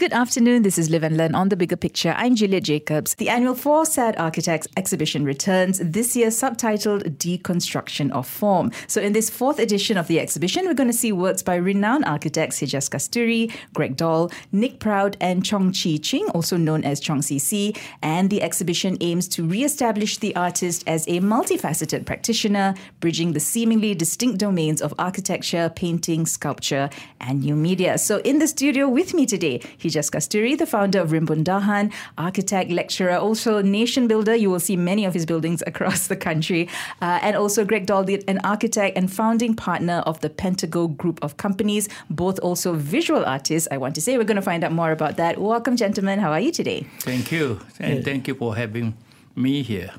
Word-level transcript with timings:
Good 0.00 0.14
afternoon. 0.14 0.62
This 0.62 0.78
is 0.78 0.88
Live 0.88 1.02
and 1.02 1.18
Learn 1.18 1.34
on 1.34 1.50
the 1.50 1.56
Bigger 1.56 1.76
Picture. 1.76 2.14
I'm 2.16 2.34
Juliet 2.34 2.62
Jacobs. 2.62 3.16
The 3.16 3.28
annual 3.28 3.54
Four 3.54 3.84
Sad 3.84 4.16
Architects 4.16 4.66
exhibition 4.78 5.26
returns 5.26 5.78
this 5.78 6.16
year, 6.16 6.28
subtitled 6.28 7.18
Deconstruction 7.18 8.10
of 8.12 8.26
Form. 8.26 8.72
So, 8.86 9.02
in 9.02 9.12
this 9.12 9.28
fourth 9.28 9.58
edition 9.58 9.98
of 9.98 10.06
the 10.06 10.18
exhibition, 10.18 10.64
we're 10.64 10.72
going 10.72 10.88
to 10.88 10.96
see 10.96 11.12
works 11.12 11.42
by 11.42 11.56
renowned 11.56 12.06
architects 12.06 12.60
Hijjas 12.60 12.88
Kasturi, 12.88 13.52
Greg 13.74 13.98
Dall, 13.98 14.32
Nic 14.52 14.80
Proud, 14.80 15.18
and 15.20 15.44
Chong 15.44 15.70
Chee 15.70 15.98
Ching, 15.98 16.26
also 16.30 16.56
known 16.56 16.82
as 16.82 16.98
Chong 16.98 17.20
CC. 17.20 17.78
And 18.00 18.30
the 18.30 18.40
exhibition 18.40 18.96
aims 19.02 19.28
to 19.28 19.44
re-establish 19.44 20.16
the 20.16 20.34
artist 20.34 20.82
as 20.86 21.06
a 21.08 21.20
multifaceted 21.20 22.06
practitioner, 22.06 22.74
bridging 23.00 23.34
the 23.34 23.40
seemingly 23.40 23.94
distinct 23.94 24.38
domains 24.38 24.80
of 24.80 24.94
architecture, 24.98 25.70
painting, 25.76 26.24
sculpture, 26.24 26.88
and 27.20 27.42
new 27.42 27.54
media. 27.54 27.98
So, 27.98 28.20
in 28.20 28.38
the 28.38 28.48
studio 28.48 28.88
with 28.88 29.12
me 29.12 29.26
today, 29.26 29.60
Hijjas 29.90 30.10
Kasturi, 30.10 30.56
the 30.56 30.66
founder 30.66 31.00
of 31.00 31.10
Rimbundahan, 31.10 31.92
architect, 32.16 32.70
lecturer, 32.70 33.16
also 33.16 33.60
nation 33.60 34.06
builder. 34.06 34.34
You 34.34 34.50
will 34.50 34.60
see 34.60 34.76
many 34.76 35.04
of 35.04 35.14
his 35.14 35.26
buildings 35.26 35.62
across 35.66 36.06
the 36.06 36.16
country. 36.16 36.68
Uh, 37.02 37.18
and 37.22 37.36
also 37.36 37.64
Greg 37.64 37.86
Daldy, 37.86 38.22
an 38.28 38.38
architect 38.44 38.96
and 38.96 39.12
founding 39.12 39.54
partner 39.54 40.02
of 40.06 40.20
the 40.20 40.30
Pentago 40.30 40.96
Group 40.96 41.18
of 41.22 41.36
Companies, 41.36 41.88
both 42.08 42.38
also 42.40 42.74
visual 42.74 43.24
artists. 43.24 43.68
I 43.70 43.78
want 43.78 43.94
to 43.96 44.00
say 44.00 44.16
we're 44.16 44.24
going 44.24 44.36
to 44.36 44.42
find 44.42 44.62
out 44.64 44.72
more 44.72 44.92
about 44.92 45.16
that. 45.16 45.38
Welcome, 45.38 45.76
gentlemen. 45.76 46.18
How 46.20 46.30
are 46.30 46.40
you 46.40 46.52
today? 46.52 46.86
Thank 47.00 47.32
you. 47.32 47.60
And 47.80 47.98
yeah. 47.98 48.02
thank 48.02 48.28
you 48.28 48.34
for 48.34 48.54
having 48.56 48.94
me 49.34 49.62
here. 49.62 49.92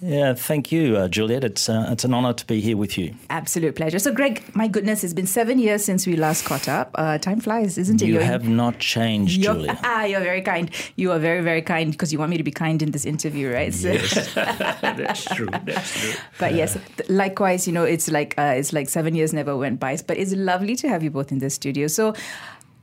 Yeah, 0.00 0.34
thank 0.34 0.70
you, 0.70 0.96
uh, 0.96 1.08
Juliet. 1.08 1.42
It's 1.42 1.68
uh, 1.68 1.88
it's 1.90 2.04
an 2.04 2.14
honour 2.14 2.32
to 2.32 2.46
be 2.46 2.60
here 2.60 2.76
with 2.76 2.96
you. 2.96 3.14
Absolute 3.30 3.74
pleasure. 3.74 3.98
So, 3.98 4.12
Greg, 4.12 4.44
my 4.54 4.68
goodness, 4.68 5.02
it's 5.02 5.12
been 5.12 5.26
seven 5.26 5.58
years 5.58 5.84
since 5.84 6.06
we 6.06 6.14
last 6.14 6.44
caught 6.44 6.68
up. 6.68 6.90
Uh, 6.94 7.18
time 7.18 7.40
flies, 7.40 7.76
isn't 7.78 8.00
it? 8.00 8.06
You 8.06 8.14
you're 8.14 8.22
have 8.22 8.44
in... 8.44 8.56
not 8.56 8.78
changed, 8.78 9.42
you're, 9.42 9.54
Juliet. 9.54 9.78
Ah, 9.84 10.04
you're 10.04 10.20
very 10.20 10.42
kind. 10.42 10.70
You 10.94 11.10
are 11.10 11.18
very, 11.18 11.42
very 11.42 11.62
kind 11.62 11.90
because 11.90 12.12
you 12.12 12.18
want 12.18 12.30
me 12.30 12.36
to 12.36 12.44
be 12.44 12.52
kind 12.52 12.80
in 12.80 12.92
this 12.92 13.04
interview, 13.04 13.52
right? 13.52 13.74
So... 13.74 13.90
Yes, 13.92 14.34
that's 14.34 15.24
true. 15.24 15.48
That's 15.64 16.00
true. 16.00 16.12
But 16.38 16.54
yes, 16.54 16.78
likewise, 17.08 17.66
you 17.66 17.72
know, 17.72 17.84
it's 17.84 18.08
like 18.08 18.34
uh, 18.38 18.54
it's 18.56 18.72
like 18.72 18.88
seven 18.88 19.16
years 19.16 19.32
never 19.32 19.56
went 19.56 19.80
by. 19.80 19.96
But 20.06 20.18
it's 20.18 20.32
lovely 20.32 20.76
to 20.76 20.88
have 20.88 21.02
you 21.02 21.10
both 21.10 21.32
in 21.32 21.38
the 21.38 21.50
studio. 21.50 21.88
So, 21.88 22.14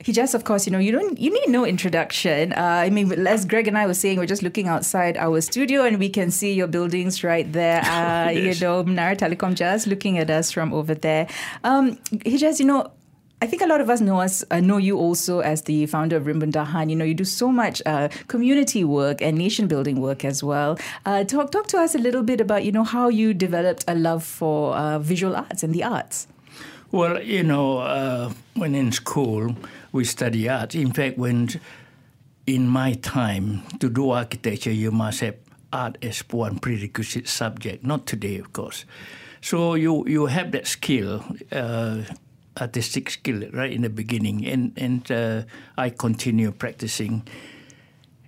Hijjas, 0.05 0.35
of 0.35 0.43
course, 0.43 0.67
you 0.67 0.71
know, 0.71 0.77
you 0.77 0.91
don't, 0.91 1.17
you 1.19 1.33
need 1.33 1.49
no 1.49 1.65
introduction. 1.65 2.53
Uh, 2.53 2.61
I 2.61 2.91
mean, 2.91 3.11
as 3.25 3.43
Greg 3.43 3.67
and 3.67 3.75
I 3.75 3.87
were 3.87 3.95
saying, 3.95 4.19
we're 4.19 4.27
just 4.27 4.43
looking 4.43 4.67
outside 4.67 5.17
our 5.17 5.41
studio 5.41 5.83
and 5.83 5.97
we 5.97 6.09
can 6.09 6.29
see 6.29 6.53
your 6.53 6.67
buildings 6.67 7.23
right 7.23 7.51
there. 7.51 7.81
Uh, 7.95 8.29
yes. 8.29 8.59
You 8.59 8.67
know, 8.67 8.83
Menara 8.83 9.15
Telekom 9.15 9.55
just 9.55 9.87
looking 9.87 10.17
at 10.17 10.29
us 10.29 10.51
from 10.51 10.73
over 10.73 10.93
there. 10.93 11.27
Um, 11.63 11.95
Hijjas, 12.25 12.59
you 12.59 12.65
know, 12.65 12.91
I 13.41 13.47
think 13.47 13.61
a 13.61 13.67
lot 13.67 13.79
of 13.79 13.89
us 13.89 14.01
know 14.01 14.19
us 14.19 14.43
uh, 14.51 14.59
know 14.59 14.77
you 14.77 14.97
also 14.97 15.39
as 15.39 15.63
the 15.63 15.85
founder 15.85 16.17
of 16.17 16.23
Rimbun 16.23 16.51
Dahan. 16.51 16.89
You 16.89 16.95
know, 16.95 17.05
you 17.05 17.13
do 17.13 17.23
so 17.23 17.51
much 17.51 17.81
uh, 17.85 18.09
community 18.27 18.83
work 18.83 19.21
and 19.21 19.37
nation 19.37 19.67
building 19.67 20.01
work 20.01 20.25
as 20.25 20.43
well. 20.43 20.77
Uh, 21.05 21.23
talk 21.23 21.51
talk 21.51 21.67
to 21.67 21.77
us 21.77 21.95
a 21.95 21.99
little 21.99 22.23
bit 22.23 22.41
about 22.41 22.63
you 22.63 22.71
know 22.71 22.83
how 22.83 23.07
you 23.07 23.33
developed 23.33 23.85
a 23.87 23.95
love 23.95 24.23
for 24.23 24.75
uh, 24.75 24.99
visual 24.99 25.35
arts 25.35 25.63
and 25.63 25.73
the 25.73 25.83
arts. 25.83 26.27
Well, 26.91 27.21
you 27.21 27.43
know, 27.43 27.79
uh, 27.79 28.31
when 28.53 28.73
in 28.73 28.91
school, 28.91 29.55
we 29.95 30.03
study 30.03 30.49
art. 30.49 30.75
In 30.75 30.91
fact, 30.91 31.17
when 31.17 31.49
in 32.45 32.67
my 32.67 32.93
time 32.95 33.63
to 33.79 33.89
do 33.89 34.11
architecture, 34.11 34.71
you 34.71 34.91
must 34.91 35.21
have 35.21 35.37
art 35.71 35.97
as 36.01 36.19
one 36.29 36.59
prerequisite 36.59 37.27
subject. 37.27 37.83
Not 37.83 38.05
today, 38.05 38.37
of 38.37 38.51
course. 38.51 38.85
So 39.41 39.75
you 39.75 40.05
you 40.07 40.25
have 40.25 40.51
that 40.51 40.67
skill, 40.67 41.23
uh, 41.51 42.03
artistic 42.59 43.09
skill, 43.09 43.49
right 43.53 43.71
in 43.71 43.83
the 43.83 43.89
beginning, 43.89 44.45
and 44.45 44.73
and 44.75 45.11
uh, 45.11 45.43
I 45.77 45.91
continue 45.91 46.51
practicing, 46.51 47.23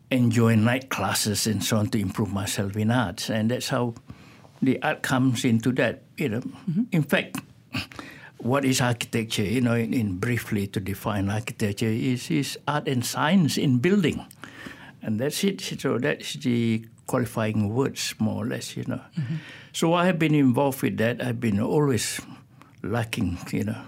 enjoying 0.10 0.64
night 0.64 0.90
classes 0.90 1.48
and 1.48 1.62
so 1.64 1.78
on 1.78 1.88
to 1.90 2.00
improve 2.00 2.32
myself 2.32 2.78
in 2.78 2.92
arts, 2.92 3.30
and 3.30 3.52
that's 3.52 3.70
how 3.70 3.94
the 4.62 4.82
art 4.82 5.04
comes 5.04 5.44
into 5.44 5.74
that. 5.74 6.04
You 6.16 6.30
know, 6.30 6.42
mm-hmm. 6.42 6.84
in 6.92 7.04
fact 7.04 7.38
what 8.40 8.66
is 8.66 8.82
architecture? 8.82 9.44
You 9.44 9.62
know, 9.62 9.74
in, 9.74 9.94
in, 9.94 10.18
briefly 10.18 10.68
to 10.68 10.80
define 10.80 11.30
architecture 11.30 11.88
is 11.88 12.30
is 12.30 12.58
art 12.68 12.88
and 12.88 13.06
science 13.06 13.58
in 13.58 13.80
building, 13.80 14.26
and 15.02 15.20
that's 15.20 15.44
it. 15.44 15.62
So 15.62 15.98
that's 15.98 16.34
the 16.34 16.86
qualifying 17.08 17.74
words, 17.74 18.14
more 18.20 18.44
or 18.44 18.48
less. 18.48 18.78
You 18.78 18.86
know, 18.88 19.02
mm-hmm. 19.18 19.36
so 19.74 19.94
I 19.94 20.06
have 20.06 20.20
been 20.20 20.36
involved 20.36 20.82
with 20.82 20.98
that. 20.98 21.22
I've 21.22 21.40
been 21.40 21.60
always 21.60 22.22
lacking. 22.84 23.38
You 23.52 23.66
know, 23.66 23.82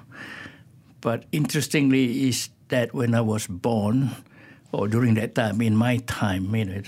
but 1.02 1.26
interestingly 1.32 2.28
is 2.28 2.50
that 2.70 2.94
when 2.94 3.14
I 3.14 3.22
was 3.22 3.48
born, 3.48 4.12
or 4.72 4.88
during 4.88 5.14
that 5.16 5.36
time, 5.36 5.62
in 5.62 5.76
my 5.76 5.98
time, 6.06 6.56
you 6.56 6.66
know, 6.66 6.82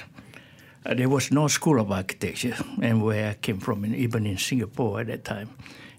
uh, 0.86 0.94
there 0.96 1.10
was 1.10 1.32
no 1.32 1.48
school 1.48 1.80
of 1.80 1.92
architecture, 1.92 2.58
and 2.82 3.04
where 3.04 3.30
I 3.30 3.34
came 3.36 3.60
from, 3.60 3.86
even 3.86 4.26
in 4.26 4.38
Singapore 4.38 5.02
at 5.02 5.08
that 5.08 5.26
time, 5.26 5.50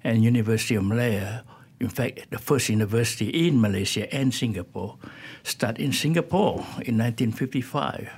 and 0.03 0.25
University 0.25 0.75
of 0.75 0.83
Malaya 0.83 1.44
in 1.82 1.88
fact, 1.88 2.31
the 2.31 2.38
first 2.38 2.69
university 2.69 3.48
in 3.48 3.60
Malaysia 3.60 4.06
and 4.15 4.32
Singapore 4.32 4.98
started 5.43 5.82
in 5.82 5.93
Singapore 5.93 6.54
in 6.87 6.97
1955. 6.97 8.09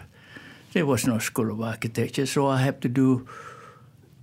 There 0.74 0.84
was 0.84 1.06
no 1.06 1.18
school 1.18 1.50
of 1.50 1.62
architecture, 1.62 2.26
so 2.26 2.46
I 2.46 2.58
had 2.58 2.82
to 2.82 2.88
do 2.88 3.26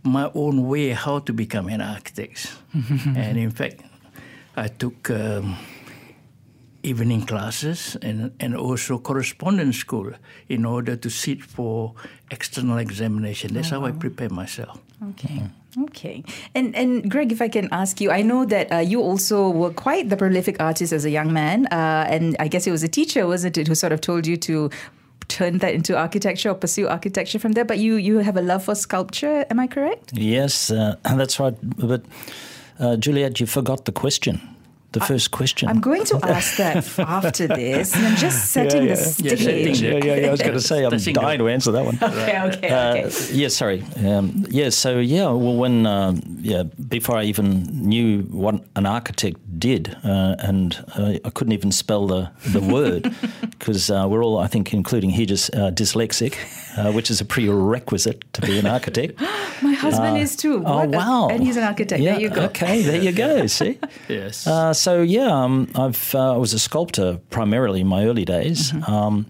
my 0.04 0.30
own 0.36 0.68
way 0.68 0.90
how 0.90 1.20
to 1.20 1.34
become 1.34 1.70
an 1.70 1.82
architect. 1.82 2.54
and 3.16 3.38
in 3.38 3.50
fact, 3.50 3.82
I 4.56 4.68
took 4.68 5.10
um, 5.10 5.58
evening 6.84 7.26
classes 7.26 7.98
and, 8.04 8.32
and 8.40 8.56
also 8.56 9.00
correspondence 9.00 9.78
school 9.78 10.12
in 10.50 10.66
order 10.66 10.96
to 10.96 11.10
sit 11.10 11.42
for 11.44 11.96
external 12.30 12.78
examination. 12.78 13.56
That's 13.56 13.72
oh, 13.72 13.80
how 13.80 13.88
I 13.88 13.92
prepare 13.92 14.30
myself. 14.30 14.80
Okay. 15.12 15.36
Mm-hmm. 15.36 15.61
Okay. 15.78 16.24
And 16.54 16.76
and 16.76 17.10
Greg, 17.10 17.32
if 17.32 17.42
I 17.42 17.48
can 17.48 17.70
ask 17.72 18.02
you, 18.02 18.12
I 18.12 18.22
know 18.22 18.46
that 18.46 18.72
uh, 18.72 18.78
you 18.78 19.02
also 19.02 19.50
were 19.50 19.72
quite 19.72 20.10
the 20.10 20.18
prolific 20.18 20.62
artist 20.62 20.92
as 20.92 21.06
a 21.06 21.10
young 21.10 21.32
man, 21.32 21.68
uh, 21.68 22.06
and 22.10 22.36
I 22.40 22.48
guess 22.48 22.68
it 22.68 22.72
was 22.72 22.84
a 22.84 22.90
teacher, 22.90 23.26
wasn't 23.26 23.58
it, 23.58 23.68
who 23.68 23.76
sort 23.76 23.94
of 23.94 24.02
told 24.02 24.28
you 24.28 24.38
to 24.38 24.70
turn 25.28 25.60
that 25.60 25.74
into 25.74 25.98
architecture 25.98 26.50
or 26.50 26.56
pursue 26.56 26.88
architecture 26.88 27.40
from 27.40 27.54
there. 27.54 27.66
But 27.66 27.80
you 27.80 27.96
you 27.96 28.20
have 28.20 28.36
a 28.36 28.42
love 28.42 28.66
for 28.66 28.76
sculpture, 28.76 29.46
am 29.50 29.60
I 29.60 29.68
correct? 29.68 30.12
Yes, 30.14 30.72
uh, 30.72 30.96
that's 31.04 31.40
right. 31.40 31.56
But 31.62 32.04
uh, 32.80 32.98
Juliet, 32.98 33.40
you 33.40 33.46
forgot 33.46 33.86
the 33.86 33.94
question 33.94 34.42
the 34.92 35.00
first 35.00 35.32
question. 35.32 35.70
I'm 35.70 35.80
going 35.80 36.04
to 36.06 36.20
ask 36.24 36.58
that 36.58 37.00
after 37.00 37.48
this. 37.48 37.96
And 37.96 38.08
I'm 38.08 38.18
just 38.18 38.52
setting 38.52 38.84
yeah, 38.84 38.90
yeah. 38.90 38.96
the 38.96 39.38
stage. 39.38 39.82
Yeah, 39.82 40.00
yeah, 40.04 40.16
yeah, 40.16 40.28
I 40.28 40.32
was 40.32 40.42
going 40.42 40.54
to 40.54 40.62
say, 40.62 40.86
I'm 40.86 40.98
dying 41.14 41.40
to 41.40 41.48
answer 41.48 41.72
that 41.72 41.86
one. 41.86 41.98
okay, 42.02 42.42
okay, 42.42 42.70
uh, 42.70 42.96
okay. 42.96 43.34
Yeah, 43.34 43.48
sorry. 43.48 43.84
Um, 43.98 44.46
yeah, 44.50 44.70
so 44.70 45.00
yeah, 45.00 45.26
well, 45.28 45.56
when, 45.56 45.86
uh, 45.86 46.16
yeah, 46.42 46.64
before 46.64 47.18
I 47.18 47.24
even 47.24 47.64
knew 47.88 48.24
what 48.24 48.64
an 48.76 48.86
architect 48.86 49.38
did, 49.58 49.96
uh, 50.04 50.36
and 50.40 50.84
uh, 50.96 51.14
I 51.24 51.30
couldn't 51.30 51.54
even 51.54 51.72
spell 51.72 52.08
the, 52.08 52.32
the 52.48 52.62
word, 52.62 53.14
because 53.52 53.90
uh, 53.90 54.06
we're 54.10 54.24
all, 54.24 54.40
I 54.40 54.48
think, 54.48 54.74
including 54.74 55.12
Hijjas 55.12 55.50
uh, 56.78 56.92
which 56.92 57.10
is 57.12 57.22
a 57.22 57.26
prerequisite 57.26 58.32
to 58.34 58.42
be 58.42 58.60
an 58.60 58.66
architect. 58.66 59.20
My 59.62 59.74
husband 59.74 60.18
is 60.18 60.36
too. 60.36 60.64
Oh, 60.66 60.86
wow. 60.86 61.28
and 61.30 61.44
he's 61.44 61.58
an 61.58 61.64
architect. 61.64 62.02
Yeah, 62.02 62.14
there 62.14 62.22
you 62.22 62.30
go. 62.30 62.42
Okay, 62.46 62.82
there 62.82 63.02
you 63.02 63.12
go. 63.12 63.48
See? 63.48 63.80
yes 64.08 64.48
so 64.74 65.02
yeah, 65.02 65.32
um, 65.32 65.70
I've 65.76 66.14
uh, 66.16 66.34
I 66.34 66.38
was 66.38 66.54
a 66.54 66.60
sculptor 66.60 67.20
primarily 67.30 67.82
in 67.82 67.88
my 67.88 68.06
early 68.06 68.26
days. 68.26 68.72
Mm-hmm. 68.72 68.92
Um, 68.92 69.26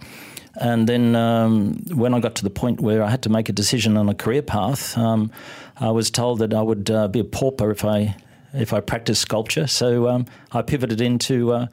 and 0.56 0.88
then 0.88 1.16
um, 1.16 1.75
when 1.94 2.13
I 2.13 2.19
got 2.19 2.35
to 2.35 2.44
the 2.44 2.50
point 2.50 2.81
where 2.81 3.03
I 3.03 3.09
had 3.09 3.22
to 3.24 3.29
make 3.29 3.47
a 3.50 3.53
decision 3.53 3.96
on 3.97 4.09
a 4.09 4.13
career 4.13 4.41
path, 4.41 4.97
um, 4.97 5.31
I 5.78 5.91
was 5.91 6.12
told 6.12 6.40
that 6.40 6.53
I 6.53 6.62
would 6.62 6.91
uh, 6.91 7.08
be 7.08 7.19
a 7.19 7.23
pauper 7.23 7.72
if 7.72 7.85
I 7.85 8.16
if 8.53 8.73
I 8.73 8.81
practiced 8.81 9.22
sculpture. 9.22 9.66
So 9.67 10.09
um, 10.09 10.26
I 10.52 10.61
pivoted 10.61 10.99
into 10.99 11.53
uh, 11.53 11.67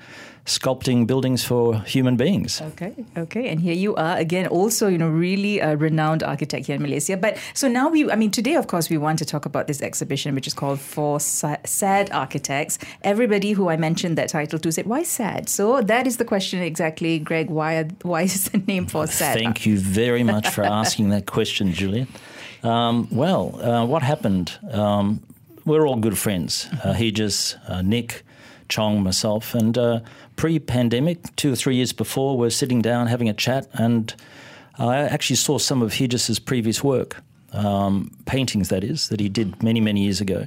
sculpting 0.49 1.07
buildings 1.07 1.45
for 1.45 1.81
human 1.81 2.17
beings. 2.17 2.61
Okay, 2.73 2.95
okay, 3.17 3.49
and 3.49 3.61
here 3.61 3.75
you 3.75 3.95
are 3.97 4.17
again, 4.17 4.47
also 4.47 4.89
you 4.89 4.99
know 4.99 5.09
really 5.09 5.61
a 5.61 5.77
renowned 5.77 6.23
architect 6.23 6.67
here 6.67 6.77
in 6.77 6.83
Malaysia. 6.83 7.17
But 7.17 7.37
so 7.55 7.69
now 7.69 7.89
we, 7.89 8.11
I 8.11 8.17
mean, 8.17 8.31
today 8.31 8.57
of 8.57 8.67
course 8.67 8.91
we 8.91 8.97
want 8.97 9.19
to 9.21 9.25
talk 9.25 9.45
about 9.47 9.67
this 9.67 9.83
exhibition, 9.83 10.35
which 10.35 10.47
is 10.47 10.55
called 10.55 10.81
Four 10.81 11.21
Sad 11.21 12.11
Architects. 12.11 12.79
Everybody 13.03 13.53
who 13.53 13.69
I 13.69 13.77
mentioned 13.77 14.17
that 14.19 14.31
title 14.31 14.59
to 14.59 14.73
said, 14.73 14.87
"Why 14.87 15.03
sad?" 15.03 15.49
So 15.49 15.83
that 15.83 16.07
is 16.07 16.17
the 16.17 16.25
question 16.25 16.63
exactly, 16.63 17.19
Greg. 17.19 17.51
Why 17.51 17.85
why 18.03 18.23
is 18.23 18.49
the 18.49 18.59
name 18.59 18.87
For 18.87 19.07
Sad? 19.07 19.39
Thank 19.39 19.67
you 19.67 19.79
very 19.79 20.25
much 20.25 20.49
for 20.49 20.65
asking 20.81 21.11
that 21.11 21.27
question, 21.27 21.73
Juliet. 21.73 22.09
Um, 22.63 23.07
well, 23.13 23.61
uh, 23.63 23.85
what 23.87 24.03
happened? 24.03 24.59
Um, 24.73 25.21
we're 25.65 25.87
all 25.87 25.97
good 25.97 26.17
friends. 26.17 26.67
Uh, 26.83 26.95
Hijjas 26.95 27.57
uh, 27.69 27.83
Nic. 27.83 28.25
Chong, 28.69 29.03
myself, 29.03 29.55
and 29.55 29.77
uh, 29.77 30.01
pre-pandemic, 30.37 31.35
two 31.37 31.53
or 31.53 31.57
three 31.57 31.77
years 31.77 31.93
before, 31.93 32.37
we're 32.37 32.51
sitting 32.51 32.83
down 32.83 33.07
having 33.07 33.29
a 33.29 33.35
chat, 33.35 33.67
and 33.73 34.15
I 34.79 34.99
actually 34.99 35.37
saw 35.37 35.59
some 35.59 35.83
of 35.83 35.93
Hijjas's 35.93 36.39
previous 36.39 36.85
work, 36.85 37.23
um, 37.53 38.11
paintings 38.27 38.69
that 38.69 38.85
is, 38.85 39.09
that 39.09 39.21
he 39.21 39.29
did 39.29 39.63
many 39.63 39.81
many 39.81 40.03
years 40.03 40.21
ago, 40.21 40.47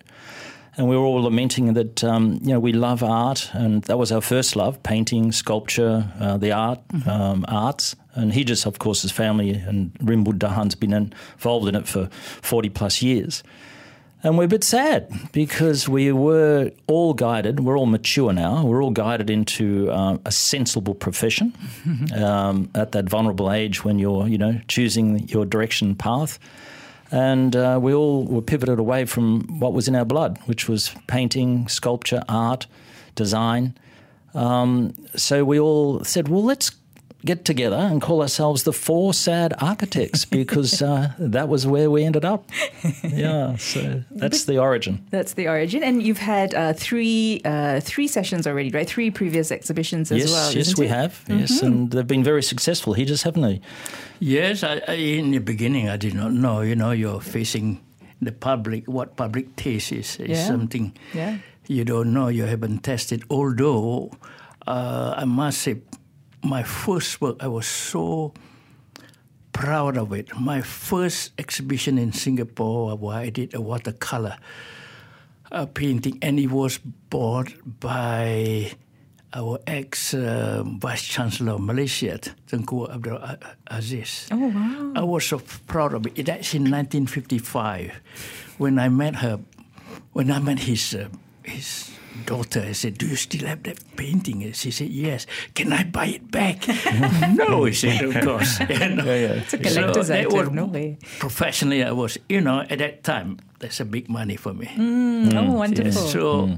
and 0.78 0.88
we 0.88 0.96
were 0.96 1.04
all 1.04 1.24
lamenting 1.24 1.74
that 1.74 2.04
um, 2.04 2.40
you 2.42 2.54
know 2.54 2.60
we 2.60 2.72
love 2.72 3.04
art, 3.04 3.50
and 3.54 3.84
that 3.84 3.98
was 3.98 4.12
our 4.12 4.22
first 4.22 4.56
love: 4.56 4.82
painting, 4.84 5.32
sculpture, 5.32 6.12
uh, 6.20 6.38
the 6.38 6.52
art, 6.52 6.80
um, 7.08 7.46
arts. 7.48 7.96
And 8.14 8.34
Hijjas, 8.34 8.66
of 8.66 8.78
course, 8.80 9.04
his 9.04 9.12
family 9.12 9.52
and 9.52 9.94
Rimbun 10.00 10.38
Dahan's 10.38 10.76
been 10.76 10.92
involved 10.92 11.68
in 11.68 11.76
it 11.76 11.88
for 11.88 12.10
forty 12.42 12.70
plus 12.70 13.02
years. 13.02 13.44
And 14.24 14.38
we're 14.38 14.44
a 14.44 14.48
bit 14.48 14.64
sad 14.64 15.12
because 15.32 15.90
we 15.90 16.12
were 16.12 16.72
all 16.86 17.14
guided, 17.16 17.62
we're 17.62 17.78
all 17.78 17.88
mature 17.88 18.32
now, 18.32 18.64
we're 18.64 18.84
all 18.84 18.92
guided 18.92 19.32
into 19.32 19.90
uh, 19.90 20.18
a 20.26 20.32
sensible 20.32 20.94
profession 20.94 21.54
um, 22.16 22.70
at 22.76 22.92
that 22.92 23.10
vulnerable 23.10 23.52
age 23.52 23.84
when 23.84 23.98
you're, 23.98 24.28
you 24.28 24.38
know, 24.38 24.62
choosing 24.68 25.28
your 25.28 25.46
direction 25.46 25.96
path. 25.96 26.38
And 27.12 27.56
uh, 27.56 27.80
we 27.82 27.94
all 27.94 28.26
were 28.26 28.44
pivoted 28.44 28.78
away 28.78 29.06
from 29.06 29.60
what 29.60 29.74
was 29.74 29.88
in 29.88 29.96
our 29.96 30.06
blood, 30.06 30.40
which 30.46 30.70
was 30.70 30.94
painting, 31.08 31.68
sculpture, 31.68 32.24
art, 32.30 32.68
design. 33.16 33.76
Um, 34.34 34.94
so 35.16 35.44
we 35.44 35.60
all 35.60 36.04
said, 36.04 36.28
well, 36.28 36.44
let's 36.44 36.72
get 37.26 37.46
together 37.46 37.76
and 37.76 38.02
call 38.02 38.22
ourselves 38.22 38.64
the 38.64 38.74
Four 38.74 39.14
Sad 39.14 39.54
Architects 39.60 40.26
because 40.26 40.82
uh, 40.82 41.14
that 41.20 41.48
was 41.50 41.68
where 41.68 41.90
we 41.90 42.04
ended 42.04 42.26
up. 42.26 42.50
Yeah, 43.04 43.56
so 43.58 44.04
that's 44.12 44.46
the 44.46 44.58
origin. 44.58 45.06
That's 45.12 45.34
the 45.34 45.48
origin, 45.48 45.84
and 45.84 46.02
you've 46.02 46.18
had 46.18 46.54
uh, 46.56 46.74
three 46.74 47.42
uh, 47.46 47.80
three 47.82 48.08
sessions 48.08 48.48
already, 48.48 48.70
right? 48.72 48.88
Three 48.88 49.12
previous 49.12 49.52
exhibitions 49.52 50.12
as 50.12 50.20
yes, 50.20 50.32
well. 50.32 50.54
Yes, 50.54 50.78
we 50.78 50.86
it? 50.86 50.90
have. 50.90 51.12
Mm-hmm. 51.26 51.40
Yes, 51.40 51.62
and 51.62 51.92
they've 51.92 52.08
been 52.08 52.24
very 52.24 52.44
successful. 52.44 52.96
Hijjas 52.96 53.24
haven't 53.24 53.44
they? 53.44 53.62
Yes, 54.20 54.64
I, 54.64 54.82
I, 54.88 54.94
in 54.94 55.32
the 55.32 55.40
beginning 55.40 55.90
I 55.90 55.98
did 55.98 56.14
not 56.14 56.32
know. 56.32 56.62
You 56.62 56.76
know, 56.76 56.92
you're 56.92 57.22
facing 57.22 57.80
the 58.22 58.32
public. 58.32 58.88
What 58.88 59.16
public 59.16 59.56
taste 59.56 59.92
is 59.92 60.18
is 60.20 60.30
Yeah. 60.30 60.48
something 60.48 60.94
Yeah. 61.14 61.38
you 61.68 61.84
don't 61.86 62.14
know. 62.14 62.28
You 62.30 62.46
haven't 62.46 62.84
tested. 62.84 63.24
Although 63.30 64.12
uh, 64.68 65.14
I 65.18 65.26
must 65.26 65.60
say, 65.62 65.82
my 66.44 66.64
first 66.64 67.22
work 67.22 67.38
I 67.40 67.48
was 67.48 67.68
so 67.68 68.34
proud 69.54 69.98
of 69.98 70.14
it. 70.14 70.30
My 70.40 70.62
first 70.62 71.32
exhibition 71.38 71.98
in 71.98 72.14
Singapore, 72.14 72.98
where 72.98 73.18
I 73.18 73.30
did 73.30 73.54
a 73.54 73.62
watercolor 73.62 74.38
uh, 75.52 75.66
painting, 75.66 76.18
and 76.22 76.40
it 76.40 76.48
was 76.48 76.78
bought 76.78 77.54
by 77.80 78.72
our 79.34 79.60
ex 79.68 80.14
uh, 80.14 80.64
Vice 80.66 81.04
Chancellor 81.04 81.54
of 81.54 81.62
Malaysia, 81.62 82.20
Ungku 82.52 82.90
Abdul 82.90 83.20
Aziz. 83.68 84.28
Oh 84.32 84.48
wow! 84.48 84.94
I 84.96 85.04
was 85.04 85.26
so 85.26 85.40
proud 85.68 85.94
of 85.94 86.06
it. 86.08 86.26
That's 86.26 86.54
in 86.54 86.64
1955 86.64 88.02
when 88.58 88.80
I 88.80 88.90
met 88.90 89.16
her. 89.18 89.40
When 90.14 90.32
I 90.32 90.40
met 90.40 90.60
his 90.60 90.94
uh, 90.96 91.08
his 91.44 91.91
daughter, 92.26 92.62
I 92.68 92.74
said, 92.74 92.98
"Do 92.98 93.08
you 93.08 93.16
still 93.16 93.48
have 93.48 93.64
that 93.64 93.80
painting?" 93.96 94.44
And 94.44 94.56
she 94.56 94.72
said, 94.72 94.90
"Yes." 94.90 95.26
Can 95.54 95.72
I 95.74 95.84
buy 95.84 96.08
it 96.08 96.32
back? 96.32 96.68
no, 97.36 97.66
he 97.66 97.74
said, 97.74 98.04
"Of 98.04 98.24
course." 98.24 98.60
You 98.70 98.96
know? 98.96 99.06
It's 99.08 99.54
a 99.54 99.58
collector's 99.58 100.08
that 100.08 100.28
item, 100.28 100.38
was- 100.38 100.52
no 100.52 100.66
way. 100.66 100.98
Professionally, 101.20 101.84
I 101.84 101.92
was, 101.92 102.18
you 102.30 102.42
know, 102.42 102.62
at 102.70 102.80
that 102.80 103.04
time, 103.04 103.38
that's 103.60 103.80
a 103.80 103.86
big 103.86 104.10
money 104.10 104.36
for 104.36 104.54
me. 104.54 104.70
oh, 105.34 105.52
wonderful! 105.54 105.92
So 106.08 106.58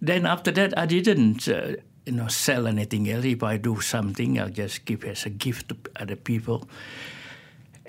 then 0.00 0.26
after 0.26 0.50
that, 0.52 0.76
I 0.78 0.86
didn't, 0.86 1.48
uh, 1.48 1.76
you 2.04 2.12
know, 2.12 2.28
sell 2.28 2.66
anything 2.66 3.08
else. 3.10 3.24
If 3.24 3.42
I 3.42 3.56
do 3.56 3.80
something, 3.80 4.38
I'll 4.38 4.48
just 4.50 4.84
give 4.84 5.04
it 5.04 5.10
as 5.10 5.26
a 5.26 5.30
gift 5.30 5.68
to 5.70 5.76
other 6.00 6.16
people. 6.16 6.68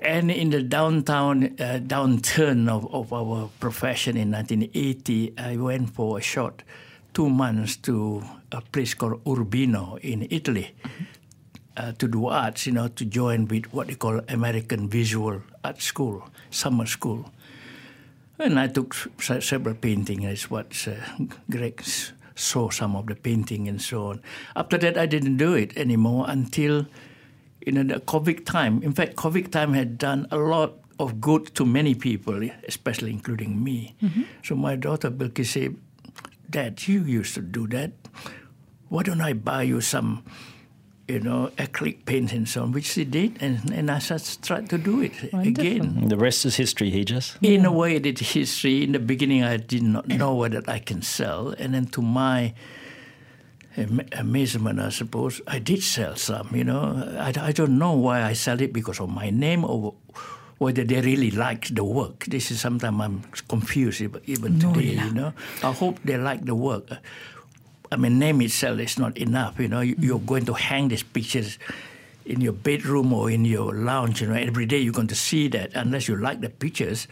And 0.00 0.30
in 0.30 0.50
the 0.50 0.62
downtown 0.62 1.56
uh, 1.58 1.80
downturn 1.82 2.68
of, 2.68 2.92
of 2.94 3.12
our 3.12 3.50
profession 3.58 4.16
in 4.16 4.30
1980, 4.30 5.34
I 5.36 5.56
went 5.56 5.90
for 5.90 6.18
a 6.18 6.20
short 6.20 6.62
two 7.12 7.28
months 7.28 7.76
to 7.76 8.22
a 8.52 8.60
place 8.60 8.94
called 8.94 9.20
Urbino 9.26 9.98
in 10.02 10.28
Italy 10.30 10.74
uh, 11.76 11.92
to 11.98 12.06
do 12.06 12.26
arts, 12.26 12.66
you 12.66 12.72
know, 12.72 12.88
to 12.88 13.04
join 13.04 13.46
with 13.46 13.72
what 13.72 13.88
they 13.88 13.94
call 13.94 14.20
American 14.28 14.88
Visual 14.88 15.42
Art 15.64 15.82
School, 15.82 16.28
summer 16.50 16.86
school. 16.86 17.30
And 18.38 18.58
I 18.58 18.68
took 18.68 18.94
se- 19.20 19.40
several 19.40 19.74
paintings. 19.74 20.22
That's 20.22 20.50
what 20.50 20.86
uh, 20.86 21.24
Greg 21.50 21.82
saw 22.36 22.70
some 22.70 22.94
of 22.94 23.06
the 23.06 23.16
painting 23.16 23.66
and 23.66 23.82
so 23.82 24.08
on. 24.08 24.22
After 24.54 24.78
that, 24.78 24.96
I 24.96 25.06
didn't 25.06 25.38
do 25.38 25.54
it 25.54 25.76
anymore 25.76 26.26
until 26.28 26.86
you 27.64 27.72
know 27.72 27.82
the 27.82 28.00
COVID 28.00 28.44
time. 28.44 28.82
In 28.82 28.92
fact, 28.92 29.16
COVID 29.16 29.50
time 29.50 29.72
had 29.72 29.98
done 29.98 30.26
a 30.30 30.38
lot 30.38 30.74
of 30.98 31.20
good 31.20 31.54
to 31.54 31.64
many 31.64 31.94
people, 31.94 32.48
especially 32.66 33.10
including 33.10 33.62
me. 33.62 33.94
Mm-hmm. 34.02 34.22
So 34.42 34.54
my 34.54 34.76
daughter 34.76 35.10
Bilkis 35.10 35.46
said, 35.46 35.76
"Dad, 36.50 36.86
you 36.86 37.02
used 37.02 37.34
to 37.34 37.42
do 37.42 37.66
that. 37.68 37.92
Why 38.88 39.02
don't 39.02 39.20
I 39.20 39.32
buy 39.32 39.62
you 39.62 39.80
some?" 39.80 40.24
You 41.08 41.20
know, 41.20 41.50
acrylic 41.56 42.04
paints 42.04 42.34
and 42.34 42.46
so 42.46 42.64
on, 42.64 42.72
which 42.72 42.92
she 42.92 43.06
did, 43.06 43.40
and, 43.40 43.72
and 43.72 43.90
I 43.90 43.98
just 43.98 44.44
tried 44.44 44.68
to 44.68 44.76
do 44.76 45.00
it 45.00 45.32
again. 45.32 46.06
The 46.06 46.18
rest 46.18 46.44
is 46.44 46.56
history, 46.56 46.92
Hijjas. 46.92 47.38
In 47.40 47.64
a 47.64 47.72
way, 47.72 47.96
it 47.96 48.04
is 48.04 48.32
history. 48.36 48.84
In 48.84 48.92
the 48.92 48.98
beginning, 48.98 49.42
I 49.42 49.56
did 49.56 49.84
not 49.84 50.06
know 50.06 50.34
whether 50.34 50.60
I 50.68 50.80
can 50.80 51.00
sell, 51.00 51.54
and 51.58 51.72
then 51.72 51.86
to 51.96 52.02
my 52.02 52.52
am- 53.78 54.08
amazement, 54.12 54.80
I 54.80 54.90
suppose, 54.90 55.40
I 55.46 55.58
did 55.58 55.82
sell 55.82 56.16
some. 56.16 56.50
You 56.54 56.64
know, 56.64 56.82
I, 57.18 57.32
I 57.48 57.52
don't 57.52 57.78
know 57.78 57.92
why 57.94 58.22
I 58.22 58.32
sell 58.34 58.60
it 58.60 58.72
because 58.72 59.00
of 59.00 59.08
my 59.10 59.30
name 59.30 59.64
or 59.64 59.94
whether 60.58 60.82
they 60.84 61.00
really 61.00 61.30
like 61.30 61.68
the 61.74 61.84
work. 61.84 62.24
This 62.26 62.50
is 62.50 62.60
sometimes 62.60 63.00
I'm 63.00 63.22
confused 63.48 64.00
even- 64.00 64.58
today. 64.58 64.98
You 64.98 65.12
know, 65.12 65.32
I 65.62 65.72
hope 65.72 65.98
they 66.04 66.16
like 66.18 66.44
the 66.44 66.54
work. 66.54 66.90
I 67.90 67.96
mean, 67.96 68.18
name 68.18 68.42
itself 68.42 68.78
is 68.80 68.98
not 68.98 69.16
enough. 69.16 69.58
You 69.58 69.68
know, 69.68 69.80
You- 69.80 69.96
mm. 69.96 70.04
you're 70.04 70.18
going 70.20 70.44
to 70.46 70.54
hang 70.54 70.88
these 70.88 71.02
pictures 71.02 71.58
in 72.26 72.40
your 72.42 72.52
bedroom 72.52 73.12
or 73.14 73.30
in 73.30 73.44
your 73.46 73.72
lounge. 73.74 74.20
You 74.20 74.28
know, 74.28 74.34
every 74.34 74.66
day 74.66 74.78
you're 74.78 74.92
going 74.92 75.08
to 75.08 75.14
see 75.16 75.48
that. 75.48 75.70
Unless 75.74 76.08
you 76.08 76.16
like 76.16 76.40
the 76.42 76.50
pictures, 76.50 77.08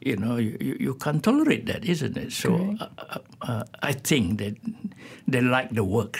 you 0.00 0.16
know, 0.16 0.36
you, 0.36 0.56
you, 0.60 0.76
you 0.80 0.94
can't 0.94 1.22
tolerate 1.22 1.66
that, 1.66 1.84
isn't 1.84 2.16
it? 2.16 2.32
So 2.32 2.76
uh, 2.80 2.88
uh, 2.98 3.18
uh, 3.42 3.64
I 3.82 3.92
think 3.92 4.38
that 4.38 4.56
they 5.26 5.40
like 5.40 5.70
the 5.70 5.84
work, 5.84 6.18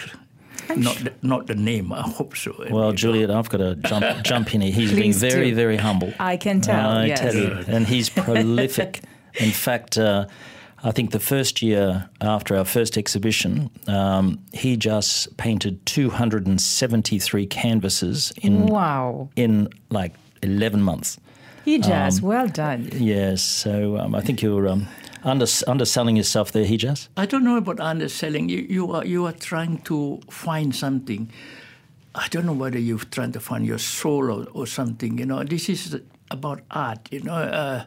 not 0.77 0.97
the, 0.97 1.13
not 1.23 1.47
the 1.47 1.55
name. 1.55 1.93
I 1.93 2.03
hope 2.03 2.37
so. 2.37 2.55
Well, 2.71 2.93
Juliet, 2.93 3.31
I've 3.31 3.49
got 3.49 3.59
to 3.59 3.77
jump 3.77 4.07
jump 4.25 4.55
in 4.55 4.61
here. 4.61 4.73
He's 4.73 4.93
being 4.93 5.13
very, 5.13 5.51
do. 5.51 5.57
very 5.57 5.77
humble. 5.77 6.13
I 6.19 6.37
can 6.37 6.61
tell, 6.61 6.89
I 6.89 7.07
yes. 7.07 7.21
tell 7.21 7.35
you, 7.35 7.65
and 7.67 7.87
he's 7.87 8.09
prolific. 8.25 9.03
In 9.35 9.51
fact, 9.51 9.97
uh, 9.97 10.27
I 10.83 10.91
think 10.93 11.11
the 11.11 11.21
first 11.21 11.61
year 11.63 12.09
after 12.21 12.57
our 12.57 12.65
first 12.65 12.97
exhibition, 12.97 13.71
um, 13.87 14.39
he 14.53 14.77
just 14.77 15.37
painted 15.37 15.85
273 15.87 17.47
canvases 17.47 18.33
in 18.43 18.67
Wow, 18.67 19.29
in 19.37 19.69
like 19.91 20.15
11 20.43 20.83
months. 20.83 21.19
He 21.65 21.79
Um, 21.83 22.21
well 22.23 22.49
done. 22.49 22.89
Yes, 22.93 23.43
so 23.43 23.99
um, 23.99 24.15
I 24.15 24.21
think 24.21 24.41
you're 24.43 24.67
um, 24.67 24.89
under, 25.23 25.47
underselling 25.67 26.17
yourself 26.17 26.53
there, 26.53 26.65
Hijjas. 26.65 27.09
I 27.17 27.27
don't 27.27 27.45
know 27.45 27.57
about 27.57 27.81
underselling. 27.81 28.49
You, 28.49 28.67
you 28.69 28.93
are 28.93 29.05
you 29.05 29.27
are 29.27 29.33
trying 29.33 29.79
to 29.83 30.21
find 30.31 30.75
something. 30.75 31.31
I 32.15 32.29
don't 32.29 32.47
know 32.47 32.55
whether 32.55 32.79
you're 32.79 32.99
trying 32.99 33.33
to 33.33 33.41
find 33.41 33.67
your 33.67 33.79
soul 33.79 34.31
or, 34.31 34.47
or 34.53 34.67
something. 34.67 35.19
You 35.19 35.27
know, 35.27 35.45
this 35.45 35.69
is 35.69 35.97
about 36.31 36.63
art. 36.71 37.09
You 37.13 37.21
know, 37.21 37.35
uh, 37.35 37.85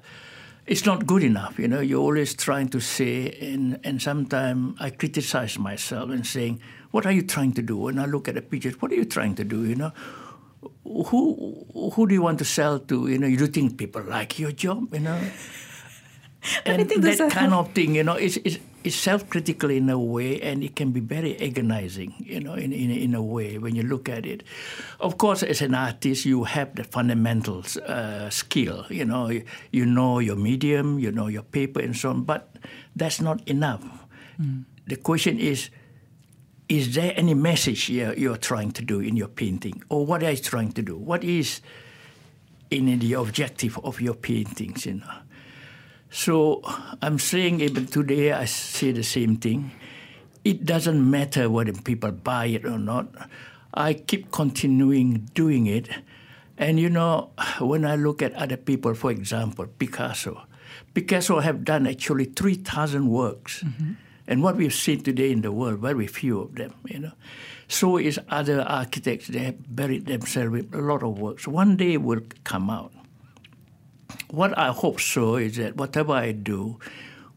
it's 0.65 0.85
not 0.85 1.05
good 1.05 1.23
enough. 1.23 1.57
You 1.57 1.67
know, 1.67 1.81
you're 1.81 1.99
always 1.99 2.35
trying 2.35 2.69
to 2.69 2.79
say, 2.79 3.31
and 3.41 3.79
and 3.83 4.01
sometimes 4.01 4.77
I 4.79 4.91
criticize 4.91 5.57
myself 5.57 6.11
and 6.11 6.25
saying, 6.27 6.61
"What 6.91 7.05
are 7.07 7.11
you 7.11 7.23
trying 7.23 7.53
to 7.53 7.63
do?" 7.63 7.77
When 7.77 7.97
I 7.97 8.05
look 8.05 8.27
at 8.27 8.35
the 8.35 8.41
pictures, 8.43 8.79
what 8.81 8.91
are 8.91 8.95
you 8.95 9.05
trying 9.05 9.35
to 9.35 9.43
do? 9.43 9.65
You 9.65 9.75
know. 9.75 9.91
Who 10.83 11.65
who 11.93 12.07
do 12.07 12.13
you 12.13 12.21
want 12.21 12.39
to 12.39 12.45
sell 12.45 12.79
to? 12.79 13.07
You 13.07 13.17
know, 13.17 13.27
you 13.27 13.37
do 13.37 13.47
think 13.47 13.77
people 13.77 14.03
like 14.03 14.37
your 14.37 14.51
job? 14.51 14.93
You 14.93 14.99
know, 14.99 15.15
and 16.65 16.87
think 16.89 17.01
that 17.03 17.19
a- 17.19 17.29
kind 17.29 17.53
of 17.53 17.71
thing, 17.71 17.95
you 17.95 18.03
know, 18.03 18.15
it's, 18.15 18.35
is 18.43 18.59
is 18.83 18.95
self-critical 18.95 19.69
in 19.71 19.89
a 19.89 19.97
way, 19.97 20.41
and 20.41 20.61
it 20.61 20.75
can 20.75 20.91
be 20.91 20.99
very 20.99 21.39
agonizing, 21.39 22.13
you 22.19 22.41
know, 22.43 22.53
in, 22.53 22.73
in 22.73 22.91
in 22.91 23.15
a 23.15 23.23
way 23.23 23.57
when 23.57 23.75
you 23.75 23.83
look 23.83 24.09
at 24.09 24.25
it. 24.25 24.43
Of 24.99 25.17
course, 25.17 25.41
as 25.41 25.61
an 25.61 25.73
artist, 25.73 26.25
you 26.25 26.43
have 26.43 26.75
the 26.75 26.83
fundamentals 26.83 27.77
uh, 27.77 28.29
skill, 28.29 28.83
you 28.89 29.05
know, 29.05 29.29
you, 29.29 29.45
you 29.71 29.85
know 29.85 30.19
your 30.19 30.35
medium, 30.35 30.99
you 30.99 31.11
know 31.11 31.27
your 31.27 31.43
paper, 31.43 31.79
and 31.79 31.95
so 31.95 32.09
on. 32.09 32.23
But 32.27 32.59
that's 32.95 33.21
not 33.21 33.39
enough. 33.47 33.83
The 34.87 34.97
question 34.97 35.39
is. 35.39 35.69
Is 36.73 36.95
there 36.95 37.13
any 37.15 37.35
message 37.35 37.87
you're, 37.87 38.15
you're 38.15 38.35
trying 38.35 38.71
to 38.71 38.81
do 38.81 38.99
in 38.99 39.15
your 39.15 39.27
painting? 39.27 39.83
Or 39.89 40.07
what 40.07 40.23
are 40.23 40.31
you 40.31 40.37
trying 40.37 40.71
to 40.71 40.81
do? 40.81 40.97
What 40.97 41.23
is 41.23 41.61
in 42.71 42.97
the 42.97 43.13
objective 43.13 43.77
of 43.83 44.01
your 44.01 44.15
paintings, 44.15 44.87
you 44.87 44.95
know? 44.95 45.13
So 46.09 46.63
I'm 46.99 47.19
saying 47.19 47.61
even 47.61 47.85
today 47.85 48.31
I 48.31 48.45
say 48.45 48.91
the 48.91 49.03
same 49.03 49.37
thing. 49.37 49.69
It 50.43 50.65
doesn't 50.65 50.97
matter 50.97 51.47
whether 51.47 51.73
people 51.73 52.11
buy 52.11 52.47
it 52.47 52.65
or 52.65 52.79
not. 52.79 53.07
I 53.71 53.93
keep 53.93 54.31
continuing 54.31 55.29
doing 55.35 55.67
it. 55.67 55.89
And 56.57 56.79
you 56.79 56.89
know, 56.89 57.29
when 57.59 57.85
I 57.85 57.97
look 57.97 58.23
at 58.23 58.33
other 58.33 58.57
people, 58.57 58.95
for 58.95 59.11
example, 59.11 59.67
Picasso. 59.67 60.41
Picasso 60.95 61.39
have 61.39 61.63
done 61.63 61.85
actually 61.85 62.25
3,000 62.25 63.07
works. 63.07 63.61
Mm-hmm. 63.63 63.91
And 64.27 64.41
what 64.41 64.55
we've 64.55 64.73
seen 64.73 65.03
today 65.03 65.31
in 65.31 65.41
the 65.41 65.51
world, 65.51 65.79
very 65.79 66.07
few 66.07 66.39
of 66.41 66.55
them, 66.55 66.73
you 66.85 66.99
know. 66.99 67.11
So 67.67 67.97
is 67.97 68.19
other 68.29 68.61
architects, 68.61 69.27
they 69.27 69.39
have 69.39 69.75
buried 69.75 70.05
themselves 70.05 70.51
with 70.51 70.73
a 70.73 70.81
lot 70.81 71.03
of 71.03 71.19
works. 71.19 71.47
One 71.47 71.75
day 71.75 71.97
will 71.97 72.21
come 72.43 72.69
out. 72.69 72.93
What 74.29 74.57
I 74.57 74.71
hope 74.71 74.99
so 74.99 75.35
is 75.35 75.57
that 75.57 75.75
whatever 75.75 76.13
I 76.13 76.31
do 76.31 76.79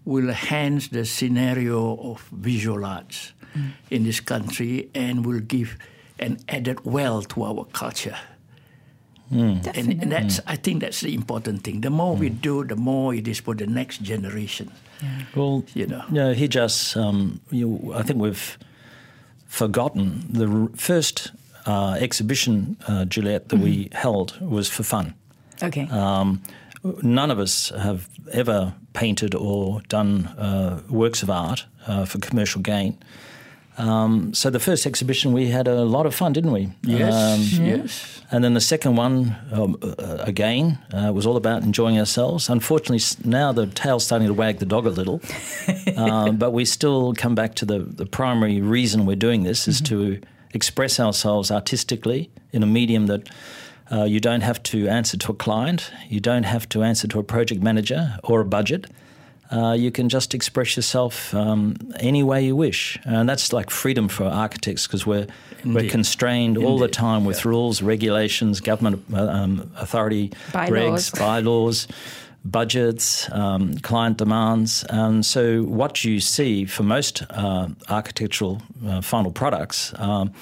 will 0.05 0.29
enhance 0.29 0.89
the 0.89 1.05
scenario 1.05 1.97
of 1.97 2.23
visual 2.33 2.85
arts 2.85 3.33
mm. 3.57 3.73
in 3.91 4.05
this 4.05 4.21
country 4.21 4.91
and 4.95 5.27
will 5.27 5.41
give 5.41 5.77
an 6.19 6.39
added 6.49 6.85
wealth 6.85 7.29
to 7.29 7.45
our 7.45 7.65
culture. 7.73 8.17
Mm. 9.33 9.67
And, 9.77 10.03
and 10.03 10.13
that's, 10.13 10.41
I 10.47 10.57
think 10.57 10.81
that's 10.83 11.01
the 11.01 11.15
important 11.15 11.65
thing. 11.65 11.81
The 11.81 11.91
more 11.91 12.15
we 12.15 12.31
mm. 12.31 12.41
do, 12.41 12.65
the 12.65 12.77
more 12.77 13.15
it 13.15 13.27
is 13.27 13.41
for 13.41 13.55
the 13.55 13.67
next 13.67 14.03
generation. 14.03 14.71
Well, 15.35 15.65
You 15.75 15.87
know. 15.87 16.05
no, 16.11 16.35
Hijjas. 16.35 16.97
Um, 16.97 17.41
you, 17.51 17.93
I 17.95 18.03
think 18.03 18.21
we've 18.21 18.59
forgotten 19.47 20.25
the 20.31 20.47
r- 20.49 20.69
first 20.77 21.33
uh, 21.67 21.97
exhibition, 22.01 22.77
uh, 22.89 23.05
Juliet, 23.05 23.49
that 23.49 23.59
we 23.61 23.89
held 23.93 24.39
was 24.41 24.69
for 24.69 24.83
fun. 24.85 25.15
Okay. 25.63 25.89
Um, 25.91 26.43
none 27.03 27.31
of 27.31 27.39
us 27.39 27.71
have 27.71 28.09
ever 28.33 28.73
painted 28.93 29.35
or 29.35 29.81
done 29.89 30.27
uh, 30.39 30.81
works 30.89 31.23
of 31.23 31.31
art 31.31 31.67
uh, 31.87 32.05
for 32.05 32.19
commercial 32.19 32.61
gain. 32.63 32.97
Um, 33.79 34.33
so 34.33 34.49
the 34.51 34.59
first 34.61 34.87
exhibition 34.87 35.33
we 35.33 35.49
had 35.49 35.69
a 35.69 35.85
lot 35.85 36.07
of 36.07 36.15
fun, 36.15 36.33
didn't 36.33 36.53
we? 36.53 36.71
Yes, 36.83 37.59
Um, 37.61 37.65
yes. 37.67 38.23
and 38.31 38.43
then 38.43 38.55
the 38.55 38.61
second 38.61 38.97
one, 38.97 39.37
um, 39.53 39.77
uh, 39.83 40.17
again, 40.21 40.79
uh, 40.93 41.13
was 41.13 41.27
all 41.27 41.37
about 41.37 41.63
enjoying 41.63 41.99
ourselves. 41.99 42.49
Unfortunately, 42.49 43.03
now 43.29 43.53
the 43.53 43.67
tail's 43.67 44.05
starting 44.05 44.29
to 44.29 44.35
wag 44.35 44.59
the 44.59 44.67
dog 44.67 44.87
a 44.87 44.91
little, 44.91 45.21
um, 45.97 46.37
but 46.37 46.53
we 46.53 46.65
still 46.65 47.13
come 47.15 47.35
back 47.35 47.55
to 47.57 47.67
the, 47.67 47.81
the 47.81 48.07
primary 48.07 48.61
reason 48.63 49.05
we're 49.05 49.17
doing 49.17 49.43
this 49.45 49.69
is 49.69 49.81
to 49.83 50.21
express 50.55 50.99
ourselves 50.99 51.51
artistically 51.51 52.31
in 52.53 52.63
a 52.63 52.67
medium 52.67 53.07
that 53.07 53.29
uh, 53.93 54.05
you 54.05 54.21
don't 54.21 54.41
have 54.43 54.63
to 54.63 54.89
answer 54.89 55.17
to 55.19 55.33
a 55.33 55.35
client, 55.35 55.93
you 56.09 56.19
don't 56.19 56.45
have 56.45 56.67
to 56.71 56.83
answer 56.83 57.07
to 57.09 57.19
a 57.19 57.23
project 57.23 57.63
manager 57.63 58.19
or 58.25 58.41
a 58.41 58.45
budget. 58.45 58.87
Uh, 59.51 59.73
you 59.73 59.91
can 59.91 60.09
just 60.09 60.35
express 60.35 60.77
yourself 60.77 61.33
um, 61.35 61.77
any 62.01 62.23
way 62.23 62.45
you 62.45 62.57
wish, 62.57 62.99
and 63.05 63.29
that's 63.29 63.53
like 63.53 63.71
freedom 63.71 64.09
for 64.09 64.25
architects 64.25 64.87
because 64.87 65.07
we're 65.07 65.27
we're 65.65 65.79
Indeed. 65.79 65.91
constrained 65.91 66.59
all 66.59 66.79
the 66.79 66.89
time 66.89 67.25
with 67.25 67.45
rules, 67.45 67.83
regulations, 67.83 68.61
government 68.61 69.03
uh, 69.13 69.27
um, 69.27 69.71
authority, 69.77 70.33
Bylaws. 70.53 71.11
regs, 71.11 71.19
bylaws, 71.19 71.89
budgets, 72.45 73.31
um, 73.33 73.75
client 73.79 74.19
demands. 74.19 74.85
And 74.89 75.25
so, 75.27 75.63
what 75.63 76.05
you 76.05 76.21
see 76.21 76.65
for 76.65 76.83
most 76.83 77.23
uh, 77.31 77.69
architectural 77.89 78.63
uh, 78.87 79.01
final 79.01 79.33
products, 79.33 79.93
um, 79.99 80.33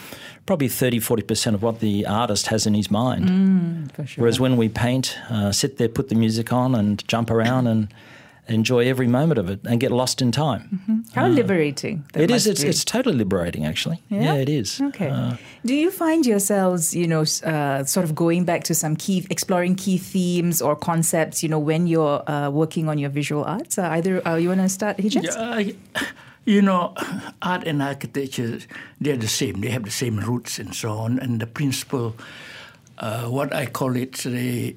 probably 0.46 0.68
30 0.68 1.00
40% 1.00 1.54
of 1.54 1.62
what 1.62 1.80
the 1.80 2.06
artist 2.06 2.48
has 2.48 2.66
in 2.66 2.74
his 2.74 2.90
mind. 2.90 3.92
for 3.92 4.06
sure. 4.06 4.22
Whereas 4.22 4.40
when 4.40 4.56
we 4.56 4.68
paint, 4.68 5.18
uh, 5.30 5.52
sit 5.52 5.78
there, 5.78 5.88
put 5.88 6.08
the 6.08 6.14
music 6.14 6.52
on, 6.52 6.74
and 6.74 7.06
jump 7.08 7.30
around 7.30 7.66
and 7.66 7.88
enjoy 8.46 8.86
every 8.86 9.06
moment 9.06 9.38
of 9.38 9.48
it 9.48 9.60
and 9.64 9.80
get 9.80 9.90
lost 9.90 10.20
in 10.20 10.30
time. 10.32 11.04
How 11.14 11.26
liberating. 11.28 12.04
that 12.12 12.22
It 12.24 12.30
is. 12.30 12.46
It's, 12.46 12.62
it's 12.62 12.84
totally 12.84 13.16
liberating, 13.16 13.64
actually. 13.64 14.02
Yeah? 14.10 14.34
it 14.34 14.48
is. 14.48 14.80
Okay. 14.80 15.08
Uh, 15.08 15.36
Do 15.64 15.74
you 15.74 15.90
find 15.90 16.26
yourselves, 16.26 16.94
you 16.94 17.06
know, 17.06 17.24
uh, 17.44 17.84
sort 17.84 18.04
of 18.04 18.14
going 18.14 18.44
back 18.44 18.64
to 18.64 18.74
some 18.74 18.96
key, 18.96 19.26
exploring 19.30 19.76
key 19.76 19.96
themes 19.98 20.60
or 20.60 20.76
concepts, 20.76 21.42
you 21.42 21.48
know, 21.48 21.58
when 21.58 21.86
you're 21.86 22.22
uh, 22.30 22.50
working 22.50 22.88
on 22.88 22.98
your 22.98 23.10
visual 23.10 23.44
arts? 23.44 23.78
Uh, 23.78 23.88
either 23.92 24.26
uh, 24.28 24.36
you 24.36 24.48
want 24.48 24.60
to 24.60 24.68
start, 24.68 24.98
Hijjas? 24.98 25.24
Yeah, 25.24 25.32
I- 25.38 25.74
you 26.46 26.60
know, 26.60 26.92
art 27.40 27.66
and 27.66 27.80
architecture, 27.82 28.58
they're 29.00 29.16
the 29.16 29.28
same. 29.28 29.62
They 29.62 29.70
have 29.70 29.84
the 29.84 29.90
same 29.90 30.18
roots 30.18 30.58
and 30.58 30.74
so 30.74 30.90
on. 30.90 31.18
And 31.18 31.40
the 31.40 31.46
principle, 31.46 32.14
uh, 32.98 33.24
what 33.28 33.54
I 33.54 33.64
call 33.64 33.96
it, 33.96 34.12
the, 34.18 34.76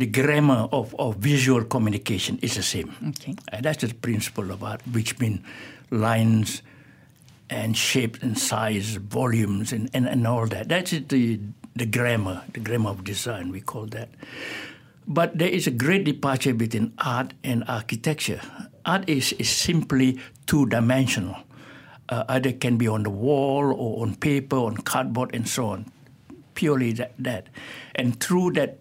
the 0.00 0.06
grammar 0.06 0.66
of, 0.72 0.94
of 0.98 1.16
visual 1.16 1.62
communication 1.62 2.38
is 2.40 2.56
the 2.56 2.62
same. 2.62 2.94
Okay. 3.10 3.36
And 3.48 3.64
that's 3.64 3.84
the 3.84 3.94
principle 3.94 4.50
of 4.50 4.64
art, 4.64 4.80
which 4.90 5.18
means 5.20 5.40
lines 5.90 6.62
and 7.50 7.76
shape 7.76 8.22
and 8.22 8.38
size, 8.38 8.96
volumes, 8.96 9.72
and, 9.72 9.90
and, 9.92 10.08
and 10.08 10.26
all 10.26 10.46
that. 10.46 10.68
That's 10.68 10.92
the, 10.92 11.40
the 11.76 11.84
grammar, 11.84 12.42
the 12.54 12.60
grammar 12.60 12.90
of 12.90 13.04
design, 13.04 13.50
we 13.52 13.60
call 13.60 13.86
that. 13.86 14.08
But 15.06 15.36
there 15.36 15.48
is 15.48 15.66
a 15.66 15.70
great 15.70 16.04
departure 16.04 16.54
between 16.54 16.94
art 16.98 17.34
and 17.44 17.64
architecture. 17.68 18.40
Art 18.86 19.06
is, 19.06 19.32
is 19.34 19.50
simply 19.50 20.18
two 20.46 20.64
dimensional. 20.66 21.36
Uh, 22.08 22.24
either 22.28 22.52
can 22.52 22.78
be 22.78 22.88
on 22.88 23.02
the 23.02 23.10
wall 23.10 23.72
or 23.72 24.02
on 24.02 24.14
paper, 24.16 24.56
on 24.56 24.78
cardboard, 24.78 25.34
and 25.34 25.46
so 25.46 25.66
on. 25.66 25.92
Purely 26.54 26.92
that. 26.92 27.12
that. 27.18 27.48
And 27.94 28.18
through 28.18 28.52
that 28.52 28.78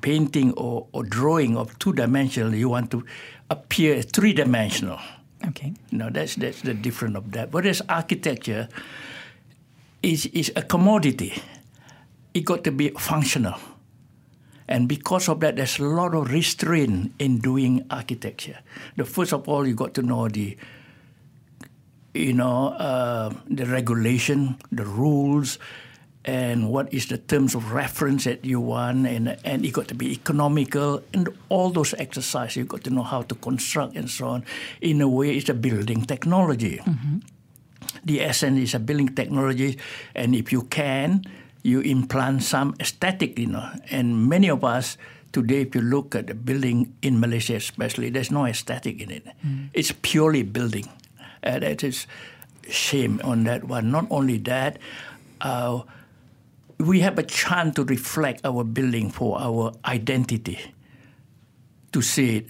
painting 0.00 0.52
or, 0.54 0.86
or 0.92 1.04
drawing 1.04 1.56
of 1.56 1.78
two 1.78 1.92
dimensional, 1.92 2.54
you 2.54 2.68
want 2.68 2.90
to 2.90 3.04
appear 3.48 4.02
three 4.02 4.32
dimensional. 4.32 4.98
Okay. 5.48 5.74
No, 5.90 6.10
that's 6.10 6.34
that's 6.36 6.60
the 6.62 6.74
difference 6.74 7.16
of 7.16 7.32
that. 7.32 7.52
Whereas 7.52 7.82
architecture 7.88 8.68
is 10.02 10.26
is 10.26 10.52
a 10.56 10.62
commodity. 10.62 11.42
It 12.34 12.44
got 12.44 12.64
to 12.64 12.72
be 12.72 12.90
functional. 12.90 13.58
And 14.68 14.86
because 14.86 15.28
of 15.28 15.40
that, 15.40 15.56
there's 15.56 15.80
a 15.80 15.84
lot 15.84 16.14
of 16.14 16.30
restraint 16.30 17.12
in 17.18 17.38
doing 17.38 17.84
architecture. 17.90 18.60
The 18.96 19.04
first 19.04 19.32
of 19.32 19.48
all, 19.48 19.66
you 19.66 19.74
got 19.74 19.94
to 19.94 20.02
know 20.02 20.28
the, 20.28 20.56
you 22.14 22.32
know, 22.32 22.68
uh, 22.68 23.34
the 23.50 23.66
regulation, 23.66 24.58
the 24.70 24.84
rules, 24.84 25.58
and 26.24 26.68
what 26.68 26.92
is 26.92 27.06
the 27.06 27.16
terms 27.16 27.54
of 27.54 27.72
reference 27.72 28.24
that 28.24 28.44
you 28.44 28.60
want, 28.60 29.06
and 29.06 29.36
and 29.44 29.64
it 29.64 29.72
got 29.72 29.88
to 29.88 29.94
be 29.94 30.12
economical, 30.12 31.02
and 31.14 31.28
all 31.48 31.70
those 31.70 31.94
exercises 31.94 32.56
you 32.56 32.64
got 32.64 32.84
to 32.84 32.90
know 32.90 33.02
how 33.02 33.22
to 33.22 33.34
construct 33.34 33.96
and 33.96 34.10
so 34.10 34.28
on. 34.28 34.44
In 34.80 35.00
a 35.00 35.08
way, 35.08 35.36
it's 35.36 35.48
a 35.48 35.54
building 35.54 36.04
technology. 36.04 36.80
The 38.04 38.20
essence 38.20 38.60
is 38.60 38.74
a 38.74 38.78
building 38.78 39.14
technology, 39.16 39.78
and 40.14 40.34
if 40.34 40.52
you 40.52 40.62
can, 40.68 41.24
you 41.62 41.80
implant 41.80 42.42
some 42.42 42.74
aesthetic, 42.80 43.38
you 43.38 43.48
know. 43.48 43.68
And 43.90 44.28
many 44.28 44.48
of 44.48 44.64
us 44.64 44.96
today, 45.32 45.62
if 45.62 45.74
you 45.74 45.80
look 45.80 46.14
at 46.14 46.26
the 46.26 46.34
building 46.34 46.92
in 47.02 47.20
Malaysia, 47.20 47.56
especially, 47.56 48.10
there's 48.10 48.30
no 48.30 48.44
aesthetic 48.44 49.00
in 49.00 49.10
it. 49.10 49.26
It's 49.72 49.92
purely 50.02 50.42
building. 50.42 50.88
And 51.42 51.62
that 51.62 51.82
is 51.84 52.06
shame 52.68 53.20
on 53.24 53.44
that 53.44 53.64
one. 53.64 53.90
Not 53.90 54.06
only 54.10 54.38
that, 54.44 54.78
uh, 55.40 55.82
we 56.80 57.00
have 57.00 57.18
a 57.18 57.22
chance 57.22 57.76
to 57.76 57.84
reflect 57.84 58.44
our 58.44 58.64
building 58.64 59.10
for 59.10 59.40
our 59.40 59.72
identity, 59.84 60.58
to 61.92 62.00
see 62.00 62.38
it. 62.38 62.46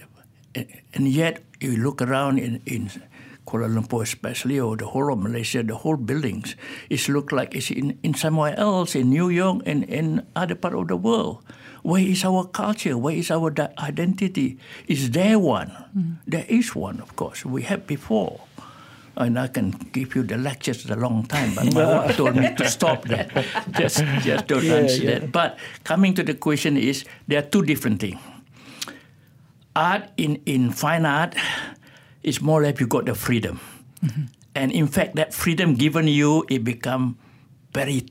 And- 0.93 1.07
yet, 1.07 1.43
you 1.59 1.77
look 1.77 2.01
around 2.01 2.39
in, 2.39 2.61
in 2.65 2.89
Kuala 3.45 3.67
Lumpur, 3.67 4.03
especially, 4.03 4.59
or 4.59 4.77
the 4.77 4.85
whole 4.85 5.11
of 5.11 5.19
Malaysia, 5.19 5.63
the 5.63 5.75
whole 5.75 5.97
buildings, 5.97 6.55
it 6.89 7.07
look 7.09 7.31
like 7.31 7.55
it's 7.55 7.71
in, 7.71 7.97
in 8.03 8.13
somewhere 8.13 8.57
else, 8.57 8.95
in 8.95 9.09
New 9.09 9.29
York 9.29 9.63
and 9.65 9.83
in 9.85 10.25
other 10.35 10.55
part 10.55 10.75
of 10.75 10.87
the 10.87 10.95
world. 10.95 11.43
Where 11.83 12.01
is 12.01 12.23
our 12.23 12.45
culture? 12.45 12.97
Where 12.97 13.15
is 13.15 13.31
our 13.31 13.53
identity? 13.79 14.57
Is 14.87 15.11
there 15.11 15.39
one? 15.39 15.69
Mm-hmm. 15.69 16.11
There 16.27 16.45
is 16.47 16.75
one, 16.75 16.99
of 17.01 17.15
course. 17.15 17.43
We 17.43 17.63
had 17.63 17.87
before. 17.87 18.41
And 19.17 19.37
I 19.37 19.47
can 19.47 19.71
give 19.91 20.15
you 20.15 20.23
the 20.23 20.37
lectures 20.37 20.89
a 20.89 20.95
long 20.95 21.25
time, 21.25 21.53
but 21.53 21.73
my 21.73 21.85
wife 21.85 22.15
told 22.17 22.35
me 22.35 22.55
to 22.55 22.69
stop 22.69 23.03
that. 23.05 23.29
Just, 23.77 24.03
just 24.23 24.47
don't 24.47 24.63
Yeah, 24.63 24.75
answer 24.75 25.03
yeah. 25.03 25.19
that. 25.19 25.31
But 25.31 25.59
coming 25.83 26.13
to 26.15 26.23
the 26.23 26.33
question 26.33 26.77
is, 26.77 27.03
there 27.27 27.39
are 27.39 27.45
two 27.45 27.61
different 27.61 27.99
things. 27.99 28.19
Art 29.75 30.09
in, 30.17 30.41
in 30.45 30.71
fine 30.71 31.05
art 31.05 31.35
is 32.23 32.41
more 32.41 32.61
like 32.63 32.79
you 32.79 32.87
got 32.87 33.05
the 33.05 33.15
freedom. 33.15 33.59
Mm-hmm. 34.03 34.23
And 34.55 34.71
in 34.71 34.87
fact, 34.87 35.15
that 35.15 35.33
freedom 35.33 35.75
given 35.75 36.07
you, 36.07 36.45
it 36.49 36.63
become 36.63 37.17
very 37.73 38.05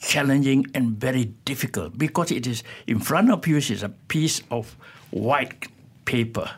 challenging 0.00 0.66
and 0.74 0.98
very 0.98 1.26
difficult 1.44 1.96
because 1.96 2.30
it 2.30 2.46
is 2.46 2.62
in 2.86 2.98
front 2.98 3.30
of 3.30 3.46
you 3.46 3.56
is 3.56 3.82
a 3.82 3.88
piece 3.88 4.42
of 4.50 4.76
white 5.10 5.68
paper 6.04 6.50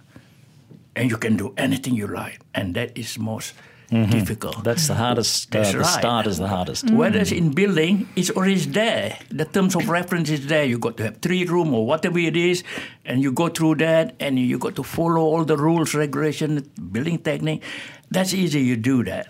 and 0.96 1.10
you 1.10 1.16
can 1.16 1.36
do 1.36 1.52
anything 1.56 1.94
you 1.94 2.06
like 2.06 2.40
and 2.54 2.74
that 2.74 2.96
is 2.96 3.18
most 3.18 3.54
difficult 3.90 4.64
That's 4.64 4.88
the 4.88 4.94
hardest. 4.94 5.54
Uh, 5.54 5.58
That's 5.60 5.72
the 5.72 5.84
start 5.84 6.26
is 6.26 6.38
the 6.38 6.48
hardest. 6.48 6.90
Whereas 6.90 7.30
in 7.30 7.50
building, 7.52 8.08
it's 8.16 8.30
always 8.30 8.66
there. 8.72 9.16
The 9.30 9.44
terms 9.44 9.76
of 9.76 9.88
reference 9.88 10.30
is 10.30 10.46
there. 10.48 10.64
You 10.64 10.78
got 10.78 10.96
to 10.96 11.04
have 11.04 11.18
three 11.18 11.44
room 11.44 11.72
or 11.72 11.86
whatever 11.86 12.18
it 12.18 12.36
is, 12.36 12.64
and 13.04 13.22
you 13.22 13.30
go 13.30 13.48
through 13.48 13.76
that, 13.76 14.16
and 14.18 14.36
you 14.36 14.58
got 14.58 14.74
to 14.76 14.82
follow 14.82 15.20
all 15.20 15.44
the 15.44 15.56
rules, 15.56 15.94
regulation, 15.94 16.68
building 16.90 17.18
technique. 17.18 17.62
That's 18.10 18.34
easy. 18.34 18.62
You 18.62 18.76
do 18.76 19.04
that. 19.04 19.26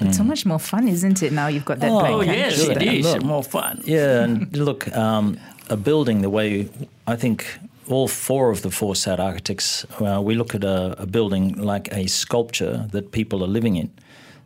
But 0.00 0.14
so 0.14 0.24
much 0.24 0.46
more 0.46 0.58
fun, 0.58 0.88
isn't 0.88 1.22
it? 1.22 1.32
Now 1.32 1.48
you've 1.48 1.66
got 1.66 1.80
that 1.80 1.90
Oh, 1.90 1.98
blank 2.00 2.14
Oh 2.14 2.20
yes, 2.22 2.66
canvas 2.66 2.82
it 2.82 3.02
Look. 3.04 3.22
more 3.24 3.42
fun. 3.44 3.82
Yeah, 3.84 4.22
and 4.24 4.56
look, 4.56 4.88
um, 4.96 5.36
a 5.68 5.76
building 5.76 6.22
the 6.22 6.30
way 6.30 6.70
I 7.06 7.16
think 7.16 7.44
all 7.88 8.08
four 8.08 8.50
of 8.50 8.62
the 8.62 8.70
four 8.70 8.94
SAD 8.94 9.20
architects, 9.20 9.84
uh, 10.00 10.20
we 10.22 10.34
look 10.34 10.54
at 10.54 10.64
a, 10.64 11.02
a, 11.02 11.06
building 11.06 11.56
like 11.56 11.92
a 11.92 12.06
sculpture 12.06 12.86
that 12.92 13.12
people 13.12 13.42
are 13.42 13.48
living 13.48 13.76
in. 13.76 13.90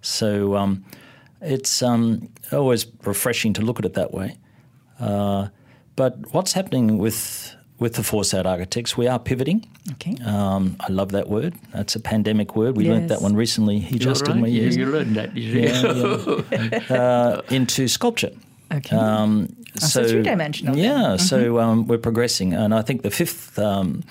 So 0.01 0.57
um, 0.57 0.85
it's 1.41 1.83
um, 1.83 2.29
always 2.53 2.87
refreshing 3.05 3.53
to 3.55 3.63
look 3.63 3.79
at 3.79 3.85
it 3.85 3.95
that 3.95 4.13
way. 4.13 4.39
Uh, 4.99 5.49
but 5.97 6.33
what's 6.33 6.53
happening 6.53 6.99
with 6.99 7.55
with 7.79 7.95
the 7.95 8.03
four 8.03 8.25
SAD 8.25 8.47
architects, 8.47 8.97
we 8.97 9.07
are 9.07 9.19
pivoting. 9.19 9.67
Okay. 9.93 10.17
Um, 10.25 10.77
I 10.81 10.91
love 10.91 11.13
that 11.13 11.29
word. 11.29 11.55
That's 11.75 11.95
a 11.95 12.01
pandemic 12.01 12.57
word. 12.57 12.75
We 12.75 12.85
yes. 12.85 12.93
learned 12.93 13.11
that 13.11 13.21
one 13.21 13.37
recently. 13.37 13.81
Hijjas 13.81 14.07
right. 14.07 14.25
didn't 14.25 14.41
we? 14.41 14.51
You 14.51 14.87
learned 14.87 15.17
that. 15.17 15.37
yeah, 15.37 16.85
yeah. 16.89 16.97
uh, 16.97 17.43
into 17.51 17.87
sculpture. 17.87 18.31
Okay. 18.73 18.97
Um, 18.97 19.55
so, 19.81 20.03
so 20.03 20.09
three 20.09 20.23
dimensional. 20.23 20.77
Yeah. 20.77 20.91
Mm-hmm. 20.91 21.17
So 21.19 21.59
um, 21.59 21.87
we're 21.87 21.99
progressing, 21.99 22.55
and 22.55 22.75
I 22.75 22.83
think 22.83 23.03
the 23.03 23.11
fifth 23.11 23.59
um, 23.59 24.03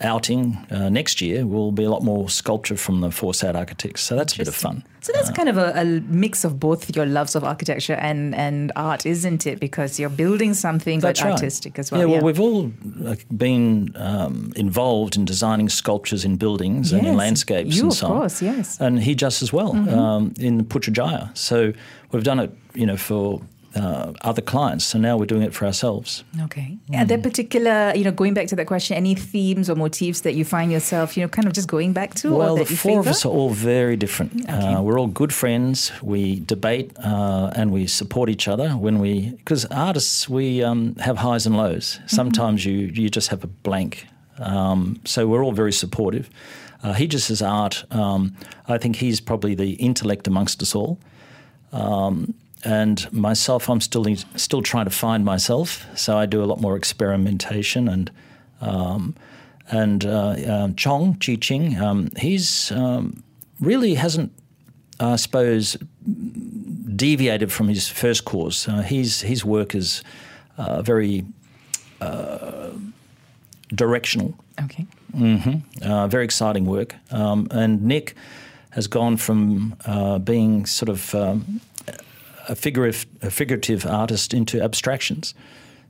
outing 0.00 0.56
uh, 0.70 0.88
next 0.88 1.20
year 1.20 1.46
will 1.46 1.72
be 1.72 1.84
a 1.84 1.90
lot 1.90 2.02
more 2.02 2.28
sculpture 2.28 2.76
from 2.76 3.00
the 3.00 3.10
four 3.10 3.34
SAD 3.34 3.54
architects. 3.54 4.02
So 4.02 4.16
that's 4.16 4.34
a 4.34 4.38
bit 4.38 4.48
of 4.48 4.54
fun. 4.54 4.82
So 5.02 5.12
that's 5.12 5.30
uh, 5.30 5.32
kind 5.32 5.48
of 5.48 5.58
a, 5.58 5.80
a, 5.80 5.84
mix 5.84 6.44
of 6.44 6.58
both 6.58 6.94
your 6.94 7.06
loves 7.06 7.34
of 7.34 7.44
architecture 7.44 7.94
and, 7.94 8.34
and 8.34 8.72
art, 8.76 9.06
isn't 9.06 9.46
it? 9.46 9.60
Because 9.60 9.98
you're 10.00 10.10
building 10.10 10.54
something 10.54 11.00
but 11.00 11.20
right. 11.20 11.32
artistic 11.32 11.78
as 11.78 11.90
well. 11.90 12.00
Yeah, 12.00 12.06
well, 12.06 12.22
we've 12.22 12.40
all 12.40 12.72
been 13.36 13.92
um, 13.96 14.52
involved 14.56 15.16
in 15.16 15.24
designing 15.24 15.68
sculptures 15.68 16.24
in 16.24 16.36
buildings 16.36 16.92
yes. 16.92 16.98
and 16.98 17.08
in 17.08 17.16
landscapes 17.16 17.76
you, 17.76 17.84
and 17.84 17.94
so 17.94 18.06
on. 18.06 18.12
of 18.12 18.18
course, 18.18 18.42
yes. 18.42 18.80
And 18.80 18.98
Hijjas 18.98 19.42
as 19.42 19.52
well 19.52 19.74
mm-hmm. 19.74 19.98
um, 19.98 20.34
in 20.38 20.64
Putrajaya. 20.64 21.36
So 21.36 21.72
we've 22.12 22.24
done 22.24 22.40
it, 22.40 22.54
you 22.74 22.86
know, 22.86 22.96
for 22.96 23.40
uh, 23.74 24.12
other 24.22 24.42
clients. 24.42 24.84
So 24.84 24.98
now 24.98 25.16
we're 25.16 25.26
doing 25.26 25.42
it 25.42 25.54
for 25.54 25.64
ourselves. 25.66 26.24
Okay. 26.42 26.78
Mm. 26.90 27.00
Are 27.00 27.04
there 27.04 27.18
particular, 27.18 27.92
you 27.94 28.04
know, 28.04 28.10
going 28.10 28.34
back 28.34 28.48
to 28.48 28.56
that 28.56 28.66
question, 28.66 28.96
any 28.96 29.14
themes 29.14 29.70
or 29.70 29.76
motifs 29.76 30.20
that 30.22 30.34
you 30.34 30.44
find 30.44 30.72
yourself, 30.72 31.16
you 31.16 31.22
know, 31.22 31.28
kind 31.28 31.46
of 31.46 31.52
just 31.52 31.68
going 31.68 31.92
back 31.92 32.14
to? 32.14 32.34
Well, 32.34 32.56
the 32.56 32.64
four 32.64 32.76
favor? 32.76 33.00
of 33.00 33.06
us 33.06 33.24
are 33.24 33.28
all 33.28 33.50
very 33.50 33.96
different. 33.96 34.42
Okay. 34.42 34.52
Uh, 34.52 34.82
we're 34.82 34.98
all 34.98 35.06
good 35.06 35.32
friends. 35.32 35.92
We 36.02 36.40
debate 36.40 36.92
uh, 36.98 37.52
and 37.54 37.70
we 37.72 37.86
support 37.86 38.28
each 38.28 38.48
other 38.48 38.70
when 38.70 38.98
we, 38.98 39.30
because 39.30 39.66
artists, 39.66 40.28
we 40.28 40.62
um, 40.62 40.96
have 40.96 41.18
highs 41.18 41.46
and 41.46 41.56
lows. 41.56 41.96
Mm-hmm. 41.96 42.06
Sometimes 42.08 42.64
you, 42.64 42.74
you 42.74 43.08
just 43.08 43.28
have 43.28 43.44
a 43.44 43.48
blank. 43.48 44.06
Um, 44.38 45.00
so 45.04 45.26
we're 45.26 45.44
all 45.44 45.52
very 45.52 45.72
supportive. 45.72 46.30
Uh, 46.82 46.94
he 46.94 47.06
just 47.06 47.28
has 47.28 47.42
art. 47.42 47.84
Um, 47.90 48.34
I 48.66 48.78
think 48.78 48.96
he's 48.96 49.20
probably 49.20 49.54
the 49.54 49.72
intellect 49.72 50.26
amongst 50.26 50.62
us 50.62 50.74
all. 50.74 50.98
Um, 51.72 52.34
and 52.64 53.10
myself, 53.12 53.68
I'm 53.68 53.80
still 53.80 54.04
still 54.36 54.62
trying 54.62 54.84
to 54.84 54.90
find 54.90 55.24
myself. 55.24 55.86
So 55.96 56.18
I 56.18 56.26
do 56.26 56.42
a 56.42 56.46
lot 56.46 56.60
more 56.60 56.76
experimentation 56.76 57.88
and 57.88 58.10
um, 58.60 59.14
and 59.70 60.04
uh, 60.04 60.30
uh, 60.30 60.68
Chong 60.76 61.18
Chee 61.18 61.36
Ching, 61.36 61.80
um, 61.80 62.10
he's 62.18 62.72
um, 62.72 63.22
really 63.60 63.94
hasn't, 63.94 64.32
I 64.98 65.16
suppose, 65.16 65.76
deviated 66.96 67.52
from 67.52 67.68
his 67.68 67.88
first 67.88 68.24
course. 68.24 68.68
Uh, 68.68 68.82
his 68.82 69.20
his 69.20 69.44
work 69.44 69.74
is 69.74 70.02
uh, 70.58 70.82
very 70.82 71.24
uh, 72.00 72.70
directional. 73.74 74.34
Okay. 74.60 74.86
Mm-hmm. 75.16 75.82
Uh, 75.82 76.08
very 76.08 76.24
exciting 76.24 76.66
work. 76.66 76.96
Um, 77.10 77.48
and 77.50 77.82
Nic 77.82 78.14
has 78.70 78.86
gone 78.86 79.16
from 79.16 79.74
being 80.24 80.66
sort 80.66 80.88
of 80.88 81.14
um, 81.14 81.60
a, 82.48 82.54
figurative, 82.54 83.06
a 83.22 83.30
figurative 83.30 83.86
artist 83.86 84.34
into 84.34 84.62
abstractions. 84.62 85.34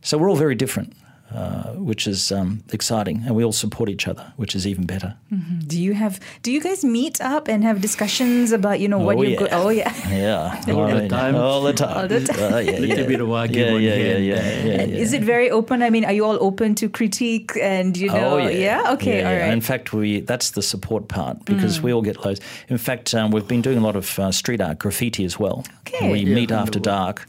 So 0.03 0.19
we're 0.19 0.31
all 0.31 0.37
very 0.37 0.55
different. 0.55 0.95
Uh, 1.33 1.75
which 1.75 2.09
is 2.09 2.33
um, 2.33 2.61
exciting, 2.73 3.23
and 3.25 3.37
we 3.37 3.45
all 3.45 3.53
support 3.53 3.89
each 3.89 4.09
other, 4.09 4.33
which 4.35 4.57
is 4.57 4.67
even 4.67 4.85
better. 4.85 5.15
Mm-hmm. 5.33 5.61
Do 5.61 5.81
you 5.81 5.95
have? 5.95 6.19
Do 6.43 6.51
you 6.51 6.61
guys 6.61 6.85
meet 6.85 7.21
up 7.21 7.47
and 7.47 7.63
have 7.63 7.81
discussions 7.81 8.51
about 8.51 8.81
you 8.81 8.89
know 8.89 8.99
what 8.99 9.17
oh, 9.17 9.23
you? 9.23 9.39
Yeah. 9.41 9.47
oh 9.53 9.69
yeah, 9.69 10.09
yeah, 10.67 10.75
all, 10.75 10.89
the 10.89 11.09
time. 11.09 11.37
all 11.37 11.63
the 11.63 11.73
time, 11.73 11.97
all 11.97 12.09
the 12.09 12.25
time. 12.25 12.53
Uh, 12.53 12.59
yeah, 12.59 12.71
yeah. 12.73 12.79
Little 12.81 13.07
bit 13.07 13.21
of 13.21 13.31
argument 13.31 13.81
yeah, 13.81 13.95
yeah, 13.95 14.17
yeah, 14.17 14.65
yeah, 14.65 14.83
yeah, 14.83 14.97
Is 15.05 15.13
it 15.13 15.23
very 15.23 15.49
open? 15.53 15.85
I 15.85 15.91
mean, 15.91 16.05
are 16.05 16.13
you 16.13 16.25
all 16.25 16.37
open 16.43 16.75
to 16.75 16.89
critique 16.89 17.53
and 17.63 17.97
you 17.97 18.09
know? 18.09 18.31
Oh, 18.31 18.37
yeah. 18.39 18.49
yeah? 18.51 18.93
Okay, 18.95 19.23
all 19.23 19.33
right. 19.33 19.53
In 19.53 19.61
fact, 19.61 19.93
we 19.93 20.23
that's 20.23 20.51
the 20.51 20.63
support 20.63 21.07
part 21.07 21.45
because 21.45 21.79
mm. 21.79 21.83
we 21.83 21.93
all 21.93 22.03
get 22.03 22.25
loads. 22.25 22.41
In 22.69 22.79
fact, 22.79 23.15
um, 23.15 23.31
we've 23.31 23.47
been 23.47 23.63
doing 23.63 23.79
a 23.79 23.83
lot 23.83 23.95
of 23.95 24.19
uh, 24.19 24.33
street 24.33 24.61
art, 24.61 24.81
graffiti 24.81 25.25
as 25.25 25.39
well. 25.39 25.65
Okay, 25.87 26.11
we 26.11 26.25
meet 26.25 26.51
after 26.51 26.81
dark 26.81 27.25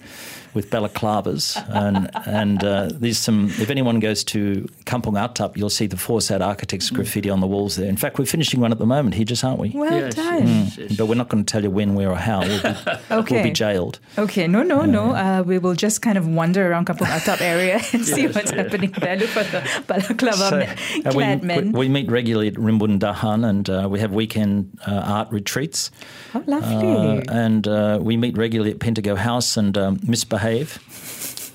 with 0.53 0.69
balaclavas. 0.69 1.63
and 1.69 2.09
and 2.27 2.63
uh, 2.63 2.89
there's 2.93 3.17
some, 3.17 3.47
if 3.51 3.69
anyone 3.69 3.99
goes 3.99 4.23
to 4.25 4.67
Kampong 4.85 5.15
Atap, 5.15 5.57
you'll 5.57 5.69
see 5.69 5.87
the 5.87 5.97
four 5.97 6.21
SAD 6.21 6.41
architects 6.41 6.89
graffiti 6.89 7.29
on 7.29 7.39
the 7.39 7.47
walls 7.47 7.75
there. 7.75 7.87
In 7.87 7.97
fact, 7.97 8.19
we're 8.19 8.25
finishing 8.25 8.59
one 8.59 8.71
at 8.71 8.79
the 8.79 8.85
moment 8.85 9.15
here, 9.15 9.25
just 9.25 9.43
aren't 9.43 9.59
we? 9.59 9.69
Well 9.69 9.91
yes, 9.91 10.15
done. 10.15 10.47
Yes, 10.47 10.77
yes. 10.77 10.95
But 10.95 11.07
we're 11.07 11.15
not 11.15 11.29
going 11.29 11.45
to 11.45 11.51
tell 11.51 11.63
you 11.63 11.69
when, 11.69 11.95
where, 11.95 12.09
or 12.09 12.17
how. 12.17 12.41
We'll 12.41 12.61
be, 12.61 12.69
okay. 13.11 13.35
we'll 13.35 13.43
be 13.43 13.51
jailed. 13.51 13.99
Okay, 14.17 14.47
no, 14.47 14.63
no, 14.63 14.85
no. 14.85 15.11
Uh, 15.11 15.43
we 15.45 15.57
will 15.57 15.75
just 15.75 16.01
kind 16.01 16.17
of 16.17 16.27
wander 16.27 16.69
around 16.69 16.87
Kampong 16.87 17.07
Atap 17.19 17.41
area 17.41 17.79
and 17.93 18.05
see 18.05 18.27
what's 18.27 18.51
happening 18.51 18.91
there. 18.91 19.17
Look 19.17 19.29
for 19.29 19.43
the 19.43 19.83
balaclava 19.87 20.75
so, 20.77 21.11
clad 21.11 21.41
we, 21.41 21.47
men. 21.47 21.71
We, 21.71 21.79
we, 21.79 21.89
meet 21.89 22.09
regularly 22.09 22.47
at 22.47 22.55
Rimbun 22.55 22.99
Dahan 22.99 23.47
and 23.47 23.69
uh, 23.69 23.87
we 23.89 23.99
have 23.99 24.11
weekend 24.11 24.77
uh, 24.87 24.91
art 24.91 25.31
retreats. 25.31 25.91
Oh, 26.33 26.43
lovely. 26.47 27.19
Uh, 27.19 27.21
and 27.31 27.67
uh, 27.67 27.99
we 28.01 28.17
meet 28.17 28.37
regularly 28.37 28.71
at 28.71 28.79
Pentago 28.79 29.17
House 29.17 29.57
and 29.57 29.77
um, 29.77 29.99
misbehave. 30.41 30.79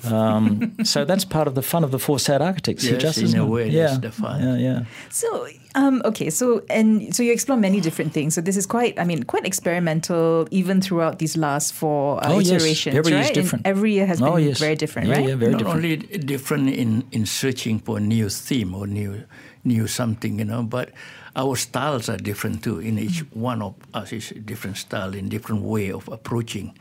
Um, 0.05 0.75
so 0.83 1.05
that's 1.05 1.25
part 1.25 1.47
of 1.47 1.55
the 1.55 1.61
fun 1.61 1.83
of 1.83 1.91
the 1.91 1.99
four 1.99 2.19
SAD 2.19 2.41
architects. 2.41 2.85
Yes, 2.85 3.01
just 3.01 3.17
in 3.17 3.39
a 3.39 3.45
way, 3.45 3.69
yeah. 3.69 3.97
the 3.97 4.11
fun. 4.11 4.41
Yeah, 4.41 4.55
yeah. 4.55 4.85
So, 5.09 5.47
um, 5.75 6.01
okay, 6.05 6.29
so 6.29 6.63
and 6.69 7.13
so 7.15 7.23
you 7.23 7.33
explore 7.33 7.57
many 7.57 7.81
different 7.81 8.13
things. 8.13 8.35
So 8.35 8.41
this 8.41 8.55
is 8.57 8.65
quite, 8.65 8.97
I 8.99 9.03
mean, 9.03 9.23
quite 9.23 9.45
experimental, 9.45 10.47
even 10.51 10.81
throughout 10.81 11.19
these 11.19 11.35
last 11.35 11.73
four 11.73 12.23
uh, 12.23 12.33
oh, 12.33 12.39
iterations. 12.39 12.95
Yes. 12.95 12.99
Every 12.99 13.13
right? 13.13 13.19
year 13.19 13.31
is 13.31 13.31
different. 13.31 13.65
And 13.65 13.77
every 13.77 13.93
year 13.93 14.05
has 14.05 14.21
oh, 14.21 14.35
been 14.35 14.47
yes. 14.47 14.59
very 14.59 14.75
different, 14.75 15.09
yeah, 15.09 15.15
right? 15.15 15.27
Yeah, 15.29 15.35
very 15.35 15.51
Not 15.51 15.59
different. 15.59 15.77
only 15.77 15.97
different 15.97 16.69
in 16.69 17.03
in 17.11 17.25
searching 17.25 17.79
for 17.79 17.97
a 17.97 18.01
new 18.01 18.29
theme 18.29 18.75
or 18.75 18.87
new 18.87 19.23
new 19.63 19.87
something, 19.87 20.39
you 20.39 20.45
know, 20.45 20.63
but 20.63 20.91
our 21.35 21.55
styles 21.55 22.07
are 22.07 22.17
different 22.17 22.63
too. 22.63 22.79
In 22.79 22.97
each 22.97 23.25
mm-hmm. 23.25 23.41
one 23.41 23.61
of 23.61 23.75
us 23.93 24.13
is 24.13 24.31
a 24.31 24.39
different 24.39 24.77
style, 24.77 25.13
in 25.13 25.27
different 25.27 25.63
way 25.63 25.91
of 25.91 26.07
approaching. 26.07 26.73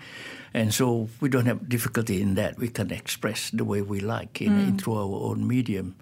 And 0.57 0.73
so 0.73 1.11
we 1.21 1.29
don't 1.29 1.45
have 1.45 1.69
difficulty 1.69 2.23
in 2.23 2.35
that. 2.37 2.57
We 2.57 2.69
can 2.69 2.91
express 2.91 3.51
the 3.51 3.63
way 3.63 3.83
we 3.83 4.01
like 4.01 4.41
in, 4.41 4.53
mm. 4.53 4.69
in 4.69 4.79
through 4.79 4.95
our 4.95 5.31
own 5.31 5.47
medium. 5.47 5.97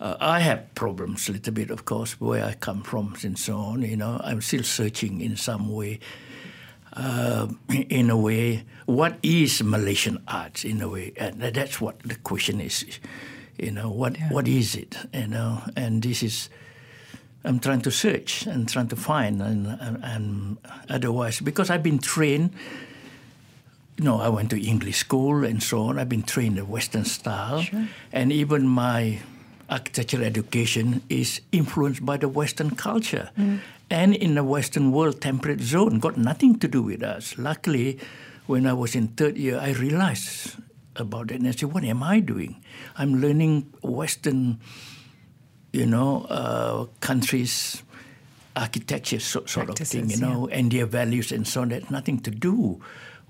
Uh, 0.00 0.16
I 0.18 0.40
have 0.40 0.74
problems 0.74 1.28
a 1.28 1.32
little 1.32 1.52
bit, 1.52 1.70
of 1.70 1.84
course, 1.84 2.20
where 2.20 2.44
I 2.44 2.54
come 2.54 2.82
from 2.82 3.14
and 3.22 3.38
so 3.38 3.56
on. 3.56 3.82
You 3.82 3.96
know, 3.96 4.20
I'm 4.24 4.40
still 4.40 4.64
searching 4.64 5.20
in 5.20 5.36
some 5.36 5.72
way. 5.72 6.00
Uh, 6.92 7.46
in 7.88 8.10
a 8.10 8.16
way, 8.16 8.64
what 8.86 9.16
is 9.22 9.62
Malaysian 9.62 10.20
art? 10.26 10.64
In 10.64 10.82
a 10.82 10.88
way, 10.88 11.12
and 11.16 11.40
that's 11.40 11.80
what 11.80 12.00
the 12.00 12.16
question 12.16 12.60
is. 12.60 12.84
You 13.56 13.70
know, 13.70 13.90
what 13.90 14.18
yeah. 14.18 14.28
what 14.32 14.48
is 14.48 14.74
it? 14.74 14.96
You 15.12 15.28
know, 15.28 15.62
and 15.76 16.02
this 16.02 16.24
is. 16.24 16.50
I'm 17.44 17.60
trying 17.60 17.82
to 17.82 17.92
search 17.92 18.46
and 18.46 18.68
trying 18.68 18.88
to 18.88 18.96
find, 18.96 19.40
and, 19.42 19.66
and, 19.66 20.02
and 20.02 20.58
otherwise, 20.88 21.40
because 21.40 21.68
I've 21.68 21.82
been 21.82 21.98
trained 21.98 22.54
you 23.96 24.04
know, 24.04 24.20
I 24.20 24.28
went 24.28 24.50
to 24.50 24.60
English 24.60 24.98
school 24.98 25.44
and 25.44 25.62
so 25.62 25.82
on. 25.82 25.98
I've 25.98 26.08
been 26.08 26.24
trained 26.24 26.58
in 26.58 26.68
Western 26.68 27.04
style, 27.04 27.62
sure. 27.62 27.86
and 28.12 28.32
even 28.32 28.66
my 28.66 29.20
architectural 29.70 30.24
education 30.24 31.02
is 31.08 31.40
influenced 31.52 32.04
by 32.04 32.16
the 32.16 32.28
Western 32.28 32.70
culture. 32.74 33.30
Mm. 33.38 33.60
And 33.90 34.14
in 34.14 34.34
the 34.34 34.42
Western 34.42 34.92
world, 34.92 35.20
temperate 35.20 35.60
zone 35.60 36.00
got 36.00 36.16
nothing 36.16 36.58
to 36.58 36.68
do 36.68 36.82
with 36.82 37.02
us. 37.02 37.38
Luckily, 37.38 37.98
when 38.46 38.66
I 38.66 38.72
was 38.72 38.94
in 38.94 39.08
third 39.08 39.36
year, 39.36 39.58
I 39.58 39.72
realized 39.72 40.56
about 40.96 41.30
it, 41.30 41.38
and 41.38 41.48
I 41.48 41.52
said, 41.52 41.72
"What 41.72 41.84
am 41.84 42.02
I 42.02 42.20
doing? 42.20 42.62
I'm 42.96 43.20
learning 43.20 43.72
Western, 43.82 44.58
you 45.72 45.86
know, 45.86 46.26
uh, 46.28 46.86
countries." 47.00 47.82
Architecture 48.56 49.18
so, 49.18 49.42
sort 49.46 49.68
of 49.68 49.76
thing, 49.76 50.08
you 50.08 50.16
know, 50.16 50.46
yeah. 50.46 50.54
and 50.54 50.70
their 50.70 50.86
values 50.86 51.32
and 51.32 51.42
so 51.42 51.62
on. 51.62 51.70
That 51.70 51.90
nothing 51.90 52.20
to 52.20 52.30
do 52.30 52.78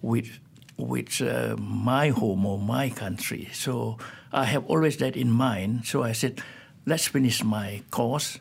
with 0.02 0.28
with 0.76 1.20
uh, 1.20 1.56
my 1.58 2.08
home 2.08 2.44
or 2.46 2.58
my 2.58 2.90
country. 2.90 3.48
So 3.52 3.98
I 4.32 4.44
have 4.44 4.66
always 4.66 4.96
that 4.98 5.16
in 5.16 5.30
mind. 5.30 5.86
So 5.86 6.02
I 6.02 6.12
said, 6.12 6.40
let's 6.86 7.06
finish 7.06 7.44
my 7.44 7.82
course, 7.90 8.38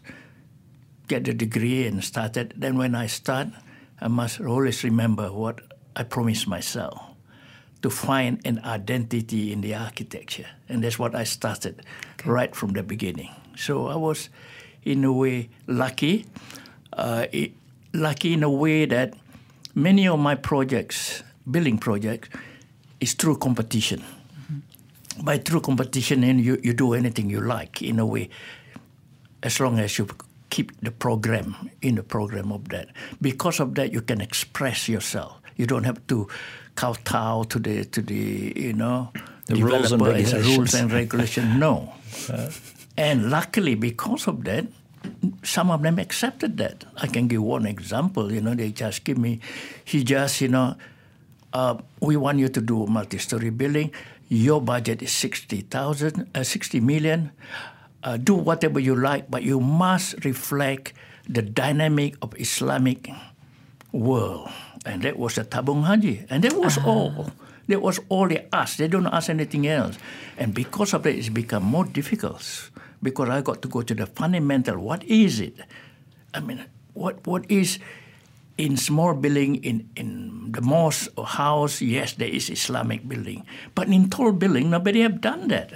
get 1.08 1.26
the 1.26 1.34
degree, 1.34 1.86
and 1.86 2.04
start 2.04 2.38
it. 2.38 2.60
Then 2.60 2.78
when 2.78 2.96
I 2.96 3.08
start, 3.08 3.50
I 4.02 4.08
must 4.08 4.42
always 4.42 4.84
remember 4.84 5.32
what 5.32 5.62
I 5.96 6.04
promised 6.04 6.48
myself 6.48 7.00
to 7.84 7.90
find 7.90 8.40
an 8.46 8.60
identity 8.64 9.52
in 9.52 9.62
the 9.62 9.76
architecture. 9.76 10.48
And 10.70 10.84
that's 10.84 10.98
what 10.98 11.14
I 11.14 11.26
started 11.26 11.86
okay. 12.20 12.30
right 12.30 12.56
from 12.56 12.74
the 12.74 12.82
beginning. 12.82 13.30
So 13.56 13.88
I 13.88 13.96
was, 13.96 14.30
in 14.84 15.04
a 15.04 15.12
way, 15.12 15.50
lucky. 15.68 16.26
Uh, 16.92 17.28
it, 17.32 17.52
lucky 17.94 18.34
in 18.34 18.44
a 18.44 18.50
way 18.50 18.86
that 18.86 19.14
many 19.76 20.08
of 20.08 20.20
my 20.20 20.36
projects 20.36 21.24
building 21.50 21.78
project 21.78 22.30
is 23.00 23.14
through 23.14 23.38
competition. 23.38 24.00
Mm-hmm. 24.02 25.26
By 25.26 25.38
through 25.38 25.62
competition, 25.62 26.24
and 26.24 26.40
you, 26.42 26.60
you 26.64 26.74
do 26.74 26.94
anything 26.94 27.30
you 27.30 27.42
like 27.42 27.82
in 27.82 28.00
a 28.00 28.06
way. 28.06 28.30
as 29.44 29.60
long 29.60 29.78
as 29.80 29.98
you 30.00 30.08
keep 30.50 30.72
the 30.82 30.92
program 30.92 31.70
in 31.82 31.96
the 31.96 32.04
program 32.04 32.52
of 32.52 32.70
that. 32.70 32.88
Because 33.22 33.60
of 33.60 33.76
that, 33.76 33.92
you 33.92 34.02
can 34.02 34.22
express 34.22 34.88
yourself. 34.88 35.36
You 35.58 35.68
don't 35.68 35.84
have 35.84 36.00
to 36.08 36.28
kowtow 36.76 37.44
to 37.44 37.60
the 37.60 37.86
to 37.86 38.02
the 38.02 38.54
you 38.56 38.74
know 38.74 39.12
The 39.46 39.60
rules 39.62 39.92
and 39.92 40.02
regulations. 40.02 40.48
rules 40.58 40.74
and 40.74 40.92
regulations. 40.92 41.60
No, 41.60 41.94
and 42.98 43.30
luckily 43.30 43.76
because 43.76 44.28
of 44.28 44.44
that, 44.46 44.66
some 45.44 45.70
of 45.70 45.82
them 45.84 46.00
accepted 46.00 46.58
that. 46.58 46.86
I 46.96 47.08
can 47.08 47.28
give 47.28 47.44
one 47.44 47.66
example. 47.68 48.32
You 48.32 48.40
know, 48.42 48.56
they 48.56 48.72
just 48.72 49.04
give 49.04 49.18
me, 49.20 49.42
he 49.84 50.04
just 50.04 50.40
you 50.42 50.48
know, 50.48 50.76
uh, 51.54 51.78
we 52.02 52.18
want 52.18 52.40
you 52.40 52.50
to 52.50 52.62
do 52.62 52.86
multi-story 52.86 53.50
building. 53.50 53.94
Your 54.28 54.60
budget 54.60 55.02
is 55.02 55.14
sixty 55.14 55.62
thousand, 55.62 56.28
uh, 56.34 56.44
sixty 56.44 56.82
million. 56.82 57.32
Uh, 58.04 58.18
do 58.18 58.36
whatever 58.36 58.84
you 58.84 59.00
like, 59.00 59.32
but 59.32 59.44
you 59.44 59.62
must 59.62 60.26
reflect 60.26 60.92
the 61.30 61.42
dynamic 61.42 62.20
of 62.20 62.36
Islamic 62.36 63.08
world. 63.94 64.52
And 64.84 65.04
that 65.08 65.16
was 65.16 65.36
the 65.40 65.46
Tabung 65.46 65.88
Haji. 65.88 66.28
And 66.28 66.44
that 66.44 66.52
was 66.60 66.76
all. 66.84 67.32
That 67.72 67.80
was 67.80 68.04
all 68.10 68.28
they 68.28 68.44
asked. 68.52 68.84
They 68.84 68.92
don't 68.92 69.08
ask 69.08 69.30
anything 69.32 69.68
else. 69.68 69.96
And 70.36 70.52
because 70.52 70.92
of 70.92 71.08
that, 71.08 71.16
it's 71.16 71.32
become 71.32 71.64
more 71.64 71.86
difficult. 71.86 72.44
Because 73.00 73.30
I 73.30 73.40
got 73.40 73.62
to 73.64 73.70
go 73.72 73.84
to 73.84 73.96
the 73.96 74.04
fundamental. 74.04 74.84
What 74.84 75.04
is 75.08 75.40
it? 75.40 75.56
I 76.34 76.42
mean, 76.44 76.66
what 76.92 77.24
what 77.24 77.48
is 77.48 77.80
in 78.58 78.78
small 78.78 79.14
building 79.14 79.64
in, 79.64 79.90
in 79.96 80.52
the 80.52 80.62
mosque 80.62 81.12
or 81.18 81.26
house, 81.26 81.82
yes, 81.82 82.14
there 82.14 82.30
is 82.30 82.50
Islamic 82.50 83.08
building. 83.08 83.46
But 83.74 83.88
in 83.88 84.10
tall 84.10 84.32
building, 84.32 84.70
nobody 84.70 85.02
have 85.02 85.22
done 85.22 85.48
that. 85.50 85.74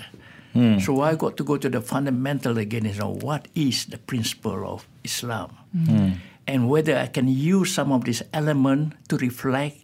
Hmm. 0.53 0.79
So 0.79 1.01
I 1.01 1.15
got 1.15 1.37
to 1.37 1.43
go 1.43 1.57
to 1.57 1.69
the 1.69 1.81
fundamental 1.81 2.57
again 2.57 2.85
is 2.85 2.99
know 2.99 3.13
what 3.13 3.47
is 3.55 3.85
the 3.85 3.97
principle 3.97 4.65
of 4.65 4.87
Islam. 5.03 5.57
Hmm. 5.73 6.21
And 6.47 6.69
whether 6.69 6.97
I 6.97 7.07
can 7.07 7.27
use 7.27 7.73
some 7.73 7.91
of 7.91 8.05
this 8.05 8.23
element 8.31 8.93
to 9.09 9.17
reflect 9.17 9.83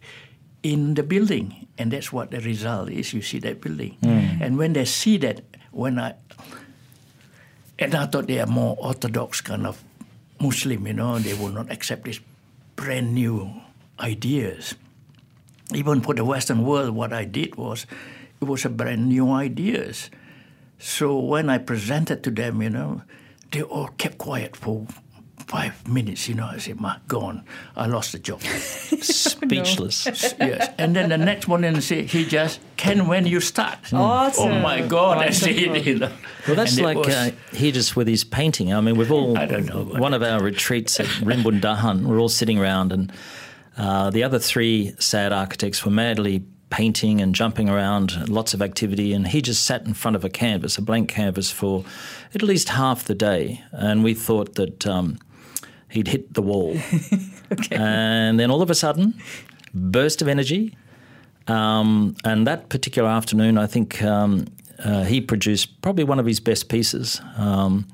in 0.62 0.94
the 0.94 1.02
building. 1.02 1.68
And 1.76 1.92
that's 1.92 2.12
what 2.12 2.30
the 2.30 2.40
result 2.40 2.88
is. 2.90 3.12
You 3.12 3.20
see 3.20 3.38
that 3.40 3.60
building. 3.60 3.98
Hmm. 4.00 4.40
And 4.40 4.56
when 4.56 4.72
they 4.72 4.86
see 4.86 5.18
that, 5.18 5.42
when 5.72 5.98
I 5.98 6.14
and 7.78 7.94
I 7.94 8.06
thought 8.06 8.28
they 8.28 8.38
are 8.38 8.46
more 8.46 8.78
orthodox 8.78 9.40
kind 9.40 9.66
of 9.66 9.82
Muslim, 10.40 10.86
you 10.86 10.94
know, 10.94 11.18
they 11.18 11.34
will 11.34 11.50
not 11.50 11.70
accept 11.70 12.04
this 12.04 12.20
brand 12.76 13.14
new 13.14 13.62
ideas. 14.00 14.74
Even 15.72 16.00
for 16.00 16.14
the 16.14 16.24
Western 16.24 16.64
world, 16.64 16.94
what 16.94 17.12
I 17.12 17.24
did 17.24 17.56
was, 17.56 17.86
it 18.40 18.44
was 18.44 18.64
a 18.64 18.68
brand 18.68 19.08
new 19.08 19.30
ideas. 19.32 20.10
So 20.78 21.18
when 21.18 21.48
I 21.48 21.58
presented 21.58 22.22
to 22.24 22.30
them, 22.30 22.60
you 22.60 22.70
know, 22.70 23.02
they 23.52 23.62
all 23.62 23.88
kept 23.96 24.18
quiet 24.18 24.56
for 24.56 24.86
five 25.46 25.86
minutes, 25.88 26.28
you 26.28 26.34
know. 26.34 26.46
I 26.46 26.58
said, 26.58 26.80
my 26.80 26.96
God, 27.08 27.42
I 27.76 27.86
lost 27.86 28.12
the 28.12 28.18
job. 28.18 28.40
Speechless. 28.42 30.06
yes. 30.06 30.70
And 30.78 30.94
then 30.96 31.08
the 31.10 31.18
next 31.18 31.48
morning, 31.48 31.80
say, 31.80 32.04
Hijjas, 32.04 32.58
can 32.76 33.06
when 33.06 33.26
you 33.26 33.40
start? 33.40 33.92
Awesome. 33.92 34.52
Oh 34.52 34.60
my 34.60 34.80
God, 34.86 35.18
I 35.18 35.30
see. 35.30 35.68
You 35.80 35.98
know. 35.98 36.10
Well, 36.46 36.56
that's 36.56 36.76
And 36.76 36.84
like 36.84 36.98
was- 36.98 37.08
uh, 37.14 37.30
Hijjas 37.52 37.94
with 37.96 38.08
his 38.08 38.24
painting. 38.24 38.72
I 38.72 38.80
mean, 38.80 38.96
we've 38.96 39.12
all 39.12 39.36
I 39.38 39.46
don't 39.46 39.66
know 39.66 39.84
one 39.84 40.14
of 40.14 40.22
our 40.22 40.42
retreats 40.42 40.98
at 41.00 41.06
Rimbun 41.06 41.60
Dahan. 41.60 42.06
We're 42.06 42.18
all 42.20 42.28
sitting 42.28 42.58
around, 42.58 42.92
and 42.92 43.12
uh, 43.76 44.10
the 44.10 44.22
other 44.22 44.38
three 44.38 44.94
sad 44.98 45.32
architects 45.32 45.84
were 45.84 45.90
madly 45.90 46.44
painting 46.70 47.20
and 47.20 47.34
jumping 47.36 47.68
around, 47.68 48.28
lots 48.28 48.52
of 48.54 48.60
activity, 48.60 49.12
and 49.12 49.28
he 49.28 49.40
just 49.40 49.64
sat 49.64 49.86
in 49.86 49.94
front 49.94 50.16
of 50.16 50.24
a 50.24 50.28
canvas, 50.28 50.76
a 50.76 50.82
blank 50.82 51.08
canvas, 51.08 51.50
for 51.50 51.84
at 52.34 52.42
least 52.42 52.70
half 52.70 53.04
the 53.04 53.14
day. 53.14 53.62
And 53.70 54.02
we 54.02 54.12
thought 54.14 54.54
that 54.56 54.84
um, 54.86 55.18
he'd 55.94 56.08
hit 56.08 56.34
the 56.34 56.42
wall, 56.42 56.76
and 57.70 58.38
then 58.38 58.50
all 58.50 58.62
of 58.62 58.70
a 58.70 58.74
sudden, 58.74 59.14
burst 59.72 60.20
of 60.20 60.28
energy. 60.28 60.76
Um, 61.46 62.16
and 62.24 62.46
that 62.46 62.68
particular 62.68 63.08
afternoon, 63.08 63.58
I 63.58 63.66
think 63.66 64.02
um, 64.02 64.46
uh, 64.82 65.04
he 65.04 65.20
produced 65.20 65.80
probably 65.82 66.04
one 66.04 66.18
of 66.18 66.26
his 66.26 66.40
best 66.40 66.68
pieces, 66.68 67.20
um, 67.36 67.86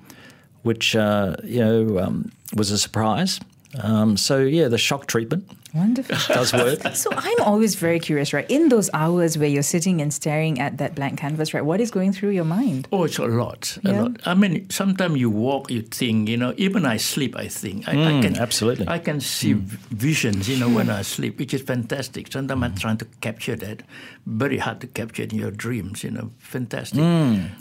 which 0.63 0.97
uh, 0.97 1.37
you 1.45 1.61
know 1.61 1.99
um, 1.99 2.33
was 2.57 2.71
a 2.71 2.79
surprise. 2.79 3.41
Um, 3.79 4.17
so 4.17 4.39
yeah, 4.41 4.67
the 4.69 4.79
shock 4.79 5.07
treatment 5.07 5.45
Wonderful. 5.73 6.17
does 6.35 6.53
work. 6.53 6.81
So 6.95 7.11
I'm 7.15 7.41
always 7.43 7.77
very 7.77 8.01
curious, 8.01 8.33
right? 8.33 8.45
In 8.51 8.69
those 8.69 8.91
hours 8.93 9.39
where 9.39 9.49
you're 9.49 9.63
sitting 9.63 10.01
and 10.03 10.13
staring 10.13 10.59
at 10.59 10.79
that 10.79 10.97
blank 10.97 11.21
canvas, 11.21 11.55
right? 11.55 11.65
What 11.65 11.81
is 11.81 11.91
going 11.93 12.13
through 12.13 12.31
your 12.31 12.45
mind? 12.45 12.89
Oh, 12.91 13.05
it's 13.05 13.19
a 13.19 13.27
lot, 13.27 13.79
a 13.85 13.93
Yeah. 13.93 14.03
lot. 14.03 14.13
I 14.27 14.35
mean, 14.35 14.69
sometimes 14.71 15.19
you 15.21 15.31
walk, 15.31 15.71
you 15.71 15.83
think, 15.83 16.29
you 16.29 16.37
know. 16.37 16.53
Even 16.57 16.85
I 16.85 16.97
sleep, 16.99 17.37
I 17.37 17.47
think. 17.47 17.87
I, 17.89 17.93
I 17.93 18.13
Mm, 18.13 18.23
can 18.23 18.37
absolutely. 18.37 18.89
I 18.89 18.99
can 18.99 19.21
see 19.21 19.53
v- 19.53 19.79
visions, 19.93 20.49
you 20.49 20.57
know, 20.59 20.69
when 20.69 20.91
I 20.91 21.03
sleep, 21.03 21.39
which 21.39 21.55
is 21.55 21.63
fantastic. 21.63 22.33
Sometimes 22.33 22.63
I'm 22.65 22.75
trying 22.75 22.99
to 22.99 23.07
capture 23.21 23.55
that. 23.57 23.83
Very 24.27 24.59
hard 24.59 24.81
to 24.81 24.89
capture 24.89 25.23
in 25.23 25.35
your 25.39 25.53
dreams, 25.53 26.03
you 26.03 26.11
know. 26.11 26.31
Fantastic. 26.41 27.01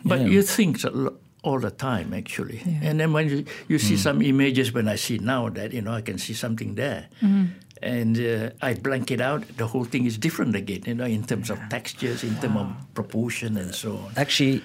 but 0.03 0.21
yeah. 0.21 0.27
you 0.27 0.41
think 0.41 0.83
a 0.83 0.89
lo- 0.89 1.17
all 1.41 1.59
the 1.59 1.71
time, 1.71 2.13
actually. 2.13 2.61
And 2.81 2.99
then 2.99 3.13
when 3.13 3.29
you, 3.29 3.45
you 3.67 3.79
see 3.79 3.97
some 3.97 4.21
images, 4.21 4.73
when 4.73 4.87
I 4.87 4.97
see 4.97 5.17
now 5.19 5.49
that 5.49 5.73
you 5.73 5.81
know, 5.81 5.93
I 5.93 6.01
can 6.01 6.17
see 6.17 6.33
something 6.33 6.75
there. 6.75 7.07
And 7.81 8.19
uh, 8.19 8.49
I 8.61 8.73
blank 8.73 9.09
it 9.09 9.21
out. 9.21 9.47
The 9.55 9.65
whole 9.65 9.85
thing 9.85 10.05
is 10.05 10.17
different 10.17 10.53
again, 10.53 10.81
you 10.85 10.95
know, 10.95 11.05
in 11.05 11.23
terms 11.23 11.49
of 11.49 11.57
textures, 11.69 12.25
in 12.25 12.35
terms 12.41 12.57
of 12.57 12.93
proportion, 12.93 13.55
and 13.55 13.73
so 13.73 13.91
on. 13.91 14.11
Actually, 14.17 14.61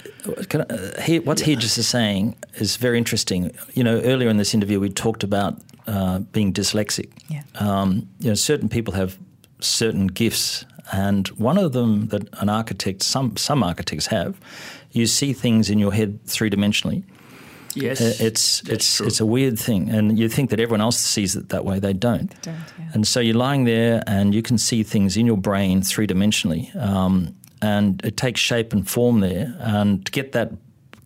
can 0.48 0.62
I, 0.62 0.64
uh, 0.64 1.00
he, 1.00 1.20
what 1.20 1.38
Hijjas 1.38 1.78
is 1.78 1.86
saying 1.86 2.34
is 2.54 2.76
very 2.76 2.98
interesting. 2.98 3.52
You 3.74 3.84
know, 3.84 4.00
earlier 4.00 4.28
in 4.28 4.36
this 4.36 4.52
interview, 4.52 4.80
we 4.80 4.90
talked 4.90 5.22
about 5.22 5.60
uh, 5.86 6.18
being 6.32 6.52
dyslexic. 6.52 7.08
Yeah. 7.28 7.44
Um, 7.60 8.08
you 8.18 8.30
know, 8.30 8.34
certain 8.34 8.68
people 8.68 8.94
have 8.94 9.16
certain 9.60 10.08
gifts, 10.08 10.64
and 10.92 11.28
one 11.28 11.56
of 11.56 11.72
them 11.72 12.08
that 12.08 12.28
an 12.40 12.48
architect, 12.48 13.04
some 13.04 13.36
some 13.36 13.62
architects 13.62 14.06
have, 14.06 14.40
you 14.94 15.06
see 15.06 15.32
things 15.34 15.68
in 15.68 15.78
your 15.78 15.92
head 15.92 16.18
three 16.26 16.50
dimensionally. 16.50 17.02
Yes, 17.76 18.00
Uh, 18.00 18.14
It's 18.26 18.62
it's 18.68 18.96
true. 18.96 19.06
it's 19.08 19.20
a 19.20 19.26
weird 19.26 19.58
thing, 19.58 19.90
and 19.90 20.16
you 20.18 20.28
think 20.28 20.50
that 20.50 20.60
everyone 20.60 20.80
else 20.84 20.98
sees 20.98 21.34
it 21.36 21.48
that 21.48 21.64
way. 21.64 21.80
They 21.80 21.92
don't. 21.92 22.30
don't, 22.42 22.54
yeah. 22.78 22.94
And 22.94 23.06
so 23.06 23.18
you're 23.20 23.34
lying 23.48 23.64
there, 23.66 24.02
and 24.06 24.32
you 24.34 24.42
can 24.42 24.58
see 24.58 24.84
things 24.84 25.16
in 25.16 25.26
your 25.26 25.36
brain 25.38 25.82
three 25.82 26.06
dimensionally, 26.06 26.74
um, 26.76 27.34
and 27.60 28.00
it 28.04 28.16
takes 28.16 28.40
shape 28.40 28.72
and 28.72 28.88
form 28.88 29.20
there. 29.20 29.56
And 29.58 30.04
to 30.06 30.12
get 30.12 30.30
that 30.32 30.52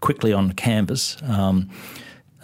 quickly 0.01 0.33
on 0.35 0.53
canvas, 0.53 1.17
um, 1.23 1.69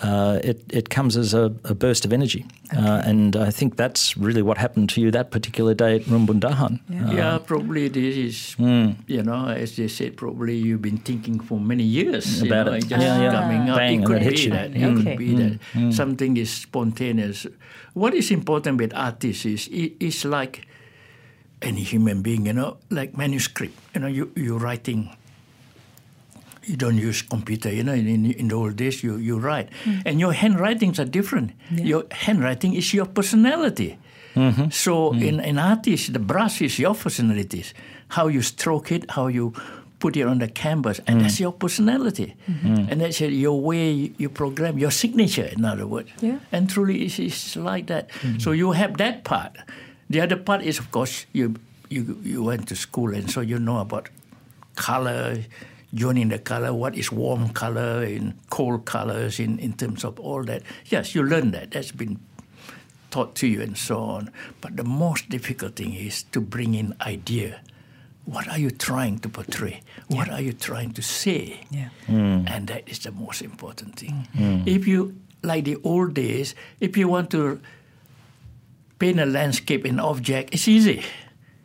uh, 0.02 0.40
it 0.42 0.60
it 0.70 0.90
comes 0.90 1.16
as 1.16 1.34
a, 1.34 1.54
a 1.64 1.74
burst 1.74 2.04
of 2.04 2.12
energy, 2.12 2.44
uh, 2.76 3.02
and 3.06 3.36
I 3.36 3.50
think 3.50 3.76
that's 3.76 4.16
really 4.16 4.42
what 4.42 4.58
happened 4.58 4.88
to 4.90 5.00
you 5.00 5.12
that 5.12 5.30
particular 5.30 5.72
day 5.72 5.96
at 5.96 6.02
Rimbun 6.02 6.40
Dahan. 6.40 6.80
Yeah. 6.88 7.06
Uh, 7.06 7.12
yeah, 7.12 7.38
probably 7.38 7.86
this 7.88 8.16
is, 8.16 8.54
hmm. 8.54 8.98
you 9.06 9.22
know, 9.22 9.46
as 9.46 9.76
they 9.76 9.86
said, 9.86 10.16
probably 10.16 10.56
you've 10.56 10.82
been 10.82 10.98
thinking 10.98 11.38
for 11.38 11.60
many 11.60 11.84
years 11.84 12.42
you 12.42 12.48
About 12.50 12.66
know, 12.66 12.72
it. 12.72 12.88
Just 12.88 13.02
Yeah, 13.02 13.22
yeah. 13.22 13.30
coming 13.30 13.70
up. 13.70 13.76
Bang, 13.78 14.02
it 14.02 14.08
hmm. 14.08 14.12
could 14.12 14.22
be 14.34 14.44
hmm. 14.44 14.50
that. 14.50 14.68
It 14.74 14.84
Okay. 14.84 15.02
could 15.04 15.18
be 15.18 15.34
that 15.36 15.94
something 15.94 16.36
is 16.36 16.50
spontaneous. 16.50 17.46
What 17.94 18.14
is 18.14 18.30
important 18.32 18.78
with 18.78 18.92
artists 18.94 19.46
is 19.46 19.68
it, 19.68 19.94
it's 20.00 20.24
like 20.24 20.66
any 21.62 21.82
human 21.82 22.20
being, 22.22 22.46
you 22.46 22.52
know, 22.52 22.78
like 22.90 23.16
manuscript. 23.16 23.78
You 23.94 24.00
know, 24.00 24.08
you 24.08 24.32
you're 24.34 24.58
writing. 24.58 25.14
You 26.66 26.76
don't 26.76 26.96
use 26.96 27.22
computer, 27.22 27.72
you 27.72 27.82
know. 27.82 27.92
In, 27.92 28.08
in, 28.08 28.26
in 28.32 28.48
the 28.48 28.54
old 28.54 28.76
days, 28.76 29.02
you, 29.02 29.16
you 29.16 29.38
write, 29.38 29.68
hmm. 29.84 30.00
and 30.06 30.18
your 30.18 30.32
handwritings 30.32 30.98
are 30.98 31.04
different. 31.04 31.52
Your 31.70 32.04
handwriting 32.10 32.74
is 32.74 32.92
your 32.92 33.06
personality. 33.06 33.98
Mm-hmm. 34.34 34.70
So 34.70 35.12
mm. 35.12 35.22
in 35.22 35.40
an 35.40 35.58
artist, 35.58 36.12
the 36.12 36.18
brush 36.18 36.60
is 36.60 36.78
your 36.78 36.94
personalities. 36.94 37.72
How 38.08 38.26
you 38.26 38.42
stroke 38.42 38.90
it, 38.90 39.10
how 39.10 39.28
you 39.28 39.52
put 40.00 40.16
it 40.16 40.26
on 40.26 40.38
the 40.38 40.48
canvas, 40.48 41.00
and 41.06 41.18
mm. 41.18 41.22
that's 41.22 41.38
your 41.38 41.52
personality. 41.52 42.34
Mm-hmm. 42.50 42.90
And 42.90 43.00
that's 43.00 43.20
your 43.20 43.60
way 43.60 43.90
you, 43.90 44.14
you 44.18 44.28
program, 44.28 44.76
your 44.78 44.90
signature, 44.90 45.46
in 45.46 45.64
other 45.64 45.86
words. 45.86 46.10
Yeah. 46.20 46.40
And 46.50 46.68
truly, 46.68 47.04
it's, 47.04 47.18
it's 47.18 47.56
like 47.56 47.86
that. 47.86 48.10
Mm-hmm. 48.10 48.38
So 48.38 48.52
you 48.52 48.72
have 48.72 48.96
that 48.98 49.24
part. 49.24 49.56
The 50.10 50.20
other 50.20 50.36
part 50.36 50.62
is, 50.62 50.78
of 50.78 50.90
course, 50.90 51.26
you 51.32 51.54
you 51.88 52.18
you 52.22 52.42
went 52.42 52.68
to 52.68 52.76
school, 52.76 53.14
and 53.14 53.30
so 53.30 53.40
you 53.40 53.58
know 53.58 53.78
about 53.78 54.10
color, 54.74 55.38
joining 55.94 56.28
the 56.28 56.38
color, 56.38 56.74
what 56.74 56.96
is 56.96 57.10
warm 57.12 57.50
color 57.50 58.02
and 58.02 58.34
cold 58.50 58.84
colors 58.84 59.38
in, 59.38 59.58
in 59.58 59.72
terms 59.74 60.04
of 60.04 60.18
all 60.20 60.42
that. 60.44 60.62
Yes, 60.86 61.14
you 61.14 61.22
learn 61.22 61.52
that. 61.52 61.70
That's 61.70 61.92
been 61.92 62.18
taught 63.10 63.34
to 63.36 63.46
you 63.46 63.62
and 63.62 63.78
so 63.78 63.98
on. 63.98 64.30
But 64.60 64.76
the 64.76 64.84
most 64.84 65.28
difficult 65.28 65.76
thing 65.76 65.94
is 65.94 66.24
to 66.32 66.40
bring 66.40 66.74
in 66.74 66.94
idea. 67.00 67.60
What 68.24 68.48
are 68.48 68.58
you 68.58 68.70
trying 68.70 69.18
to 69.20 69.28
portray? 69.28 69.82
What 70.08 70.30
are 70.30 70.40
you 70.40 70.52
trying 70.52 70.92
to 70.94 71.02
say? 71.02 71.60
Yeah. 71.70 71.90
Hmm. 72.06 72.44
And 72.46 72.66
that 72.68 72.88
is 72.88 72.98
the 73.00 73.12
most 73.12 73.42
important 73.42 73.96
thing. 73.96 74.26
Hmm. 74.34 74.56
Hmm. 74.56 74.68
If 74.68 74.88
you, 74.88 75.16
like 75.42 75.64
the 75.64 75.76
old 75.84 76.14
days, 76.14 76.54
if 76.80 76.96
you 76.96 77.06
want 77.06 77.30
to 77.30 77.60
paint 78.98 79.20
a 79.20 79.26
landscape 79.26 79.84
in 79.84 80.00
object, 80.00 80.54
it's 80.54 80.66
easy. 80.66 81.04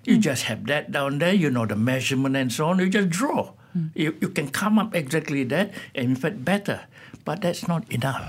You 0.03 0.17
just 0.17 0.43
have 0.43 0.65
that 0.67 0.91
down 0.91 1.19
there, 1.19 1.33
you 1.33 1.49
know 1.49 1.65
the 1.65 1.75
measurement 1.75 2.35
and 2.35 2.51
so 2.51 2.67
on, 2.67 2.79
you 2.79 2.89
just 2.89 3.09
draw. 3.09 3.53
You, 3.95 4.15
you 4.21 4.29
can 4.29 4.49
come 4.49 4.79
up 4.79 4.95
exactly 4.95 5.43
that, 5.45 5.71
and 5.95 6.09
in 6.09 6.15
fact 6.15 6.43
better, 6.45 6.79
but 7.25 7.41
that's 7.41 7.67
not 7.67 7.91
enough. 7.91 8.23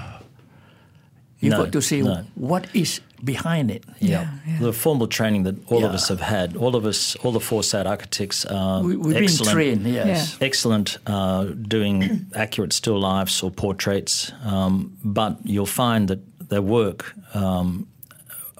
You've 1.41 1.53
No, 1.53 1.65
got 1.65 1.73
to 1.73 1.81
see 1.81 2.03
no. 2.03 2.25
what 2.35 2.67
is 2.75 3.01
behind 3.25 3.71
it. 3.71 3.85
Yeah. 3.99 4.29
The 4.61 4.73
formal 4.73 5.07
training 5.09 5.45
that 5.45 5.55
all 5.73 5.85
of 5.85 5.93
us 5.93 6.09
have 6.09 6.21
had, 6.21 6.55
all 6.57 6.75
of 6.77 6.85
us, 6.85 7.17
all 7.25 7.33
the 7.33 7.41
four 7.41 7.63
SAD 7.63 7.87
architects 7.87 8.45
are 8.47 8.83
We, 8.83 8.97
we've 8.97 9.17
excellent. 9.17 9.45
been 9.47 9.55
trained, 9.83 9.87
yes. 9.95 10.37
excellent 10.41 10.99
uh, 11.07 11.45
doing 11.69 12.27
accurate 12.35 12.73
still 12.75 12.99
lifes 13.01 13.43
or 13.43 13.51
portraits, 13.51 14.33
um, 14.45 14.97
but 15.03 15.39
you'll 15.45 15.67
find 15.85 16.09
that 16.09 16.21
their 16.51 16.63
work, 16.63 17.15
um, 17.35 17.87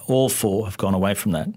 all 0.07 0.29
four 0.29 0.65
have 0.65 0.77
gone 0.77 0.95
away 0.95 1.13
from 1.13 1.31
that. 1.33 1.49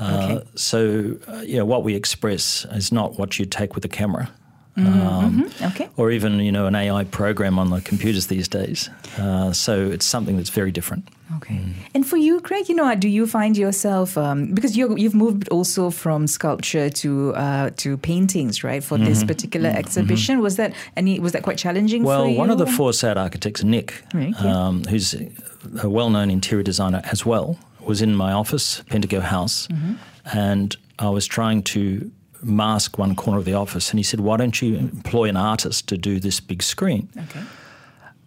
Okay. 0.00 0.34
Uh, 0.36 0.40
so, 0.54 1.16
uh, 1.28 1.40
you 1.46 1.56
know, 1.56 1.64
what 1.64 1.84
we 1.84 1.94
express 1.94 2.66
is 2.72 2.90
not 2.92 3.18
what 3.18 3.38
you 3.38 3.46
take 3.46 3.74
with 3.74 3.84
a 3.84 3.88
camera. 3.88 4.30
okay. 4.76 5.88
Or 5.96 6.10
even, 6.10 6.40
you 6.40 6.50
know, 6.50 6.66
an 6.66 6.74
AI 6.74 7.04
program 7.04 7.58
on 7.60 7.70
the 7.70 7.80
computers 7.80 8.26
these 8.26 8.48
days. 8.48 8.90
Uh, 9.16 9.52
so 9.52 9.86
it's 9.90 10.04
something 10.04 10.36
that's 10.36 10.50
very 10.50 10.72
different. 10.72 11.08
Okay. 11.36 11.60
And 11.94 12.04
for 12.06 12.16
you, 12.16 12.40
Craig, 12.40 12.68
you 12.68 12.74
know, 12.74 12.94
do 12.94 13.08
you 13.08 13.26
find 13.26 13.56
yourself 13.56 14.16
um, 14.18 14.52
because 14.52 14.76
you 14.76 14.96
you've 14.96 15.14
moved 15.14 15.48
also 15.48 15.90
from 15.90 16.26
sculpture 16.26 16.90
to 16.90 17.34
uh, 17.34 17.70
to 17.76 17.96
paintings, 17.96 18.62
right? 18.64 18.84
For 18.84 18.98
this 18.98 19.24
particular 19.24 19.70
exhibition, 19.70 20.40
was 20.40 20.56
that 20.56 20.74
any 20.96 21.20
was 21.20 21.32
that 21.32 21.42
quite 21.42 21.56
challenging 21.58 22.02
Mm-hmm. 22.02 22.08
Well, 22.08 22.24
for 22.24 22.30
you? 22.30 22.38
one 22.38 22.50
of 22.50 22.58
the 22.58 22.66
four 22.66 22.92
SAD 22.92 23.16
architects, 23.16 23.62
Nic, 23.64 23.94
Nic, 24.12 24.34
yeah. 24.42 24.66
um, 24.66 24.84
who's 24.84 25.14
a 25.82 25.88
well-known 25.88 26.30
interior 26.30 26.62
designer 26.62 27.00
as 27.10 27.24
well, 27.24 27.56
was 27.86 28.00
in 28.02 28.14
my 28.14 28.32
office, 28.32 28.82
Pentago 28.90 29.20
House, 29.20 29.66
Mm-hmm. 29.68 29.94
and 30.36 30.76
I 30.98 31.08
was 31.10 31.26
trying 31.26 31.62
to 31.64 32.10
mask 32.42 32.98
one 32.98 33.14
corner 33.16 33.38
of 33.38 33.44
the 33.44 33.54
office, 33.54 33.90
and 33.90 33.98
he 33.98 34.04
said, 34.04 34.20
"Why 34.20 34.36
don't 34.36 34.60
you 34.62 34.76
employ 34.76 35.28
an 35.28 35.36
artist 35.36 35.88
to 35.88 35.96
do 35.96 36.20
this 36.20 36.40
big 36.40 36.62
screen?" 36.62 37.08
Okay. 37.16 37.42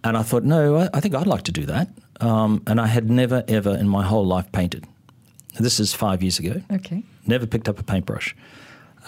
And 0.04 0.16
I 0.18 0.24
thought, 0.24 0.44
no, 0.44 0.78
I, 0.78 0.90
I 0.94 1.00
think 1.02 1.16
I'd 1.16 1.28
like 1.28 1.44
to 1.44 1.52
do 1.52 1.66
that. 1.66 1.90
Um, 2.22 2.62
and 2.68 2.80
I 2.80 2.88
had 2.88 3.10
never, 3.10 3.44
ever 3.48 3.76
in 3.76 3.88
my 3.90 4.04
whole 4.06 4.26
life 4.26 4.50
painted. 4.52 4.86
This 5.60 5.80
is 5.80 5.94
five 5.94 6.22
years 6.22 6.40
ago. 6.40 6.62
Okay. 6.72 7.04
Never 7.26 7.46
picked 7.48 7.68
up 7.68 7.80
a 7.80 7.84
paintbrush. 7.84 8.36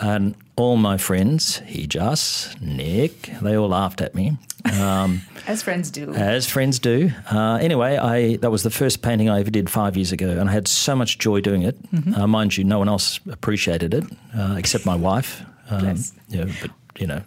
And 0.01 0.35
all 0.55 0.77
my 0.77 0.97
friends, 0.97 1.59
he 1.65 1.88
just, 1.88 2.62
Nic, 2.62 3.31
they 3.41 3.57
all 3.57 3.69
laughed 3.69 4.01
at 4.01 4.15
me, 4.15 4.38
um, 4.79 5.21
As 5.47 5.63
friends 5.63 5.89
do. 5.89 6.13
as 6.13 6.47
friends 6.47 6.79
do. 6.79 7.12
Uh, 7.31 7.55
anyway, 7.55 7.97
I 7.97 8.35
that 8.38 8.51
was 8.51 8.63
the 8.63 8.69
first 8.69 9.01
painting 9.01 9.29
I 9.29 9.39
ever 9.39 9.49
did 9.49 9.69
five 9.69 9.95
years 9.97 10.12
ago, 10.12 10.29
and 10.29 10.49
I 10.49 10.53
had 10.53 10.67
so 10.67 10.95
much 10.95 11.17
joy 11.17 11.41
doing 11.41 11.63
it. 11.63 11.77
Uh, 12.15 12.27
mind 12.27 12.55
you, 12.57 12.63
no 12.63 12.77
one 12.77 12.88
else 12.89 13.19
appreciated 13.31 13.93
it 13.93 14.03
uh, 14.38 14.55
except 14.57 14.85
my 14.85 14.95
wife. 14.95 15.43
Um, 15.69 15.95
know, 16.29 16.47
but 16.62 16.71
you 16.99 17.07
know, 17.07 17.21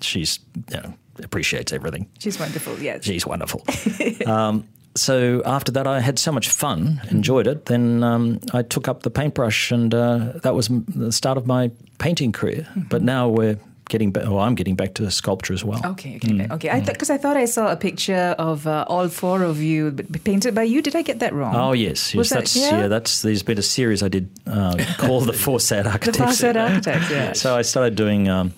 she's 0.00 0.38
you 0.70 0.76
know 0.80 0.94
appreciates 1.22 1.72
everything. 1.72 2.08
She's 2.18 2.38
wonderful. 2.38 2.78
Yes. 2.78 3.04
She's 3.04 3.26
wonderful. 3.26 3.62
um, 4.26 4.66
so 4.94 5.42
after 5.44 5.72
that, 5.72 5.86
I 5.86 6.00
had 6.00 6.18
so 6.18 6.32
much 6.32 6.48
fun, 6.48 7.00
enjoyed 7.10 7.46
it. 7.46 7.66
Then 7.66 8.02
um, 8.02 8.40
I 8.52 8.62
took 8.62 8.88
up 8.88 9.02
the 9.02 9.10
paintbrush, 9.10 9.72
and 9.72 9.94
uh, 9.94 10.32
that 10.42 10.54
was 10.54 10.68
the 10.88 11.12
start 11.12 11.38
of 11.38 11.46
my 11.46 11.70
painting 11.98 12.32
career. 12.32 12.66
But 12.90 13.02
now 13.02 13.28
we're 13.28 13.58
getting 13.88 14.10
back. 14.12 14.24
Well, 14.24 14.40
I'm 14.40 14.54
getting 14.54 14.74
back 14.76 14.94
to 14.94 15.10
sculpture 15.10 15.52
as 15.54 15.64
well. 15.64 15.80
Okay, 15.84 16.16
okay, 16.16 16.46
okay. 16.50 16.70
I 16.70 16.80
because 16.80 17.10
I 17.10 17.18
thought 17.18 17.36
I 17.36 17.46
saw 17.46 17.70
a 17.72 17.76
picture 17.76 18.34
of 18.38 18.66
uh, 18.66 18.84
all 18.88 19.08
four 19.08 19.42
of 19.42 19.60
you 19.62 19.92
painted 20.24 20.54
by 20.54 20.64
you. 20.64 20.82
Did 20.82 20.96
I 20.96 21.02
get 21.02 21.18
that 21.20 21.32
wrong? 21.32 21.54
Oh 21.54 21.72
yes, 21.72 22.14
yes. 22.14 22.28
That- 22.28 22.34
that's 22.40 22.56
yeah? 22.56 22.80
yeah? 22.82 22.88
That's 22.88 23.22
there's 23.22 23.42
been 23.42 23.58
a 23.58 23.62
series 23.62 24.02
I 24.02 24.08
did 24.08 24.28
uh, 24.46 24.76
called 24.98 25.26
the 25.26 25.32
Four 25.32 25.60
Sad 25.60 25.86
Architects. 25.86 26.18
the 26.18 26.24
Architects. 26.24 26.40
Facet 26.40 26.56
Architects. 26.56 27.10
Yeah. 27.10 27.32
So 27.42 27.56
I 27.56 27.62
started 27.62 27.96
doing, 27.96 28.28
um, 28.28 28.52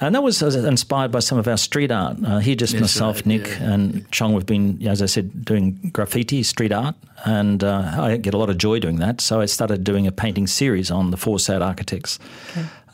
and 0.00 0.14
that 0.14 0.22
was 0.22 0.42
uh, 0.42 0.48
inspired 0.66 1.10
by 1.12 1.20
some 1.20 1.38
of 1.38 1.46
our 1.46 1.56
street 1.56 1.90
art. 1.90 2.16
Uh, 2.18 2.40
Hijjas 2.40 2.72
Yes, 2.72 2.80
myself, 2.80 3.16
right, 3.18 3.26
Nic, 3.26 3.46
yeah. 3.46 3.72
and 3.72 4.10
Chong. 4.10 4.32
We've 4.34 4.46
been, 4.46 4.86
as 4.86 5.02
I 5.02 5.06
said, 5.06 5.44
doing 5.44 5.90
graffiti, 5.92 6.42
street 6.42 6.72
art, 6.72 6.94
and 7.24 7.62
uh, 7.62 7.92
I 7.98 8.16
get 8.16 8.34
a 8.34 8.38
lot 8.38 8.50
of 8.50 8.56
joy 8.58 8.78
doing 8.80 8.96
that. 8.96 9.20
So 9.20 9.40
I 9.40 9.46
started 9.46 9.84
doing 9.84 10.06
a 10.06 10.12
painting 10.12 10.46
series 10.46 10.90
on 10.90 11.10
the 11.10 11.16
four 11.16 11.38
sad 11.38 11.62
architects, 11.62 12.18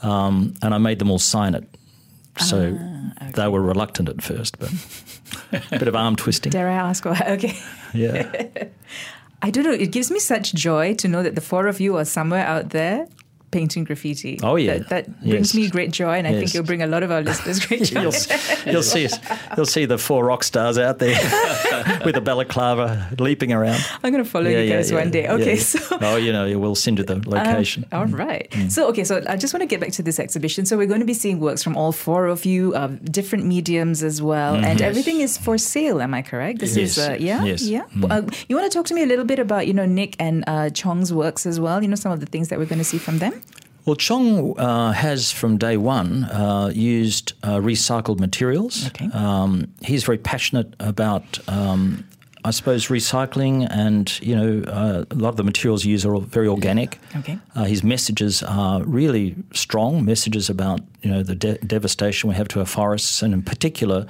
um, 0.03 0.55
and 0.63 0.75
I 0.75 0.79
made 0.79 0.99
them 0.99 1.11
all 1.11 1.19
sign 1.19 1.55
it. 1.55 1.65
So 2.39 2.77
Ah, 2.79 3.31
they 3.35 3.49
were 3.49 3.63
reluctant 3.63 4.09
at 4.11 4.21
first, 4.21 4.59
but 4.59 4.71
a 5.53 5.79
bit 5.79 5.89
of 5.89 5.97
arm 5.97 6.17
twisting. 6.17 6.51
Dare 6.53 6.69
I 6.69 6.75
ask 6.75 7.05
why? 7.05 7.23
Okay. 7.31 7.57
Yeah. 7.95 8.31
I 9.43 9.51
don't 9.51 9.65
know. 9.65 9.73
It 9.73 9.91
gives 9.93 10.11
me 10.11 10.19
such 10.19 10.53
joy 10.55 10.95
to 10.95 11.09
know 11.09 11.23
that 11.23 11.35
the 11.35 11.41
four 11.41 11.67
of 11.67 11.81
you 11.81 11.97
are 11.97 12.05
somewhere 12.05 12.45
out 12.47 12.71
there 12.71 13.07
painting 13.51 13.85
graffiti. 13.85 14.39
Oh, 14.43 14.57
yeah. 14.57 14.79
That, 14.79 14.89
that 14.89 15.21
brings 15.21 15.55
Yes. 15.55 15.55
me 15.55 15.69
great 15.69 15.91
joy, 15.93 16.15
and 16.19 16.27
I 16.27 16.31
think 16.31 16.43
Yes. 16.43 16.55
it'll 16.57 16.67
bring 16.67 16.83
a 16.83 16.87
lot 16.87 17.03
of 17.03 17.11
our 17.11 17.23
listeners 17.23 17.65
great 17.65 17.85
joy. 17.91 18.01
you'll, 18.03 18.13
you'll 18.67 18.83
see 18.83 19.09
you'll 19.57 19.67
see 19.67 19.85
the 19.87 19.99
four 19.99 20.25
rock 20.25 20.45
stars 20.45 20.79
out 20.79 20.99
there 20.99 21.17
with 22.05 22.17
a 22.17 22.21
balaclava 22.21 23.09
leaping 23.19 23.53
around. 23.53 23.81
I'm 24.03 24.13
going 24.13 24.23
to 24.25 24.29
follow 24.29 24.49
you 24.51 24.69
guys 24.69 24.93
one 24.93 25.11
day. 25.11 25.29
Okay, 25.29 25.55
yeah. 25.55 25.61
so. 25.61 25.99
oh, 26.01 26.17
you 26.17 26.33
know, 26.33 26.59
we'll 26.59 26.75
send 26.75 26.99
you 26.99 27.05
the 27.05 27.17
location. 27.29 27.85
Um, 27.93 27.99
all 28.01 28.07
right. 28.07 28.53
So, 28.69 28.89
okay, 28.89 29.05
so 29.05 29.23
I 29.29 29.37
just 29.37 29.55
want 29.55 29.63
to 29.63 29.67
get 29.67 29.81
back 29.81 29.93
to 29.93 30.03
this 30.03 30.19
exhibition. 30.19 30.67
So, 30.67 30.77
we're 30.77 30.87
going 30.87 31.01
to 31.01 31.07
be 31.07 31.15
seeing 31.15 31.41
works 31.41 31.63
from 31.63 31.77
all 31.77 31.93
four 31.93 32.27
of 32.27 32.45
you, 32.45 32.75
um, 32.77 32.97
different 32.99 33.45
mediums 33.47 34.03
as 34.03 34.21
well, 34.21 34.55
and 34.57 34.81
everything 34.83 35.21
is 35.21 35.39
for 35.39 35.57
sale. 35.59 36.01
Am 36.03 36.13
I 36.15 36.23
correct? 36.23 36.59
This 36.59 36.77
is, 36.77 36.99
uh, 36.99 37.17
yeah, 37.19 37.45
Yes. 37.45 37.63
yeah. 37.63 37.85
Uh, 38.11 38.23
you 38.49 38.57
want 38.57 38.71
to 38.71 38.77
talk 38.77 38.87
to 38.87 38.95
me 38.95 39.03
a 39.03 39.07
little 39.07 39.25
bit 39.25 39.39
about, 39.39 39.67
you 39.67 39.73
know, 39.75 39.87
Nic 39.87 40.17
and 40.19 40.45
uh, 40.47 40.71
Chong's 40.71 41.13
works 41.13 41.47
as 41.47 41.59
well? 41.61 41.83
You 41.83 41.89
know, 41.89 41.97
some 41.97 42.13
of 42.13 42.21
the 42.21 42.27
things 42.27 42.49
that 42.49 42.59
we're 42.59 42.67
going 42.67 42.79
to 42.79 42.85
see 42.85 42.99
from 42.99 43.19
them. 43.19 43.41
Well, 43.87 43.95
Chong 43.95 44.59
uh, 44.59 44.91
has 44.91 45.31
from 45.31 45.59
day 45.59 45.77
one 45.77 46.25
uh, 46.25 46.73
used 46.75 47.35
uh, 47.45 47.59
recycled 47.59 48.19
materials. 48.19 48.89
Okay. 48.89 49.09
Um, 49.13 49.73
he's 49.81 50.03
very 50.03 50.19
passionate 50.19 50.75
about, 50.81 51.39
um, 51.49 52.05
I 52.45 52.51
suppose, 52.51 52.89
recycling, 52.89 53.69
and 53.71 54.21
you 54.21 54.35
know, 54.35 54.69
uh, 54.69 55.05
a 55.09 55.15
lot 55.15 55.29
of 55.29 55.37
the 55.37 55.45
materials 55.45 55.85
he 55.85 55.91
used 55.91 56.05
are 56.05 56.19
very 56.19 56.49
organic. 56.49 56.99
Okay. 57.15 57.39
Uh, 57.55 57.65
his 57.65 57.85
messages 57.85 58.43
are 58.43 58.83
really 58.83 59.37
strong 59.53 60.05
messages 60.05 60.51
about 60.51 60.81
you 61.03 61.11
know 61.11 61.23
the 61.23 61.37
de- 61.37 61.59
devastation 61.59 62.29
we 62.29 62.35
have 62.35 62.49
to 62.49 62.59
our 62.59 62.67
forests, 62.67 63.23
and 63.23 63.33
in 63.33 63.43
particular. 63.43 64.07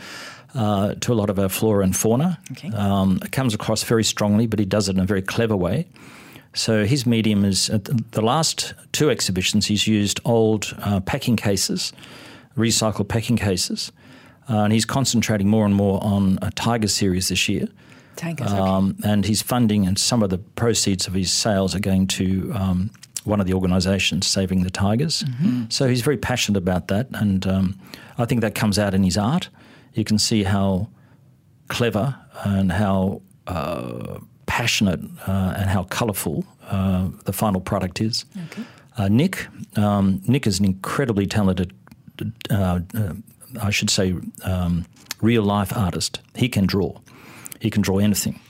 Uh, 0.55 0.95
to 1.01 1.12
a 1.12 1.17
lot 1.17 1.29
of 1.29 1.39
our 1.39 1.51
flora 1.51 1.85
and 1.85 1.95
fauna. 1.95 2.39
Okay. 2.53 2.71
Um, 2.71 3.19
it 3.23 3.31
comes 3.31 3.53
across 3.53 3.83
very 3.83 4.05
strongly, 4.05 4.47
but 4.47 4.59
he 4.59 4.65
does 4.65 4.89
it 4.89 4.97
in 4.97 5.03
a 5.03 5.05
very 5.05 5.21
clever 5.21 5.55
way. 5.55 5.87
So 6.57 6.87
his 6.87 7.05
medium 7.07 7.45
is 7.45 7.69
at 7.69 7.85
the 8.12 8.23
last 8.23 8.73
two 8.92 9.11
exhibitions. 9.11 9.66
He's 9.66 9.87
used 9.87 10.21
old 10.25 10.75
uh, 10.79 11.01
packing 11.01 11.37
cases, 11.37 11.92
recycled 12.57 13.09
packing 13.09 13.37
cases, 13.37 13.92
uh, 14.49 14.61
and 14.61 14.73
he's 14.73 14.87
concentrating 14.87 15.49
more 15.49 15.66
and 15.66 15.75
more 15.75 16.03
on 16.03 16.38
a 16.40 16.51
tiger 16.51 16.88
series 16.88 17.29
this 17.29 17.47
year. 17.49 17.69
Tigers. 18.16 18.51
okay. 18.51 18.59
Um, 18.59 18.97
and 19.05 19.27
he's 19.27 19.42
funding, 19.42 19.87
and 19.87 19.99
some 19.99 20.23
of 20.23 20.31
the 20.31 20.38
proceeds 20.38 21.07
of 21.07 21.12
his 21.12 21.31
sales 21.31 21.75
are 21.75 21.81
going 21.81 22.07
to 22.07 22.51
um, 22.55 22.90
one 23.25 23.38
of 23.38 23.47
the 23.47 23.53
organisations 23.53 24.27
saving 24.27 24.62
the 24.62 24.71
tigers. 24.71 25.25
So 25.69 25.87
he's 25.88 26.01
very 26.01 26.16
passionate 26.16 26.57
about 26.57 26.88
that, 26.88 27.09
and 27.12 27.47
um, 27.47 27.79
I 28.16 28.25
think 28.25 28.40
that 28.40 28.55
comes 28.55 28.79
out 28.79 28.95
in 28.95 29.03
his 29.03 29.19
art. 29.19 29.51
You 29.92 30.05
can 30.05 30.19
see 30.19 30.45
how 30.45 30.88
clever 31.69 32.16
and 32.45 32.73
how 32.73 33.21
uh, 33.47 34.21
passionate 34.57 35.01
uh, 35.27 35.53
and 35.59 35.69
how 35.69 35.85
colourful 35.85 36.42
uh, 36.71 37.11
the 37.25 37.33
final 37.33 37.61
product 37.61 38.01
is. 38.01 38.25
Okay. 38.47 38.62
Uh, 38.97 39.09
Nic, 39.09 39.47
um, 39.77 40.23
Nic 40.27 40.47
is 40.47 40.59
an 40.59 40.64
incredibly 40.64 41.27
talented, 41.27 41.75
uh, 42.51 42.81
uh, 42.95 43.12
I 43.61 43.71
should 43.71 43.90
say, 43.90 44.14
um, 44.45 44.87
real 45.21 45.42
life 45.42 45.77
artist. 45.77 46.21
He 46.35 46.49
can 46.49 46.64
draw. 46.66 46.99
He 47.61 47.69
can 47.69 47.83
draw 47.83 47.99
anything. 47.99 48.40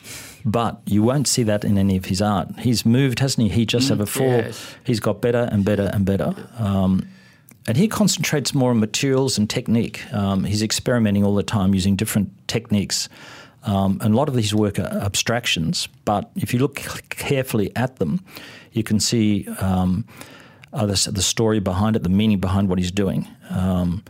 But 0.45 0.81
you 0.87 1.03
won't 1.03 1.27
see 1.27 1.43
that 1.43 1.65
in 1.65 1.77
any 1.77 1.97
of 1.97 2.05
his 2.05 2.23
art. 2.23 2.57
He's 2.61 2.87
moved, 2.87 3.19
hasn't 3.19 3.51
he? 3.51 3.67
Hijjas 3.67 3.91
ever 3.91 4.05
before. 4.05 4.27
yes. 4.27 4.77
He's 4.85 5.01
got 5.01 5.21
better 5.21 5.49
and 5.51 5.65
better 5.65 5.91
and 5.93 6.05
better. 6.05 6.37
Um, 6.57 7.09
and 7.67 7.77
he 7.77 7.89
concentrates 7.89 8.55
more 8.55 8.71
on 8.71 8.79
materials 8.79 9.39
and 9.39 9.51
technique. 9.51 9.99
Um, 10.15 10.45
he's 10.45 10.63
experimenting 10.63 11.25
all 11.25 11.35
the 11.35 11.43
time 11.43 11.75
using 11.75 11.97
different 11.97 12.31
techniques. 12.47 13.09
Um, 13.65 13.99
and 14.03 14.15
a 14.15 14.17
lot 14.17 14.29
of 14.29 14.35
these 14.35 14.55
work 14.55 14.79
are 14.79 14.85
abstractions, 14.85 15.89
but 16.05 16.31
if 16.37 16.53
you 16.53 16.61
look 16.61 16.77
carefully 17.09 17.73
at 17.75 17.97
them, 17.97 18.25
you 18.73 18.83
can 18.83 19.01
see 19.01 19.49
um, 19.61 20.05
uh, 20.73 20.87
the, 20.87 21.11
the 21.13 21.23
story 21.23 21.59
behind 21.59 21.97
it, 21.97 22.03
the 22.03 22.09
meaning 22.09 22.39
behind 22.39 22.69
what 22.69 22.79
he's 22.79 22.93
doing. 22.93 23.27
Um, 23.51 24.05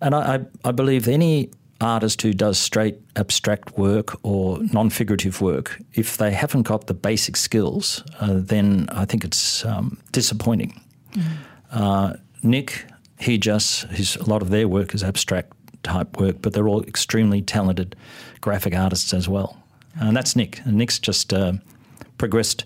and 0.00 0.14
I, 0.14 0.34
I, 0.34 0.68
I 0.68 0.72
believe 0.72 1.06
any 1.06 1.50
artist 1.80 2.22
who 2.22 2.32
does 2.32 2.58
straight 2.58 2.98
abstract 3.16 3.76
work 3.76 4.16
or 4.22 4.58
non 4.72 4.90
figurative 4.90 5.40
work, 5.40 5.80
if 5.94 6.16
they 6.16 6.32
haven't 6.32 6.62
got 6.62 6.86
the 6.86 6.94
basic 6.94 7.36
skills, 7.36 8.02
uh, 8.20 8.34
then 8.34 8.88
I 8.90 9.04
think 9.04 9.24
it's 9.24 9.64
um, 9.64 9.98
disappointing. 10.12 10.80
Uh, 11.72 12.14
Nic, 12.42 12.86
he 13.18 13.38
just, 13.38 13.84
his, 13.88 14.16
a 14.16 14.24
lot 14.24 14.42
of 14.42 14.50
their 14.50 14.68
work 14.68 14.94
is 14.94 15.02
abstract 15.02 15.52
type 15.82 16.18
work, 16.18 16.36
but 16.40 16.52
they're 16.52 16.68
all 16.68 16.82
extremely 16.84 17.42
talented 17.42 17.94
graphic 18.44 18.74
artists 18.74 19.14
as 19.14 19.26
well. 19.28 19.56
And 20.00 20.14
that's 20.16 20.36
Nic. 20.36 20.60
And 20.66 20.76
Nic's 20.76 20.98
just 20.98 21.32
uh, 21.32 21.52
progressed 22.18 22.64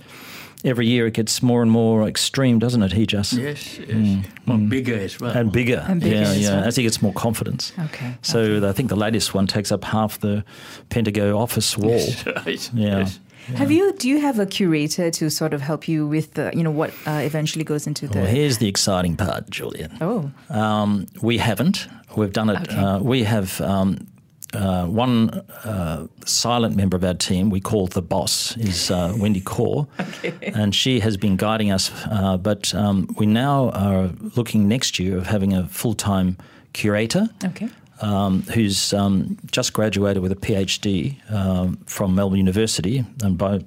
every 0.65 0.87
year 0.87 1.07
it 1.07 1.15
gets 1.15 1.41
more 1.43 1.63
and 1.63 1.71
more 1.71 2.09
extreme, 2.09 2.59
doesn't 2.59 2.83
it? 2.83 2.93
Hijjas 2.93 3.33
Yes, 3.39 3.79
yes. 3.79 4.25
More 4.47 4.59
bigger 4.59 4.99
as 4.99 5.21
well. 5.21 5.37
and 5.37 5.53
bigger, 5.53 5.85
And 5.89 6.01
bigger 6.01 6.17
yeah, 6.17 6.23
as 6.23 6.41
yeah. 6.41 6.51
well. 6.57 6.65
As 6.69 6.77
he 6.77 6.83
gets 6.83 7.01
more 7.01 7.13
confidence. 7.13 7.73
Okay, 7.87 8.15
So 8.23 8.69
I 8.69 8.73
think 8.73 8.89
the 8.89 8.97
latest 8.97 9.35
one 9.35 9.47
takes 9.47 9.71
up 9.73 9.85
half 9.85 10.19
the 10.19 10.43
Pentago 10.91 11.37
office 11.39 11.79
wall. 11.79 12.01
right. 12.47 12.71
Yeah. 12.75 12.99
Yes. 12.99 13.21
Have 13.57 13.71
you? 13.71 13.93
Do 13.93 14.09
you 14.09 14.21
have 14.21 14.39
a 14.39 14.45
curator 14.47 15.11
to 15.11 15.31
sort 15.31 15.55
of 15.55 15.61
help 15.63 15.89
you 15.89 16.07
with 16.11 16.35
the, 16.35 16.51
you 16.55 16.63
know, 16.63 16.71
what 16.81 16.91
uh, 17.07 17.23
eventually 17.25 17.65
goes 17.65 17.87
into 17.87 18.07
the? 18.07 18.19
Well, 18.19 18.27
here's 18.27 18.59
the 18.59 18.69
exciting 18.69 19.17
part, 19.17 19.49
Julian. 19.49 19.97
oh, 20.03 20.31
Um, 20.51 21.07
we 21.23 21.39
haven't. 21.39 21.89
We've 22.17 22.33
done 22.33 22.51
it. 22.51 22.61
Okay. 22.69 22.77
Uh, 22.77 22.99
we 22.99 23.23
have 23.25 23.59
um, 23.63 24.07
uh, 24.55 24.87
one 24.87 25.31
uh, 25.65 26.07
silent 26.25 26.77
member 26.77 26.97
of 26.97 27.05
our 27.05 27.15
team. 27.15 27.51
We 27.51 27.61
call 27.61 27.87
the 27.87 28.03
boss 28.03 28.57
is 28.57 28.91
uh, 28.91 29.15
Wendy 29.19 29.41
Core, 29.41 29.87
and 30.43 30.75
she 30.75 31.01
has 31.01 31.17
been 31.17 31.37
guiding 31.37 31.71
us. 31.71 31.91
Uh, 32.11 32.37
but 32.37 32.75
um, 32.75 33.15
we 33.19 33.27
now 33.27 33.71
are 33.71 34.11
looking 34.37 34.69
next 34.69 34.99
year 34.99 35.19
of 35.19 35.27
having 35.27 35.53
a 35.53 35.67
full 35.69 35.95
time 35.95 36.37
curator. 36.73 37.29
okay. 37.45 37.69
Um, 38.01 38.43
who's 38.55 38.93
um, 38.95 39.37
just 39.51 39.73
graduated 39.73 40.23
with 40.23 40.31
a 40.31 40.37
PhD 40.37 41.17
um, 41.33 41.79
from 41.87 42.15
Melbourne 42.15 42.39
University, 42.39 43.05
and 43.25 43.37
by 43.37 43.61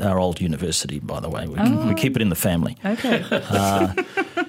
our 0.00 0.18
old 0.18 0.40
university, 0.40 0.98
by 0.98 1.20
the 1.20 1.28
way. 1.28 1.46
We, 1.46 1.54
we 1.86 1.94
keep 1.94 2.16
it 2.16 2.22
in 2.22 2.28
the 2.28 2.34
family. 2.34 2.76
Okay. 2.84 3.22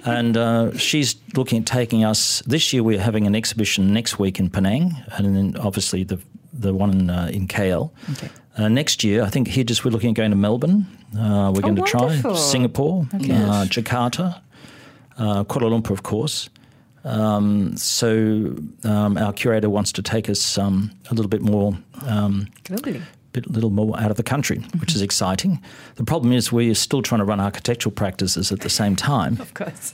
And 0.06 0.38
uh, 0.38 0.78
she's 0.78 1.16
looking 1.36 1.60
at 1.60 1.66
taking 1.66 2.04
us. 2.04 2.42
This 2.48 2.72
year, 2.74 2.82
we're 2.84 3.00
having 3.00 3.28
an 3.28 3.36
exhibition 3.36 3.94
next 3.94 4.18
week 4.20 4.40
in 4.40 4.50
Penang, 4.50 4.96
and 5.18 5.36
then 5.36 5.58
obviously 5.58 6.04
the 6.04 6.18
the 6.54 6.74
one 6.74 6.90
in, 6.92 7.10
uh, 7.10 7.30
in 7.32 7.48
KL. 7.48 7.92
Okay. 8.14 8.30
Uh, 8.58 8.68
next 8.70 9.04
year, 9.04 9.22
I 9.24 9.30
think 9.30 9.48
here 9.50 9.64
just 9.64 9.86
we're 9.86 9.92
looking 9.92 10.10
at 10.10 10.16
going 10.16 10.32
to 10.32 10.38
Melbourne. 10.38 10.88
Uh, 11.16 11.52
we're 11.54 11.62
going 11.62 11.76
to 11.76 11.82
wonderful. 11.84 12.32
try 12.32 12.34
Singapore, 12.36 13.06
Okay. 13.14 13.34
uh, 13.36 13.66
Jakarta, 13.66 14.42
uh, 15.20 15.44
Kuala 15.44 15.70
Lumpur, 15.70 15.92
of 15.92 16.02
course. 16.02 16.50
Um, 17.04 17.78
so 17.78 18.56
um, 18.84 19.18
our 19.18 19.34
curator 19.34 19.70
wants 19.70 19.92
to 19.94 20.02
take 20.02 20.30
us 20.30 20.58
um, 20.58 20.92
a 21.10 21.14
little 21.14 21.30
bit 21.30 21.42
more 21.42 21.78
um, 22.06 22.48
Globally. 22.66 23.02
bit 23.32 23.50
little 23.50 23.70
more 23.70 23.98
out 24.00 24.12
of 24.12 24.18
the 24.18 24.24
country, 24.24 24.60
which 24.80 24.94
is 24.96 25.02
exciting. 25.02 25.62
The 25.96 26.04
problem 26.04 26.34
is 26.34 26.52
we're 26.52 26.76
still 26.76 27.02
trying 27.02 27.20
to 27.20 27.26
run 27.26 27.40
architectural 27.40 27.94
practices 27.94 28.52
at 28.52 28.60
the 28.62 28.70
same 28.70 28.96
time, 28.96 29.38
Of 29.40 29.54
course. 29.54 29.94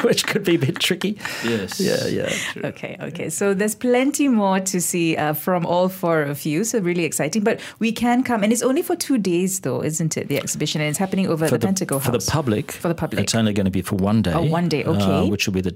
which 0.02 0.26
could 0.26 0.44
be 0.44 0.56
a 0.56 0.58
bit 0.58 0.80
tricky. 0.80 1.18
Yes. 1.44 1.80
Yeah, 1.80 2.06
yeah. 2.06 2.68
Okay, 2.68 2.96
okay. 3.00 3.30
So 3.30 3.54
there's 3.54 3.74
plenty 3.76 4.28
more 4.28 4.60
to 4.60 4.80
see 4.80 5.16
uh, 5.16 5.32
from 5.32 5.64
all 5.64 5.88
four 5.88 6.22
of 6.22 6.44
you. 6.44 6.64
So 6.64 6.78
really 6.80 7.04
exciting. 7.04 7.42
But 7.42 7.60
we 7.78 7.90
can 7.92 8.22
come, 8.22 8.42
and 8.42 8.52
it's 8.52 8.62
only 8.62 8.82
for 8.82 8.96
two 8.96 9.16
days, 9.16 9.60
though, 9.60 9.82
isn't 9.82 10.16
it? 10.18 10.28
The 10.28 10.36
exhibition, 10.36 10.82
and 10.82 10.90
it's 10.90 10.98
happening 10.98 11.26
over 11.28 11.44
at 11.46 11.50
For 11.50 11.58
the, 11.58 11.66
Pentago 11.68 12.02
for 12.02 12.10
the 12.10 12.18
public, 12.30 12.72
For 12.72 12.88
the 12.88 12.94
public. 12.94 13.22
it's 13.22 13.34
only 13.34 13.52
going 13.54 13.64
to 13.66 13.70
be 13.70 13.80
for 13.82 13.96
one 13.96 14.20
day. 14.20 14.32
Oh, 14.34 14.42
one 14.42 14.68
day, 14.68 14.84
uh, 14.84 14.90
okay. 14.92 15.30
which 15.30 15.46
will 15.46 15.54
be 15.54 15.62
the 15.62 15.74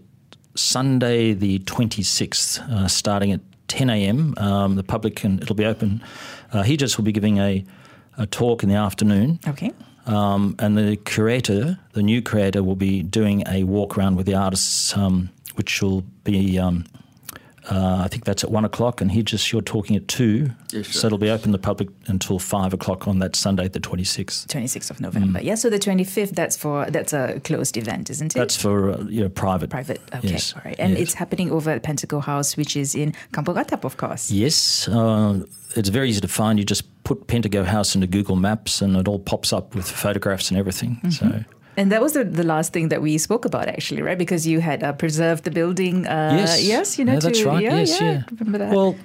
Sunday, 0.58 1.32
the 1.32 1.60
twenty 1.60 2.02
sixth, 2.02 2.60
uh, 2.60 2.88
starting 2.88 3.32
at 3.32 3.40
ten 3.68 3.90
a.m. 3.90 4.34
Um, 4.36 4.76
the 4.76 4.82
public 4.82 5.16
can 5.16 5.38
it'll 5.40 5.54
be 5.54 5.64
open. 5.64 6.02
Uh, 6.52 6.62
Hijjas 6.62 6.96
will 6.96 7.04
be 7.04 7.12
giving 7.12 7.38
a, 7.38 7.64
a 8.16 8.26
talk 8.26 8.62
in 8.62 8.68
the 8.68 8.74
afternoon. 8.74 9.38
Okay. 9.46 9.72
Um, 10.06 10.56
and 10.58 10.76
the 10.76 10.96
curator, 10.96 11.78
the 11.92 12.02
new 12.02 12.22
curator, 12.22 12.62
will 12.62 12.76
be 12.76 13.02
doing 13.02 13.44
a 13.46 13.64
walk 13.64 13.98
around 13.98 14.16
with 14.16 14.26
the 14.26 14.34
artists, 14.34 14.96
um, 14.96 15.28
which 15.56 15.82
will 15.82 16.02
be, 16.24 16.58
um, 16.58 16.86
uh, 17.70 18.02
I 18.04 18.08
think 18.08 18.24
that's 18.24 18.42
at 18.44 18.50
one 18.50 18.64
o'clock, 18.64 19.00
and 19.00 19.10
Hijjas 19.10 19.52
you're 19.52 19.60
talking 19.62 19.96
at 19.96 20.08
two, 20.08 20.50
Yes, 20.72 20.88
so 20.88 21.06
it'll 21.06 21.18
be 21.18 21.30
open 21.30 21.52
to 21.52 21.58
the 21.58 21.62
public 21.62 21.88
until 22.06 22.38
five 22.38 22.72
o'clock 22.72 23.06
on 23.08 23.18
that 23.18 23.36
Sunday, 23.36 23.68
the 23.68 23.80
twenty 23.80 24.04
sixth. 24.04 24.48
26th 24.48 24.90
of 24.90 24.96
Mm. 24.98 25.00
November. 25.02 25.40
Yeah, 25.42 25.54
so 25.54 25.68
the 25.70 25.78
25th, 25.78 26.30
that's 26.34 26.56
for 26.56 26.86
that's 26.90 27.12
a 27.12 27.40
closed 27.44 27.76
event, 27.76 28.10
isn't 28.10 28.34
it? 28.34 28.38
That's 28.38 28.56
for 28.56 28.90
uh, 28.90 29.04
you 29.08 29.22
know 29.22 29.28
private. 29.28 29.70
private. 29.70 30.00
Okay, 30.14 30.28
Yes, 30.28 30.54
all 30.54 30.62
right. 30.64 30.76
And 30.78 30.92
yes. 30.92 31.00
it's 31.02 31.14
happening 31.14 31.50
over 31.50 31.70
at 31.70 31.82
Pentago 31.82 32.22
House, 32.22 32.56
which 32.56 32.76
is 32.76 32.94
in 32.94 33.12
Kampong 33.32 33.56
Atap, 33.56 33.84
of 33.84 33.96
course. 33.96 34.30
Yes, 34.30 34.88
uh, 34.88 35.40
it's 35.76 35.88
very 35.90 36.08
easy 36.08 36.20
to 36.20 36.28
find. 36.28 36.58
You 36.58 36.64
just 36.64 36.84
put 37.04 37.26
Pentago 37.26 37.64
House 37.64 37.94
into 37.94 38.06
Google 38.06 38.36
Maps, 38.36 38.82
and 38.82 38.96
it 38.96 39.08
all 39.08 39.18
pops 39.18 39.52
up 39.52 39.74
with 39.74 39.88
photographs 39.90 40.50
and 40.50 40.58
everything. 40.58 41.00
Mm-hmm. 41.04 41.10
So. 41.10 41.44
And 41.78 41.92
that 41.92 42.02
was 42.02 42.12
the, 42.12 42.24
the 42.24 42.42
last 42.42 42.72
thing 42.72 42.88
that 42.88 43.00
we 43.00 43.18
spoke 43.18 43.44
about, 43.44 43.68
actually, 43.68 44.02
right? 44.02 44.18
Because 44.18 44.48
you 44.48 44.58
had 44.58 44.82
uh, 44.82 44.92
preserved 44.92 45.44
the 45.44 45.52
building. 45.52 46.06
Uh, 46.06 46.34
Yes. 46.38 46.64
Yes, 46.64 46.98
you 46.98 47.04
know, 47.04 47.12
Yeah, 47.12 47.20
that's 47.20 47.38
to, 47.38 47.46
right. 47.46 47.62
Yeah, 47.62 47.78
yes, 47.78 48.00
yeah. 48.00 48.22
Remember 48.40 48.58
that? 48.58 48.74
Well, 48.74 48.96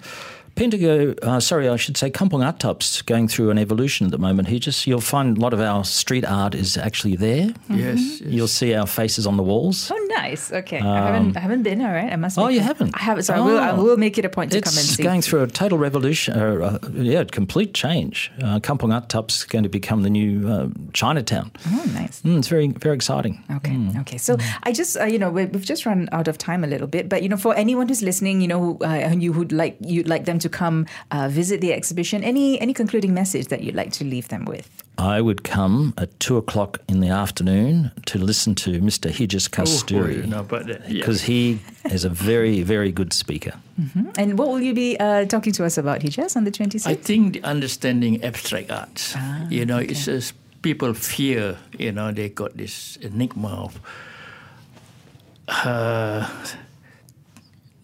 Pentago, 0.56 1.18
uh, 1.24 1.40
sorry, 1.40 1.68
I 1.68 1.78
should 1.78 1.98
say 1.98 2.12
Kampong 2.12 2.44
Atap's 2.44 3.02
going 3.02 3.28
through 3.28 3.50
an 3.50 3.58
evolution 3.58 4.06
at 4.06 4.12
the 4.12 4.20
moment. 4.20 4.48
Hijjas, 4.48 4.86
you'll 4.86 5.02
find 5.02 5.36
a 5.38 5.42
lot 5.42 5.52
of 5.52 5.60
our 5.60 5.84
street 5.84 6.24
art 6.26 6.54
is 6.54 6.78
actually 6.78 7.16
there. 7.16 7.54
Yes. 7.72 7.98
yes. 8.00 8.22
You'll 8.22 8.48
see 8.48 8.76
our 8.76 8.86
faces 8.86 9.26
on 9.26 9.36
the 9.36 9.42
walls. 9.42 9.90
Oh, 9.92 10.08
nice. 10.18 10.52
Okay, 10.52 10.80
I 10.80 11.12
haven't 11.12 11.38
I 11.38 11.40
haven't 11.40 11.64
been. 11.64 11.82
All 11.82 11.92
right, 11.92 12.14
I 12.14 12.16
must. 12.18 12.38
Um, 12.38 12.44
Oh, 12.46 12.48
you 12.50 12.60
a- 12.60 12.64
haven't? 12.64 12.94
I 12.96 13.02
haven't. 13.04 13.24
So 13.24 13.34
I 13.34 13.40
will. 13.40 13.58
I 13.58 13.72
Oh. 13.72 13.84
will 13.84 13.98
make 13.98 14.20
it 14.20 14.26
a 14.26 14.30
point 14.30 14.52
to 14.52 14.62
come 14.62 14.74
and 14.78 14.86
see. 14.86 15.02
It's 15.02 15.04
going 15.04 15.22
through 15.24 15.42
a 15.42 15.48
total 15.48 15.80
revolution, 15.80 16.36
uh, 16.40 16.80
uh, 16.84 16.90
yeah, 16.94 17.22
a 17.22 17.26
complete 17.26 17.74
change. 17.74 18.32
Uh, 18.42 18.60
Kampong 18.60 18.92
Atap's 18.92 19.44
going 19.46 19.64
to 19.64 19.70
become 19.70 20.04
the 20.04 20.10
new 20.12 20.48
uh, 20.48 20.68
Chinatown. 20.94 21.52
Oh, 21.68 21.84
nice. 21.96 22.22
Mm, 22.22 22.38
it's 22.38 22.48
very, 22.48 22.68
very 22.68 22.96
exciting. 22.96 23.44
Okay. 23.56 23.76
Okay. 24.02 24.18
So 24.20 24.38
I 24.64 24.72
just, 24.72 24.98
uh, 24.98 25.06
you 25.06 25.18
know, 25.18 25.32
we- 25.32 25.46
we've 25.46 25.66
just 25.66 25.88
run 25.88 26.10
out 26.12 26.28
of 26.28 26.38
time 26.38 26.64
a 26.64 26.68
little 26.68 26.88
bit, 26.88 27.10
but 27.10 27.24
you 27.24 27.30
know, 27.30 27.38
for 27.38 27.56
anyone 27.56 27.88
who's 27.88 28.04
listening, 28.04 28.40
you 28.42 28.48
know, 28.48 28.60
who, 28.60 28.78
uh, 28.82 28.88
and 28.88 29.24
you 29.24 29.34
would 29.34 29.52
like 29.52 29.78
you'd 29.82 30.08
like 30.08 30.26
them 30.26 30.38
to 30.44 30.50
come 30.50 30.86
uh, 31.12 31.28
visit 31.30 31.60
the 31.62 31.74
exhibition. 31.74 32.24
Any 32.24 32.60
any 32.62 32.74
concluding 32.74 33.14
message 33.14 33.48
that 33.48 33.60
you'd 33.64 33.76
like 33.76 33.92
to 34.00 34.04
leave 34.06 34.28
them 34.28 34.46
with? 34.46 34.68
I 34.98 35.22
would 35.22 35.42
come 35.44 35.94
at 35.98 36.10
two 36.20 36.38
o'clock 36.38 36.78
in 36.88 37.00
the 37.02 37.10
afternoon 37.10 37.92
to 38.06 38.20
listen 38.20 38.54
to 38.56 38.70
Mr. 38.80 39.10
Hijjas 39.10 39.50
Oh, 39.50 39.64
Kasturi 39.64 40.16
you 40.18 40.28
know. 40.28 40.46
Yeah. 40.52 40.78
because 40.88 41.24
he 41.24 41.58
is 41.92 42.06
a 42.06 42.10
very, 42.10 42.62
very 42.64 42.92
good 42.92 43.12
speaker. 43.12 43.54
And 44.20 44.38
what 44.38 44.48
will 44.50 44.62
you 44.62 44.74
be 44.76 44.96
uh, 45.00 45.26
talking 45.26 45.52
to 45.54 45.66
us 45.66 45.78
about, 45.80 46.02
Hijjas, 46.02 46.36
on 46.38 46.44
the 46.44 46.52
twenty 46.52 46.78
I 46.86 46.94
think 46.96 47.34
the 47.34 47.44
understanding 47.44 48.24
abstract 48.24 48.70
arts. 48.72 49.16
you 49.50 49.66
know, 49.66 49.80
it's 49.80 50.06
just 50.06 50.34
people 50.62 50.94
fear. 50.94 51.58
You 51.80 51.92
know, 51.92 52.12
they 52.14 52.30
got 52.30 52.56
this 52.56 52.98
enigma 53.02 53.50
of 53.66 53.80
uh, 55.48 56.30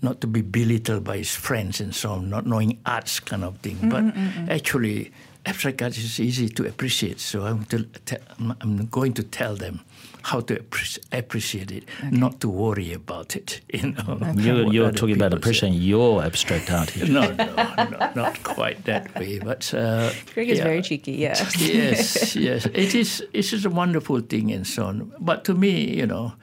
not 0.02 0.22
to 0.22 0.28
be 0.28 0.42
belittled 0.42 1.04
by 1.04 1.18
his 1.18 1.34
friends 1.36 1.82
and 1.82 1.94
so 1.94 2.12
on, 2.14 2.30
not 2.30 2.46
knowing 2.46 2.80
arts 2.86 3.20
kind 3.20 3.44
of 3.44 3.58
thing. 3.60 3.78
But 3.90 4.06
actually, 4.50 5.12
abstract 5.46 5.82
art 5.82 5.98
is 5.98 6.20
easy 6.20 6.50
to 6.50 6.66
appreciate. 6.68 7.20
So 7.20 7.44
I'm, 7.46 7.66
to, 7.66 7.84
te- 8.06 8.18
I'm- 8.40 8.56
I'm 8.62 8.86
going 8.88 9.14
to 9.14 9.24
tell 9.24 9.56
them 9.56 9.82
how 10.22 10.42
to 10.42 10.56
appreci- 10.58 11.00
appreciate 11.14 11.72
it, 11.72 11.86
not 12.12 12.40
to 12.42 12.50
worry 12.50 12.94
about 12.94 13.36
it. 13.36 13.62
You 13.74 13.92
know, 13.94 14.20
You're, 14.36 14.74
you're 14.74 14.92
talking 14.92 15.16
about 15.16 15.32
people 15.32 15.38
say. 15.44 15.50
appreciating 15.68 15.82
your 15.82 16.22
abstract 16.24 16.70
art 16.72 16.90
here. 16.92 17.08
No, 17.08 17.32
no, 17.32 17.46
no, 17.46 18.12
not 18.16 18.44
quite 18.44 18.84
that 18.86 19.16
way. 19.16 19.40
But 19.40 19.74
uh, 19.74 20.12
Greg 20.34 20.50
is 20.50 20.58
yeah. 20.60 20.64
very 20.66 20.82
cheeky. 20.82 21.14
Yeah. 21.14 21.36
yes, 21.58 22.36
yes. 22.50 22.66
It 22.68 22.94
is. 22.96 23.24
It 23.34 23.54
is 23.54 23.66
a 23.66 23.70
wonderful 23.70 24.20
thing 24.20 24.52
and 24.52 24.68
so 24.68 24.86
on. 24.86 25.12
But 25.20 25.46
to 25.46 25.54
me, 25.54 25.96
you 25.98 26.06
know, 26.06 26.34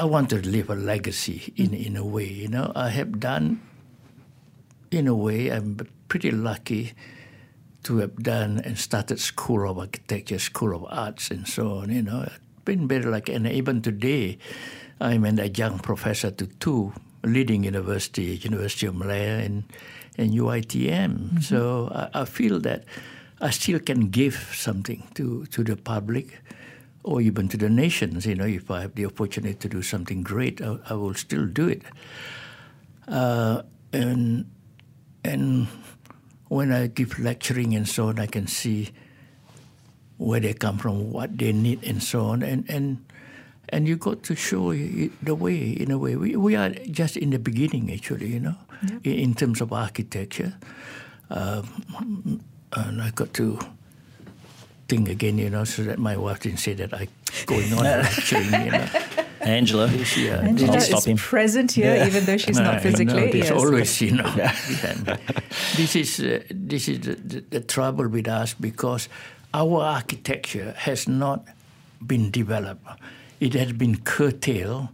I 0.00 0.04
want 0.04 0.30
to 0.30 0.40
leave 0.40 0.70
a 0.70 0.74
legacy 0.74 1.52
in 1.60 1.74
in 1.74 1.92
a 1.94 2.06
way. 2.06 2.24
You 2.24 2.48
know, 2.48 2.72
I 2.74 2.88
have 2.88 3.20
done. 3.20 3.60
In 4.90 5.06
a 5.06 5.14
way, 5.14 5.52
I'm 5.52 5.76
pretty 6.08 6.30
lucky 6.32 6.94
to 7.84 7.98
have 7.98 8.16
done 8.16 8.64
and 8.64 8.78
started 8.78 9.20
School 9.20 9.68
of 9.68 9.76
Architecture, 9.76 10.38
School 10.38 10.74
of 10.74 10.86
Arts, 10.88 11.30
and 11.30 11.46
so 11.46 11.84
on. 11.84 11.92
You 11.92 12.00
know, 12.00 12.24
I've 12.24 12.40
been 12.64 12.88
very 12.88 13.04
lucky, 13.04 13.34
and 13.34 13.46
even 13.46 13.82
today, 13.82 14.38
I'm 15.04 15.28
an 15.28 15.38
adjunct 15.38 15.84
professor 15.84 16.30
to 16.30 16.46
two 16.48 16.96
leading 17.22 17.64
universities, 17.64 18.42
University 18.42 18.86
of 18.86 18.96
Malaya 18.96 19.44
and 19.44 19.68
and 20.16 20.32
UITM. 20.32 21.12
Mm-hmm. 21.12 21.44
So 21.44 21.92
I, 21.92 22.22
I 22.22 22.24
feel 22.24 22.58
that 22.60 22.88
I 23.38 23.50
still 23.52 23.78
can 23.78 24.08
give 24.08 24.48
something 24.56 25.04
to 25.20 25.44
to 25.52 25.60
the 25.60 25.76
public. 25.76 26.40
Or 27.02 27.20
even 27.20 27.48
to 27.48 27.56
the 27.56 27.70
nations, 27.70 28.26
you 28.26 28.34
know, 28.34 28.44
if 28.44 28.70
I 28.70 28.82
have 28.82 28.94
the 28.94 29.06
opportunity 29.06 29.54
to 29.54 29.68
do 29.68 29.80
something 29.80 30.22
great, 30.22 30.60
I, 30.60 30.78
I 30.90 30.94
will 30.94 31.14
still 31.14 31.46
do 31.46 31.66
it. 31.68 31.82
Uh, 33.08 33.62
and 33.92 34.50
and 35.24 35.66
when 36.48 36.72
I 36.72 36.88
give 36.88 37.18
lecturing 37.18 37.74
and 37.74 37.88
so 37.88 38.08
on, 38.08 38.18
I 38.18 38.26
can 38.26 38.46
see 38.46 38.90
where 40.18 40.40
they 40.40 40.52
come 40.52 40.76
from, 40.76 41.10
what 41.10 41.38
they 41.38 41.52
need, 41.52 41.82
and 41.84 42.02
so 42.02 42.26
on. 42.26 42.42
And 42.42 42.68
and 42.68 43.04
and 43.70 43.88
you 43.88 43.96
got 43.96 44.22
to 44.24 44.36
show 44.36 44.74
the 44.74 45.34
way. 45.34 45.70
In 45.70 45.90
a 45.90 45.96
way, 45.96 46.16
we 46.16 46.36
we 46.36 46.54
are 46.54 46.68
just 46.90 47.16
in 47.16 47.30
the 47.30 47.38
beginning, 47.38 47.90
actually. 47.90 48.28
You 48.28 48.40
know, 48.40 48.56
in, 49.04 49.12
in 49.14 49.34
terms 49.34 49.60
of 49.60 49.72
architecture. 49.72 50.54
Um, 51.30 52.42
and 52.76 53.00
I 53.00 53.10
got 53.10 53.32
to 53.34 53.58
think 54.90 55.08
again, 55.08 55.38
you 55.38 55.48
know, 55.48 55.64
so 55.64 55.82
that 55.84 55.98
my 55.98 56.16
wife 56.16 56.40
didn't 56.40 56.58
say 56.58 56.74
that 56.74 56.92
I 56.92 57.06
going 57.46 57.72
on 57.78 57.84
lecturing. 57.84 58.52
You 58.66 58.72
know, 58.72 58.88
Angela, 59.40 59.86
yeah. 60.16 60.40
Angela 60.50 60.74
I'll 60.74 60.80
stop 60.80 60.98
is 60.98 61.06
him. 61.06 61.16
present 61.16 61.72
here, 61.72 62.04
even 62.06 62.24
though 62.26 62.36
she's 62.36 62.58
No, 62.58 62.64
not 62.64 62.82
physically. 62.82 63.26
No, 63.26 63.32
there's 63.34 63.50
yes. 63.50 63.62
always, 63.62 64.00
you 64.00 64.12
know. 64.18 64.30
me. 64.34 65.14
this 65.76 65.92
is 66.02 66.20
uh, 66.20 66.42
this 66.50 66.88
is 66.88 66.98
the, 67.06 67.14
the, 67.30 67.40
the 67.54 67.60
trouble 67.60 68.08
with 68.08 68.28
us 68.28 68.54
because 68.54 69.08
our 69.54 69.80
architecture 69.98 70.74
has 70.86 71.06
not 71.08 71.46
been 72.04 72.30
developed. 72.30 72.86
It 73.38 73.54
has 73.54 73.72
been 73.72 73.96
curtailed 74.14 74.88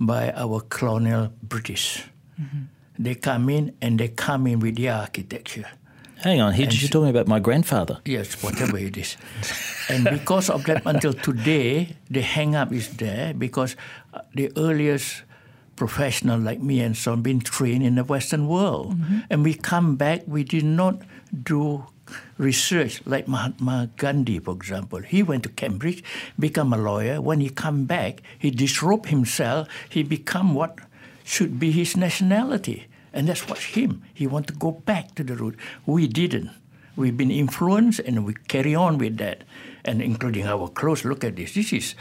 by 0.00 0.32
our 0.32 0.60
colonial 0.60 1.32
British. 1.42 2.04
Mm-hmm. 2.40 2.62
They 2.98 3.14
come 3.14 3.48
in 3.48 3.74
and 3.80 3.98
they 4.00 4.08
come 4.08 4.46
in 4.46 4.58
with 4.60 4.76
their 4.76 4.94
architecture. 4.94 5.68
Hang 6.22 6.40
on, 6.40 6.54
here, 6.54 6.68
you're 6.70 6.88
talking 6.88 7.10
about 7.10 7.26
my 7.26 7.40
grandfather. 7.40 7.98
Yes, 8.04 8.42
whatever 8.42 8.78
it 8.78 8.96
is. 8.96 9.16
and 9.88 10.04
because 10.04 10.48
of 10.48 10.64
that, 10.64 10.82
until 10.86 11.12
today, 11.12 11.96
the 12.10 12.22
hang 12.22 12.54
up 12.54 12.72
is 12.72 12.96
there 12.96 13.34
because 13.34 13.74
uh, 14.14 14.20
the 14.34 14.52
earliest 14.56 15.24
professional 15.74 16.38
like 16.38 16.60
me 16.60 16.80
and 16.80 16.96
so 16.96 17.12
on 17.12 17.22
been 17.22 17.40
trained 17.40 17.82
in 17.82 17.96
the 17.96 18.04
Western 18.04 18.46
world. 18.46 18.94
Mm-hmm. 18.94 19.18
And 19.30 19.42
we 19.42 19.54
come 19.54 19.96
back, 19.96 20.22
we 20.26 20.44
did 20.44 20.64
not 20.64 21.02
do 21.42 21.86
research 22.38 23.02
like 23.06 23.26
Mahatma 23.26 23.90
Gandhi, 23.96 24.38
for 24.38 24.54
example. 24.54 25.00
He 25.00 25.22
went 25.22 25.42
to 25.42 25.48
Cambridge, 25.48 26.04
become 26.38 26.72
a 26.72 26.76
lawyer. 26.76 27.20
When 27.20 27.40
he 27.40 27.50
come 27.50 27.84
back, 27.84 28.22
he 28.38 28.50
disrobe 28.50 29.06
himself. 29.06 29.68
He 29.88 30.02
become 30.02 30.54
what 30.54 30.78
should 31.24 31.58
be 31.58 31.70
his 31.72 31.96
nationality. 31.96 32.86
And 33.12 33.28
that's 33.28 33.46
what's 33.48 33.64
him. 33.64 34.02
He 34.14 34.26
want 34.26 34.46
to 34.46 34.54
go 34.54 34.72
back 34.72 35.14
to 35.16 35.24
the 35.24 35.34
root. 35.34 35.58
We 35.86 36.08
didn't. 36.08 36.50
We've 36.96 37.16
been 37.16 37.30
influenced 37.30 38.00
and 38.00 38.24
we 38.24 38.34
carry 38.48 38.74
on 38.74 38.98
with 38.98 39.18
that. 39.18 39.44
And 39.84 40.00
including 40.00 40.46
our 40.46 40.68
clothes. 40.68 41.04
Look 41.04 41.24
at 41.24 41.36
this. 41.36 41.54
This 41.54 41.72
is, 41.72 41.94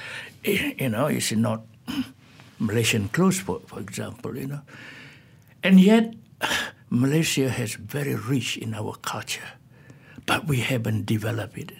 you 0.44 0.90
know, 0.90 1.08
it's 1.08 1.32
not 1.32 1.62
Malaysian 2.60 3.10
clothes, 3.10 3.40
for, 3.40 3.60
for 3.66 3.80
example, 3.80 4.38
you 4.38 4.48
know. 4.48 4.62
And 5.64 5.80
yet, 5.80 6.14
Malaysia 6.90 7.50
has 7.50 7.74
very 7.74 8.16
rich 8.16 8.58
in 8.58 8.74
our 8.74 8.94
culture, 9.02 9.58
but 10.26 10.48
we 10.48 10.60
haven't 10.60 11.06
developed 11.06 11.58
it. 11.58 11.72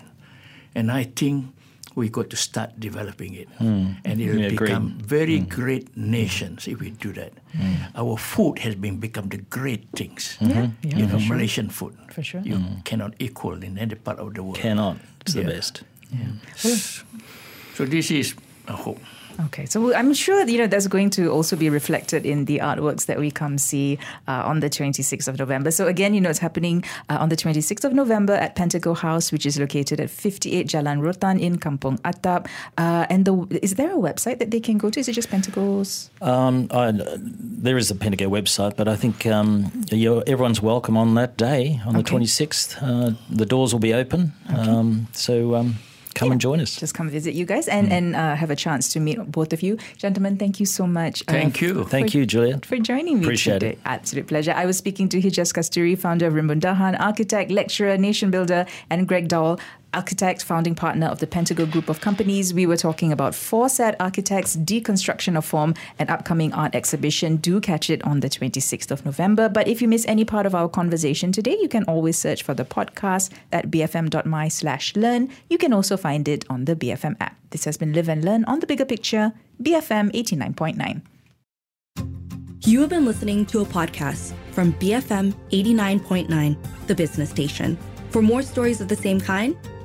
And 0.74 0.92
I 0.92 1.04
think 1.04 1.54
we 1.96 2.10
got 2.10 2.30
to 2.30 2.38
start 2.38 2.80
developing 2.80 3.34
it, 3.34 3.50
mm. 3.60 3.96
and 4.06 4.22
it 4.22 4.34
will 4.34 4.50
become 4.50 4.98
very 5.04 5.40
mm. 5.40 5.50
great 5.50 5.96
nations 5.98 6.68
if 6.68 6.80
we 6.80 6.92
do 6.92 7.12
that. 7.14 7.34
Mm. 7.54 7.92
Our 7.96 8.18
food 8.18 8.60
has 8.60 8.76
been 8.76 8.98
become 8.98 9.30
the 9.30 9.38
great 9.38 9.90
things. 9.96 10.38
Mm-hmm. 10.40 10.50
Yeah, 10.50 10.70
yeah, 10.84 10.98
you 10.98 11.06
know, 11.08 11.20
sure. 11.20 11.36
Malaysian 11.36 11.70
food. 11.70 11.98
For 12.12 12.24
sure, 12.24 12.42
you 12.42 12.56
mm. 12.56 12.84
cannot 12.86 13.16
equal 13.20 13.64
in 13.64 13.78
any 13.78 13.96
part 13.96 14.20
of 14.20 14.34
the 14.34 14.44
world. 14.44 14.58
Cannot. 14.58 14.98
It's 15.22 15.36
yeah. 15.36 15.44
the 15.44 15.50
best. 15.52 15.84
Yeah. 16.12 16.66
So 17.76 17.86
this 17.86 18.12
is 18.12 18.36
a 18.68 18.74
hope. 18.76 19.00
Okay, 19.46 19.66
so 19.66 19.94
I'm 19.94 20.14
sure 20.14 20.48
you 20.48 20.58
know 20.58 20.68
that's 20.68 20.88
going 20.88 21.10
to 21.12 21.30
also 21.30 21.56
be 21.56 21.70
reflected 21.70 22.26
in 22.26 22.46
the 22.46 22.60
artworks 22.60 23.06
that 23.06 23.20
we 23.20 23.32
come 23.32 23.58
see 23.58 23.98
uh, 24.28 24.44
on 24.46 24.60
the 24.60 24.70
26th 24.70 25.28
of 25.28 25.40
November. 25.40 25.72
So 25.72 25.88
again, 25.88 26.14
you 26.14 26.22
know 26.22 26.30
it's 26.30 26.40
happening 26.40 26.84
uh, 27.10 27.18
on 27.20 27.30
the 27.30 27.36
26th 27.36 27.84
of 27.84 27.94
November 27.94 28.34
at 28.34 28.56
Pentago 28.56 28.96
House, 28.96 29.32
which 29.32 29.46
is 29.46 29.60
located 29.60 30.00
at 30.00 30.10
58 30.10 30.68
Jalan 30.68 31.02
Rotan 31.02 31.40
in 31.40 31.58
Kampong 31.58 32.00
Atap. 32.02 32.48
Uh, 32.78 33.06
and 33.10 33.26
the, 33.26 33.60
is 33.62 33.76
there 33.76 33.92
a 33.92 33.98
website 33.98 34.40
that 34.40 34.52
they 34.52 34.60
can 34.60 34.78
go 34.78 34.90
to? 34.90 35.00
Is 35.00 35.08
it 35.08 35.14
just 35.14 35.30
Pentago's? 35.30 36.10
Um, 36.22 36.68
I, 36.72 36.92
there 36.94 37.78
is 37.78 37.90
a 37.90 37.96
Pentago 37.96 38.30
website, 38.30 38.76
but 38.76 38.88
I 38.88 38.96
think 38.96 39.26
um, 39.26 39.72
everyone's 39.92 40.62
welcome 40.62 40.98
on 40.98 41.16
that 41.16 41.38
day 41.38 41.80
on 41.86 41.96
okay. 41.96 42.04
the 42.04 42.26
26th. 42.26 42.78
Uh, 42.82 43.16
the 43.30 43.46
doors 43.46 43.74
will 43.74 43.80
be 43.80 43.94
open, 43.94 44.34
okay. 44.52 44.70
um, 44.70 45.08
so 45.14 45.56
um, 45.56 45.76
come 46.16 46.28
yeah, 46.28 46.34
and 46.34 46.42
join 46.42 46.60
us. 46.60 46.76
Just 46.76 46.94
come 46.94 47.10
visit 47.10 47.34
you 47.34 47.46
guys 47.46 47.68
and, 47.68 47.90
mm. 47.90 47.92
and 47.92 48.16
uh, 48.16 48.36
have 48.36 48.52
a 48.52 48.56
chance 48.56 48.92
to 48.94 49.00
meet 49.00 49.20
both 49.32 49.54
of 49.54 49.62
you. 49.62 49.78
Gentlemen, 49.98 50.38
thank 50.38 50.60
you 50.60 50.66
so 50.66 50.88
much. 50.88 51.22
Uh, 51.28 51.32
thank 51.32 51.62
uh, 51.62 51.66
you. 51.66 51.84
Thank 51.86 52.14
you, 52.14 52.26
Julia. 52.26 52.60
For 52.64 52.78
joining 52.78 53.20
me 53.20 53.26
Appreciate 53.26 53.60
today. 53.60 53.70
It. 53.74 53.80
Absolute 53.86 54.28
pleasure. 54.28 54.54
I 54.54 54.66
was 54.66 54.78
speaking 54.78 55.10
to 55.10 55.22
Hijjas 55.22 55.54
Kasturi, 55.54 55.98
founder 55.98 56.28
of 56.28 56.34
Rimbun 56.34 56.60
Dahan, 56.60 57.00
architect, 57.00 57.52
lecturer, 57.52 57.98
nation 57.98 58.32
builder, 58.32 58.66
and 58.90 59.08
Greg 59.08 59.28
Dall, 59.28 59.60
architect, 59.94 60.44
founding 60.44 60.76
partner 60.76 61.08
of 61.08 61.20
the 61.20 61.28
Pentago 61.28 61.70
Group 61.70 61.90
of 61.90 62.02
Companies. 62.02 62.54
We 62.54 62.66
were 62.66 62.78
talking 62.78 63.12
about 63.12 63.36
Four 63.36 63.70
Sad 63.70 63.96
Architects, 64.00 64.56
Deconstruction 64.56 65.38
of 65.38 65.46
Form, 65.46 65.74
an 66.00 66.10
upcoming 66.10 66.54
art 66.54 66.76
exhibition. 66.76 67.38
Do 67.38 67.60
catch 67.60 67.90
it 67.90 68.04
on 68.04 68.22
the 68.22 68.30
26th 68.30 68.92
of 68.92 69.06
November. 69.06 69.50
But 69.50 69.68
if 69.68 69.82
you 69.82 69.88
miss 69.88 70.06
any 70.08 70.26
part 70.26 70.46
of 70.46 70.56
our 70.56 70.70
conversation 70.70 71.32
today, 71.32 71.58
you 71.62 71.68
can 71.68 71.84
always 71.86 72.18
search 72.18 72.44
for 72.44 72.54
the 72.54 72.66
podcast 72.66 73.32
at 73.52 73.70
bfm.my 73.70 74.48
slash 74.48 74.96
learn. 74.96 75.30
You 75.50 75.58
can 75.58 75.74
also 75.74 75.98
find 75.98 76.28
it 76.28 76.46
on 76.50 76.66
the 76.66 76.76
BFM 76.76 77.18
app. 77.20 77.38
This 77.50 77.66
has 77.66 77.78
been 77.78 77.94
Live 77.94 78.10
and 78.10 78.24
Learn 78.24 78.46
on 78.46 78.60
the 78.60 78.68
Bigger 78.68 78.86
Picture, 78.86 79.34
BFM 79.62 80.12
89.9. 80.14 81.02
You 82.64 82.82
have 82.82 82.90
been 82.90 83.06
listening 83.06 83.46
to 83.48 83.62
a 83.62 83.66
podcast 83.66 84.34
from 84.52 84.74
BFM 84.74 85.34
89.9, 85.52 86.58
the 86.88 86.96
business 86.96 87.30
station. 87.30 87.78
For 88.12 88.22
more 88.22 88.42
stories 88.42 88.82
of 88.82 88.88
the 88.88 88.96
same 88.96 89.20
kind, 89.20 89.58